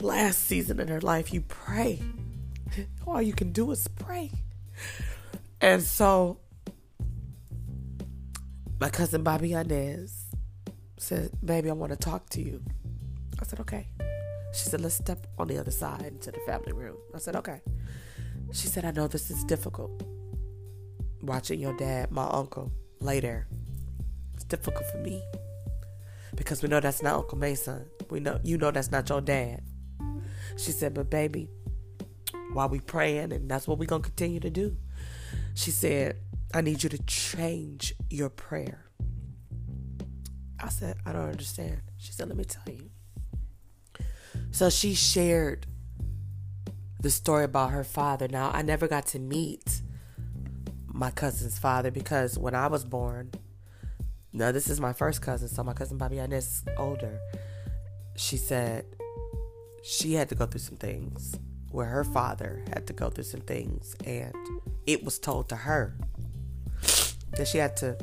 last 0.00 0.44
season 0.44 0.80
in 0.80 0.86
their 0.86 1.00
life, 1.00 1.32
you 1.32 1.40
pray. 1.42 2.02
All 3.06 3.22
you 3.22 3.32
can 3.32 3.52
do 3.52 3.70
is 3.70 3.88
pray. 3.88 4.30
And 5.60 5.82
so 5.82 6.38
my 8.80 8.90
cousin 8.90 9.22
Bobby 9.22 9.52
Inez 9.52 10.26
said, 10.98 11.30
Baby, 11.44 11.70
I 11.70 11.72
want 11.72 11.92
to 11.92 11.96
talk 11.96 12.28
to 12.30 12.42
you. 12.42 12.62
I 13.40 13.44
said, 13.44 13.60
Okay. 13.60 13.88
She 14.52 14.68
said, 14.68 14.80
Let's 14.80 14.96
step 14.96 15.26
on 15.38 15.48
the 15.48 15.58
other 15.58 15.70
side 15.70 16.02
into 16.02 16.30
the 16.30 16.40
family 16.46 16.72
room. 16.72 16.96
I 17.14 17.18
said, 17.18 17.36
Okay. 17.36 17.60
She 18.52 18.68
said, 18.68 18.84
I 18.84 18.90
know 18.90 19.08
this 19.08 19.30
is 19.30 19.42
difficult. 19.44 20.02
Watching 21.22 21.58
your 21.58 21.76
dad, 21.76 22.10
my 22.10 22.28
uncle, 22.28 22.70
lay 23.00 23.20
there. 23.20 23.48
It's 24.34 24.44
difficult 24.44 24.84
for 24.90 24.98
me. 24.98 25.22
Because 26.36 26.62
we 26.62 26.68
know 26.68 26.80
that's 26.80 27.02
not 27.02 27.14
Uncle 27.14 27.38
Mason. 27.38 27.86
We 28.10 28.20
know 28.20 28.40
you 28.42 28.58
know 28.58 28.70
that's 28.70 28.90
not 28.90 29.08
your 29.08 29.20
dad. 29.20 29.62
She 30.56 30.70
said, 30.70 30.94
But 30.94 31.10
baby, 31.10 31.48
while 32.52 32.68
we 32.68 32.80
praying, 32.80 33.32
and 33.32 33.50
that's 33.50 33.66
what 33.66 33.78
we're 33.78 33.86
gonna 33.86 34.02
continue 34.02 34.40
to 34.40 34.50
do. 34.50 34.76
She 35.54 35.70
said, 35.70 36.16
I 36.52 36.60
need 36.60 36.82
you 36.82 36.88
to 36.88 36.98
change 37.04 37.94
your 38.10 38.28
prayer. 38.28 38.86
I 40.60 40.68
said, 40.68 40.96
I 41.04 41.12
don't 41.12 41.28
understand. 41.28 41.82
She 41.98 42.12
said, 42.12 42.28
Let 42.28 42.36
me 42.36 42.44
tell 42.44 42.72
you. 42.72 42.90
So 44.50 44.70
she 44.70 44.94
shared 44.94 45.66
the 47.00 47.10
story 47.10 47.44
about 47.44 47.70
her 47.70 47.84
father. 47.84 48.28
Now, 48.28 48.50
I 48.52 48.62
never 48.62 48.88
got 48.88 49.06
to 49.08 49.18
meet 49.18 49.82
my 50.86 51.10
cousin's 51.10 51.58
father 51.58 51.90
because 51.90 52.38
when 52.38 52.54
I 52.54 52.68
was 52.68 52.84
born, 52.84 53.32
now 54.32 54.52
this 54.52 54.70
is 54.70 54.80
my 54.80 54.92
first 54.92 55.20
cousin, 55.20 55.48
so 55.48 55.62
my 55.62 55.72
cousin 55.72 55.98
Bobby 55.98 56.18
Inez 56.18 56.64
older. 56.78 57.20
She 58.16 58.36
said 58.36 58.86
she 59.82 60.14
had 60.14 60.28
to 60.30 60.34
go 60.34 60.46
through 60.46 60.60
some 60.60 60.76
things 60.76 61.36
where 61.70 61.86
her 61.86 62.04
father 62.04 62.64
had 62.72 62.86
to 62.86 62.92
go 62.92 63.10
through 63.10 63.24
some 63.24 63.40
things, 63.40 63.96
and 64.06 64.34
it 64.86 65.04
was 65.04 65.18
told 65.18 65.48
to 65.48 65.56
her 65.56 65.96
that 67.36 67.48
she 67.48 67.58
had 67.58 67.76
to 67.78 67.98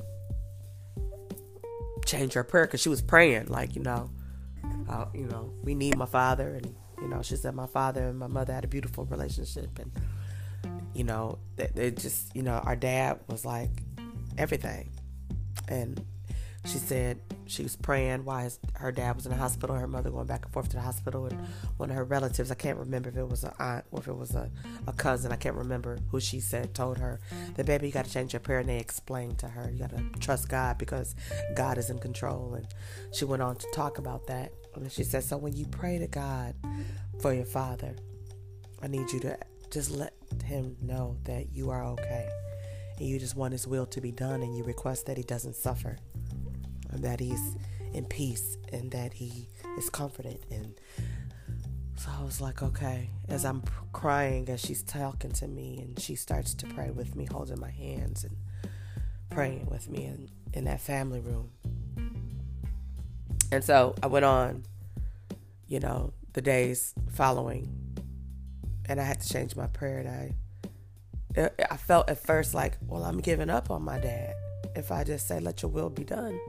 change 2.06 2.34
her 2.34 2.44
prayer 2.44 2.66
because 2.66 2.82
she 2.82 2.90
was 2.90 3.02
praying, 3.02 3.48
like 3.48 3.76
you 3.76 3.82
know, 3.82 4.10
uh, 4.90 5.06
you 5.14 5.26
know, 5.26 5.54
we 5.64 5.74
need 5.74 5.98
my 5.98 6.06
father, 6.06 6.56
and 6.56 6.76
you 7.02 7.08
know, 7.08 7.22
she 7.22 7.36
said 7.36 7.56
my 7.56 7.68
father 7.68 8.10
and 8.10 8.20
my 8.20 8.28
mother 8.28 8.54
had 8.54 8.66
a 8.66 8.68
beautiful 8.68 9.06
relationship, 9.06 9.80
and 9.80 9.92
you 10.94 11.04
know, 11.06 11.40
they, 11.56 11.70
they 11.74 11.92
just, 11.92 12.36
you 12.36 12.44
know, 12.44 12.58
our 12.66 12.76
dad 12.76 13.20
was 13.28 13.46
like 13.46 13.72
everything, 14.38 14.92
and 15.68 16.06
she 16.66 16.78
mm. 16.78 16.82
said 16.82 17.20
she 17.48 17.64
was 17.64 17.76
praying 17.76 18.24
while 18.24 18.44
his, 18.44 18.60
her 18.76 18.92
dad 18.92 19.16
was 19.16 19.26
in 19.26 19.32
the 19.32 19.38
hospital, 19.38 19.76
her 19.76 19.88
mother 19.88 20.12
going 20.12 20.28
back 20.28 20.46
and 20.46 20.54
forth 20.54 20.70
to 20.70 20.76
the 20.76 20.82
hospital, 20.82 21.26
and 21.26 21.40
one 21.78 21.90
of 21.90 21.96
her 21.96 22.04
relatives, 22.04 22.52
I 22.52 22.56
can't 22.56 22.78
remember 22.78 23.10
if 23.10 23.18
it 23.18 23.28
was 23.28 23.44
an 23.44 23.54
aunt 23.60 23.86
or 23.92 24.00
if 24.00 24.08
it 24.08 24.16
was 24.16 24.36
a, 24.36 24.50
a 24.86 24.94
cousin, 24.94 25.32
I 25.32 25.38
can't 25.38 25.56
remember 25.56 25.98
who 26.10 26.20
she 26.20 26.40
said 26.40 26.74
told 26.74 26.98
her 27.00 27.20
that, 27.56 27.66
baby, 27.66 27.88
you 27.88 27.94
got 27.94 28.06
to 28.06 28.12
change 28.12 28.34
your 28.34 28.40
prayer. 28.40 28.60
And 28.60 28.70
they 28.70 28.78
explained 28.78 29.40
to 29.40 29.48
her, 29.48 29.72
you 29.72 29.80
got 29.80 29.90
to 29.92 30.04
trust 30.20 30.50
God 30.50 30.78
because 30.78 31.16
God 31.56 31.78
is 31.78 31.90
in 31.90 31.98
control. 31.98 32.54
And 32.54 32.68
she 33.12 33.26
went 33.26 33.42
on 33.42 33.56
to 33.56 33.68
talk 33.74 33.98
about 33.98 34.28
that. 34.28 34.52
And 34.76 34.92
she 34.92 35.04
said, 35.04 35.24
so 35.24 35.38
when 35.38 35.56
you 35.56 35.66
pray 35.66 35.98
to 35.98 36.08
God 36.08 36.56
for 37.20 37.34
your 37.34 37.46
father, 37.46 37.96
I 38.82 38.88
need 38.88 39.12
you 39.12 39.20
to 39.22 39.38
just 39.72 39.92
let 39.92 40.14
him 40.44 40.76
know 40.82 41.18
that 41.24 41.54
you 41.54 41.70
are 41.72 41.84
okay. 41.84 42.30
And 42.98 43.08
you 43.08 43.18
just 43.18 43.36
want 43.36 43.54
his 43.54 43.68
will 43.68 43.88
to 43.88 44.00
be 44.00 44.12
done 44.12 44.44
and 44.44 44.56
you 44.56 44.64
request 44.64 45.08
that 45.08 45.18
he 45.18 45.24
doesn't 45.24 45.56
suffer 45.56 45.98
that 46.98 47.20
he's 47.20 47.56
in 47.94 48.06
peace 48.06 48.58
and 48.72 48.92
that 48.92 49.14
he 49.14 49.50
is 49.78 49.90
comforted 49.90 50.46
and 50.52 50.76
so 52.02 52.10
I 52.20 52.24
was 52.24 52.42
like, 52.42 52.64
okay. 52.64 53.12
As 53.30 53.46
I'm 53.46 53.62
crying, 53.94 54.50
as 54.50 54.60
she's 54.60 54.82
talking 54.82 55.32
to 55.34 55.48
me, 55.48 55.78
and 55.82 56.00
she 56.00 56.16
starts 56.16 56.56
to 56.56 56.66
pray 56.66 56.90
with 56.90 57.16
me, 57.16 57.28
holding 57.32 57.60
my 57.60 57.70
hands 57.70 58.24
and 58.24 58.36
praying 59.30 59.68
with 59.68 59.88
me 59.88 60.06
in, 60.06 60.32
in 60.52 60.64
that 60.64 60.82
family 60.82 61.20
room. 61.20 61.52
And 63.52 63.64
so 63.64 63.94
I 64.02 64.08
went 64.08 64.26
on, 64.26 64.64
you 65.68 65.80
know, 65.80 66.12
the 66.34 66.42
days 66.42 66.96
following, 67.12 67.70
and 68.90 69.00
I 69.00 69.04
had 69.04 69.22
to 69.22 69.30
change 69.32 69.56
my 69.56 69.68
prayer. 69.68 70.00
And 70.00 70.10
I, 71.38 71.52
I 71.70 71.78
felt 71.78 72.10
at 72.10 72.18
first 72.18 72.56
like, 72.56 72.80
well, 72.88 73.04
I'm 73.04 73.20
giving 73.20 73.52
up 73.52 73.70
on 73.70 73.84
my 73.84 74.00
dad 74.00 74.34
if 74.76 74.92
I 74.92 75.04
just 75.04 75.28
say, 75.28 75.40
let 75.40 75.62
your 75.62 75.70
will 75.70 75.92
be 75.92 76.04
done 76.04 76.40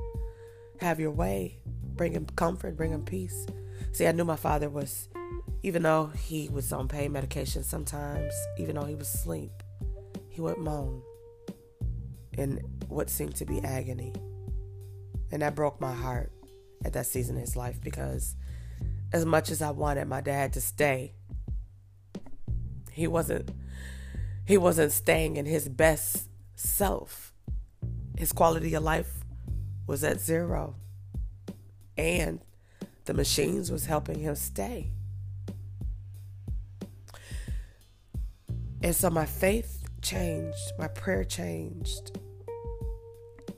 have 0.83 1.01
your 1.01 1.11
way. 1.11 1.59
Bring 1.95 2.13
him 2.13 2.27
comfort, 2.37 2.77
bring 2.77 2.93
him 2.93 3.05
peace. 3.05 3.47
See, 3.93 4.07
I 4.07 4.13
knew 4.13 4.25
my 4.25 4.37
father 4.37 4.69
was, 4.69 5.09
even 5.63 5.83
though 5.83 6.07
he 6.07 6.49
was 6.49 6.73
on 6.73 6.89
pain 6.89 7.13
medication 7.13 7.63
sometimes, 7.63 8.33
even 8.59 8.77
though 8.77 8.85
he 8.85 8.95
was 8.95 9.13
asleep, 9.13 9.51
he 10.29 10.41
would 10.41 10.59
moan 10.59 11.03
in 12.39 12.59
what 12.89 13.11
seemed 13.11 13.37
to 13.37 13.45
be 13.45 13.61
agony. 13.63 14.13
And 15.31 15.43
that 15.43 15.55
broke 15.55 15.81
my 15.81 15.93
heart 15.93 16.33
at 16.85 16.93
that 16.95 17.07
season 17.07 17.37
of 17.37 17.43
his 17.43 17.57
life 17.57 17.81
because 17.83 18.35
as 19.13 19.25
much 19.25 19.51
as 19.51 19.63
I 19.63 19.71
wanted 19.71 20.09
my 20.09 20.21
dad 20.21 20.53
to 20.55 20.61
stay, 20.61 21.13
he 22.91 23.07
wasn't 23.07 23.51
he 24.45 24.59
wasn't 24.59 24.93
staying 24.93 25.37
in 25.37 25.47
his 25.47 25.69
best 25.69 26.29
self. 26.57 27.33
His 28.17 28.33
quality 28.33 28.75
of 28.75 28.83
life 28.83 29.22
was 29.87 30.05
at 30.05 30.21
zero. 30.21 30.77
And 31.97 32.41
the 33.05 33.15
machines 33.15 33.71
was 33.71 33.87
helping 33.87 34.19
him 34.19 34.35
stay. 34.35 34.91
And 38.83 38.95
so 38.95 39.11
my 39.11 39.27
faith 39.27 39.85
changed, 40.01 40.73
my 40.79 40.89
prayer 40.89 41.25
changed. 41.25 42.19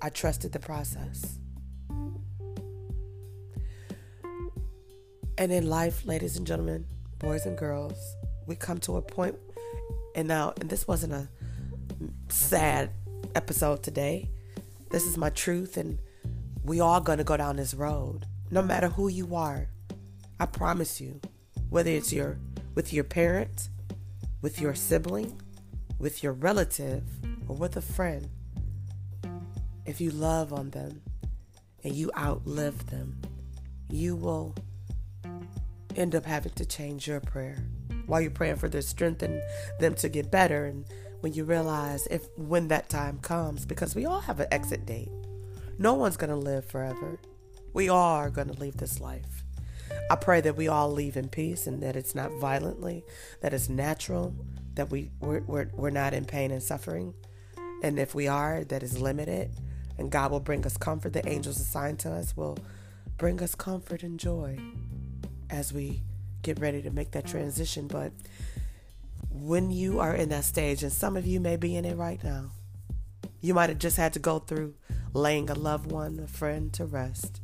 I 0.03 0.11
trusted 0.11 0.53
the 0.53 0.59
process. 0.59 1.39
And 5.39 5.51
in 5.51 5.68
life, 5.68 6.05
ladies 6.05 6.37
and 6.37 6.47
gentlemen, 6.47 6.87
boys 7.18 7.47
and 7.47 7.57
girls, 7.57 8.16
we 8.47 8.55
come 8.55 8.79
to 8.81 8.99
a 8.99 9.03
point, 9.03 9.37
and 10.14 10.29
now, 10.29 10.53
and 10.61 10.68
this 10.68 10.87
wasn't 10.87 11.14
a 11.14 11.29
sad 12.29 12.91
episode 13.35 13.83
today. 13.83 14.31
This 14.91 15.05
is 15.05 15.16
my 15.16 15.31
truth, 15.31 15.77
and 15.77 15.99
we 16.65 16.81
all 16.81 17.01
gonna 17.01 17.25
go 17.25 17.37
down 17.37 17.57
this 17.57 17.75
road, 17.75 18.27
no 18.51 18.62
matter 18.62 18.89
who 18.89 19.09
you 19.09 19.35
are. 19.35 19.69
I 20.41 20.47
promise 20.47 21.01
you, 21.01 21.21
whether 21.69 21.91
it's 21.91 22.12
your 22.12 22.39
with 22.75 22.93
your 22.93 23.05
parent, 23.05 23.69
with 24.41 24.61
your 24.61 24.75
sibling, 24.75 25.41
with 25.99 26.23
your 26.23 26.33
relative, 26.33 27.05
or 27.47 27.55
with 27.57 27.77
a 27.77 27.83
friend, 27.83 28.29
if 29.85 30.01
you 30.01 30.11
love 30.11 30.53
on 30.53 30.71
them 30.71 31.03
and 31.85 31.95
you 31.95 32.11
outlive 32.17 32.87
them, 32.87 33.21
you 33.91 34.17
will 34.17 34.55
end 35.97 36.15
up 36.15 36.25
having 36.25 36.53
to 36.53 36.65
change 36.65 37.07
your 37.07 37.21
prayer 37.21 37.59
while 38.07 38.21
you're 38.21 38.31
praying 38.31 38.57
for 38.57 38.69
their 38.69 38.83
strength 38.83 39.23
and 39.23 39.41
them 39.79 39.95
to 39.95 40.09
get 40.09 40.31
better 40.31 40.65
and 40.65 40.85
when 41.21 41.33
you 41.33 41.45
realize 41.45 42.07
if 42.09 42.27
when 42.37 42.69
that 42.69 42.89
time 42.89 43.19
comes 43.21 43.65
because 43.65 43.95
we 43.95 44.05
all 44.05 44.21
have 44.21 44.41
an 44.41 44.49
exit 44.51 44.85
date 44.85 45.11
no 45.79 45.95
one's 45.95 46.16
going 46.16 46.31
to 46.31 46.37
live 46.37 46.64
forever. 46.64 47.18
We 47.72 47.89
are 47.89 48.31
going 48.31 48.49
to 48.49 48.61
leave 48.61 48.77
this 48.77 49.01
life. 49.01 49.45
I 50.11 50.16
pray 50.16 50.41
that 50.43 50.57
we 50.57 50.68
all 50.68 50.93
leave 50.93 51.16
in 51.16 51.29
peace 51.29 51.66
and 51.66 51.83
that 51.83 51.97
it's 51.97 52.14
not 52.14 52.33
violently 52.41 53.05
that 53.41 53.55
it's 53.55 53.68
natural 53.68 54.35
that 54.75 54.91
we 54.91 55.11
we're, 55.20 55.41
we're, 55.41 55.70
we're 55.72 55.91
not 55.91 56.14
in 56.14 56.25
pain 56.25 56.51
and 56.51 56.62
suffering. 56.62 57.14
And 57.83 57.99
if 57.99 58.14
we 58.14 58.29
are 58.29 58.64
that 58.64 58.83
is 58.83 59.01
limited. 59.01 59.51
And 59.97 60.11
god 60.11 60.31
will 60.31 60.41
bring 60.41 60.66
us 60.66 60.77
comfort. 60.77 61.12
The 61.12 61.27
angels 61.29 61.59
assigned 61.59 62.01
to 62.01 62.12
us 62.12 62.37
will 62.37 62.59
bring 63.16 63.41
us 63.43 63.55
comfort 63.55 64.03
and 64.03 64.18
joy 64.18 64.59
as 65.51 65.72
we 65.72 66.03
get 66.43 66.61
ready 66.61 66.83
to 66.83 66.91
make 66.91 67.12
that 67.12 67.27
transition. 67.27 67.87
But 67.87 68.12
when 69.31 69.70
you 69.70 70.01
are 70.01 70.14
in 70.14 70.29
that 70.31 70.45
stage, 70.45 70.83
and 70.83 70.93
some 70.93 71.16
of 71.16 71.27
you 71.27 71.41
may 71.41 71.57
be 71.57 71.77
in 71.77 71.85
it 71.85 71.97
right 71.97 72.22
now, 72.22 72.51
you 73.45 73.53
might 73.53 73.68
have 73.68 73.78
just 73.78 73.99
had 73.99 74.14
to 74.14 74.18
go 74.18 74.38
through 74.38 74.72
laying 75.12 75.51
a 75.51 75.55
loved 75.55 75.92
one, 75.92 76.18
a 76.18 76.26
friend 76.26 76.72
to 76.72 76.86
rest. 76.86 77.42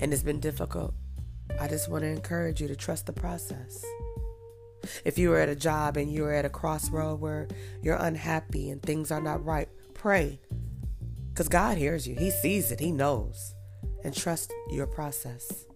And 0.00 0.10
it's 0.10 0.22
been 0.22 0.40
difficult. 0.40 0.94
I 1.60 1.68
just 1.68 1.90
want 1.90 2.04
to 2.04 2.08
encourage 2.08 2.62
you 2.62 2.68
to 2.68 2.74
trust 2.74 3.04
the 3.04 3.12
process. 3.12 3.84
If 5.04 5.18
you 5.18 5.30
are 5.34 5.38
at 5.38 5.50
a 5.50 5.54
job 5.54 5.98
and 5.98 6.10
you're 6.10 6.32
at 6.32 6.46
a 6.46 6.48
crossroad 6.48 7.20
where 7.20 7.46
you're 7.82 7.96
unhappy 7.96 8.70
and 8.70 8.82
things 8.82 9.10
are 9.10 9.20
not 9.20 9.44
right, 9.44 9.68
pray. 9.92 10.40
Because 11.28 11.50
God 11.50 11.76
hears 11.76 12.08
you, 12.08 12.16
He 12.16 12.30
sees 12.30 12.72
it, 12.72 12.80
He 12.80 12.90
knows 12.90 13.54
and 14.02 14.16
trust 14.16 14.50
your 14.70 14.86
process. 14.86 15.66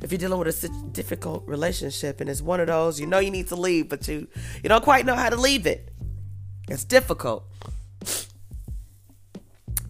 If 0.00 0.12
you're 0.12 0.18
dealing 0.18 0.38
with 0.38 0.64
a 0.64 0.68
difficult 0.92 1.46
relationship 1.48 2.20
and 2.20 2.30
it's 2.30 2.42
one 2.42 2.60
of 2.60 2.68
those 2.68 3.00
you 3.00 3.06
know 3.06 3.18
you 3.18 3.32
need 3.32 3.48
to 3.48 3.56
leave, 3.56 3.88
but 3.88 4.06
you 4.06 4.28
you 4.62 4.68
don't 4.68 4.84
quite 4.84 5.04
know 5.04 5.16
how 5.16 5.28
to 5.28 5.36
leave 5.36 5.66
it, 5.66 5.91
it's 6.68 6.84
difficult. 6.84 7.44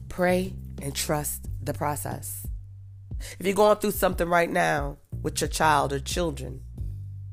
Pray 0.09 0.53
and 0.81 0.95
trust 0.95 1.49
the 1.63 1.73
process. 1.73 2.47
If 3.39 3.47
you're 3.47 3.55
going 3.55 3.79
through 3.79 3.93
something 3.93 4.29
right 4.29 4.51
now 4.51 4.99
with 5.23 5.41
your 5.41 5.49
child 5.49 5.93
or 5.93 6.01
children, 6.01 6.63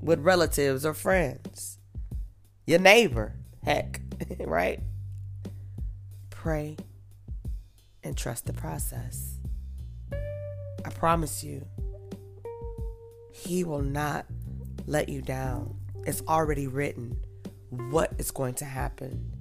with 0.02 0.20
relatives 0.20 0.86
or 0.86 0.94
friends, 0.94 1.78
your 2.66 2.80
neighbor, 2.80 3.34
heck, 3.64 4.02
right? 4.40 4.82
Pray 6.30 6.78
and 8.04 8.16
trust 8.16 8.46
the 8.46 8.54
process. 8.54 9.36
I 10.14 10.90
promise 10.92 11.44
you, 11.44 11.66
He 13.32 13.64
will 13.64 13.82
not 13.82 14.26
let 14.86 15.10
you 15.10 15.22
down. 15.22 15.76
It's 16.06 16.22
already 16.28 16.68
written 16.68 17.20
what 17.70 18.14
is 18.18 18.32
going 18.32 18.56
to 18.56 18.66
happen 18.66 19.32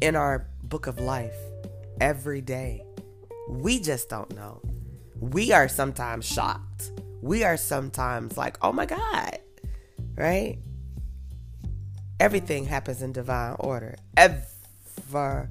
in 0.00 0.14
our 0.16 0.46
book 0.62 0.86
of 0.86 1.00
life 1.00 1.36
every 2.00 2.40
day. 2.40 2.84
We 3.48 3.80
just 3.80 4.08
don't 4.08 4.34
know. 4.34 4.62
We 5.20 5.52
are 5.52 5.68
sometimes 5.68 6.26
shocked. 6.26 6.92
We 7.22 7.44
are 7.44 7.56
sometimes 7.56 8.36
like, 8.36 8.58
oh 8.62 8.72
my 8.72 8.86
God, 8.86 9.38
right? 10.16 10.58
Everything 12.20 12.64
happens 12.64 13.02
in 13.02 13.12
divine 13.12 13.56
order. 13.58 13.96
Everything. 14.16 15.44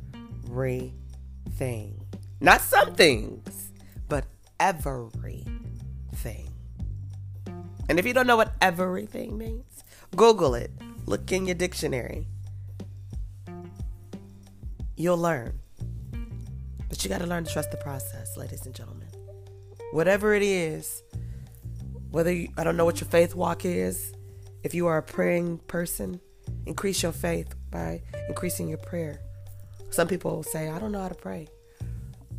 Not 2.39 2.61
some 2.61 2.93
things 2.93 3.71
but 4.07 4.25
everything. 4.59 5.57
And 7.89 7.99
if 7.99 8.05
you 8.05 8.13
don't 8.13 8.27
know 8.27 8.37
what 8.37 8.53
everything 8.61 9.37
means, 9.37 9.83
Google 10.15 10.55
it. 10.55 10.71
Look 11.07 11.31
in 11.31 11.45
your 11.45 11.55
dictionary. 11.55 12.27
You'll 14.95 15.17
learn. 15.17 15.59
But 16.89 17.03
you 17.03 17.09
got 17.09 17.21
to 17.21 17.25
learn 17.25 17.45
to 17.45 17.51
trust 17.51 17.71
the 17.71 17.77
process, 17.77 18.37
ladies 18.37 18.65
and 18.65 18.75
gentlemen. 18.75 19.07
Whatever 19.93 20.33
it 20.33 20.43
is, 20.43 21.01
whether 22.11 22.31
you, 22.31 22.49
I 22.57 22.63
don't 22.63 22.77
know 22.77 22.85
what 22.85 22.99
your 22.99 23.09
faith 23.09 23.35
walk 23.35 23.63
is, 23.63 24.13
if 24.63 24.75
you 24.75 24.87
are 24.87 24.97
a 24.97 25.03
praying 25.03 25.59
person, 25.59 26.19
increase 26.65 27.01
your 27.01 27.13
faith 27.13 27.55
by 27.71 28.01
increasing 28.27 28.67
your 28.67 28.77
prayer. 28.77 29.21
Some 29.89 30.07
people 30.07 30.43
say, 30.43 30.69
I 30.69 30.77
don't 30.77 30.91
know 30.91 31.01
how 31.01 31.09
to 31.09 31.15
pray 31.15 31.47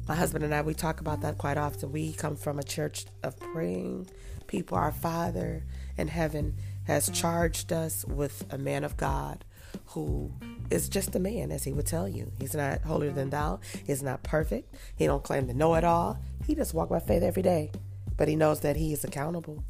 my 0.09 0.15
husband 0.15 0.43
and 0.43 0.55
I, 0.55 0.63
we 0.63 0.73
talk 0.73 1.01
about 1.01 1.21
that 1.21 1.37
quite 1.37 1.59
often. 1.59 1.93
We 1.93 2.15
come 2.15 2.35
from 2.35 2.59
a 2.59 2.63
church 2.63 3.05
of 3.23 3.39
praying 3.39 4.09
people. 4.47 4.79
Our 4.79 4.91
Father 4.91 5.65
in 5.99 6.09
heaven 6.09 6.57
has 6.89 7.11
charged 7.11 7.71
us 7.71 8.05
with 8.07 8.47
a 8.51 8.59
man 8.59 8.83
of 8.83 8.97
God 8.97 9.45
who 9.89 10.33
is 10.71 10.89
just 10.89 11.15
a 11.15 11.19
man, 11.19 11.53
as 11.53 11.65
he 11.65 11.73
would 11.73 11.87
tell 11.87 12.09
you. 12.09 12.33
He's 12.41 12.55
not 12.55 12.81
holier 12.81 13.13
than 13.13 13.29
thou. 13.31 13.61
He's 13.87 14.03
not 14.03 14.23
perfect. 14.23 14.75
He 14.97 15.05
don't 15.05 15.23
claim 15.23 15.47
to 15.47 15.55
know 15.55 15.75
it 15.75 15.85
all. 15.85 16.19
He 16.47 16.55
just 16.55 16.73
walk 16.73 16.89
by 16.89 16.99
faith 16.99 17.23
every 17.23 17.43
day. 17.43 17.71
But 18.17 18.29
he 18.29 18.37
knows 18.37 18.61
that 18.61 18.77
he 18.77 18.93
is 18.95 19.05
accountable 19.05 19.63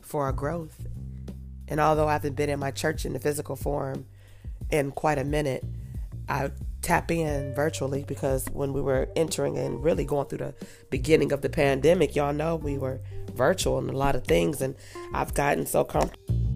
for 0.00 0.24
our 0.24 0.32
growth. 0.32 0.84
And 1.68 1.78
although 1.78 2.08
I 2.08 2.14
haven't 2.14 2.34
been 2.34 2.50
in 2.50 2.58
my 2.58 2.72
church 2.72 3.06
in 3.06 3.12
the 3.12 3.20
physical 3.20 3.54
form 3.54 4.06
in 4.68 4.90
quite 4.90 5.18
a 5.18 5.24
minute, 5.24 5.64
I 6.28 6.50
tap 6.82 7.10
in 7.10 7.54
virtually 7.54 8.04
because 8.06 8.46
when 8.52 8.72
we 8.72 8.82
were 8.82 9.08
entering 9.16 9.56
and 9.56 9.82
really 9.82 10.04
going 10.04 10.26
through 10.26 10.38
the 10.38 10.54
beginning 10.90 11.32
of 11.32 11.40
the 11.40 11.48
pandemic, 11.48 12.14
y'all 12.14 12.32
know 12.32 12.56
we 12.56 12.76
were 12.76 13.00
virtual 13.34 13.78
and 13.78 13.88
a 13.88 13.96
lot 13.96 14.16
of 14.16 14.24
things, 14.24 14.60
and 14.60 14.74
I've 15.14 15.32
gotten 15.32 15.64
so 15.64 15.84
comfortable 15.84 16.51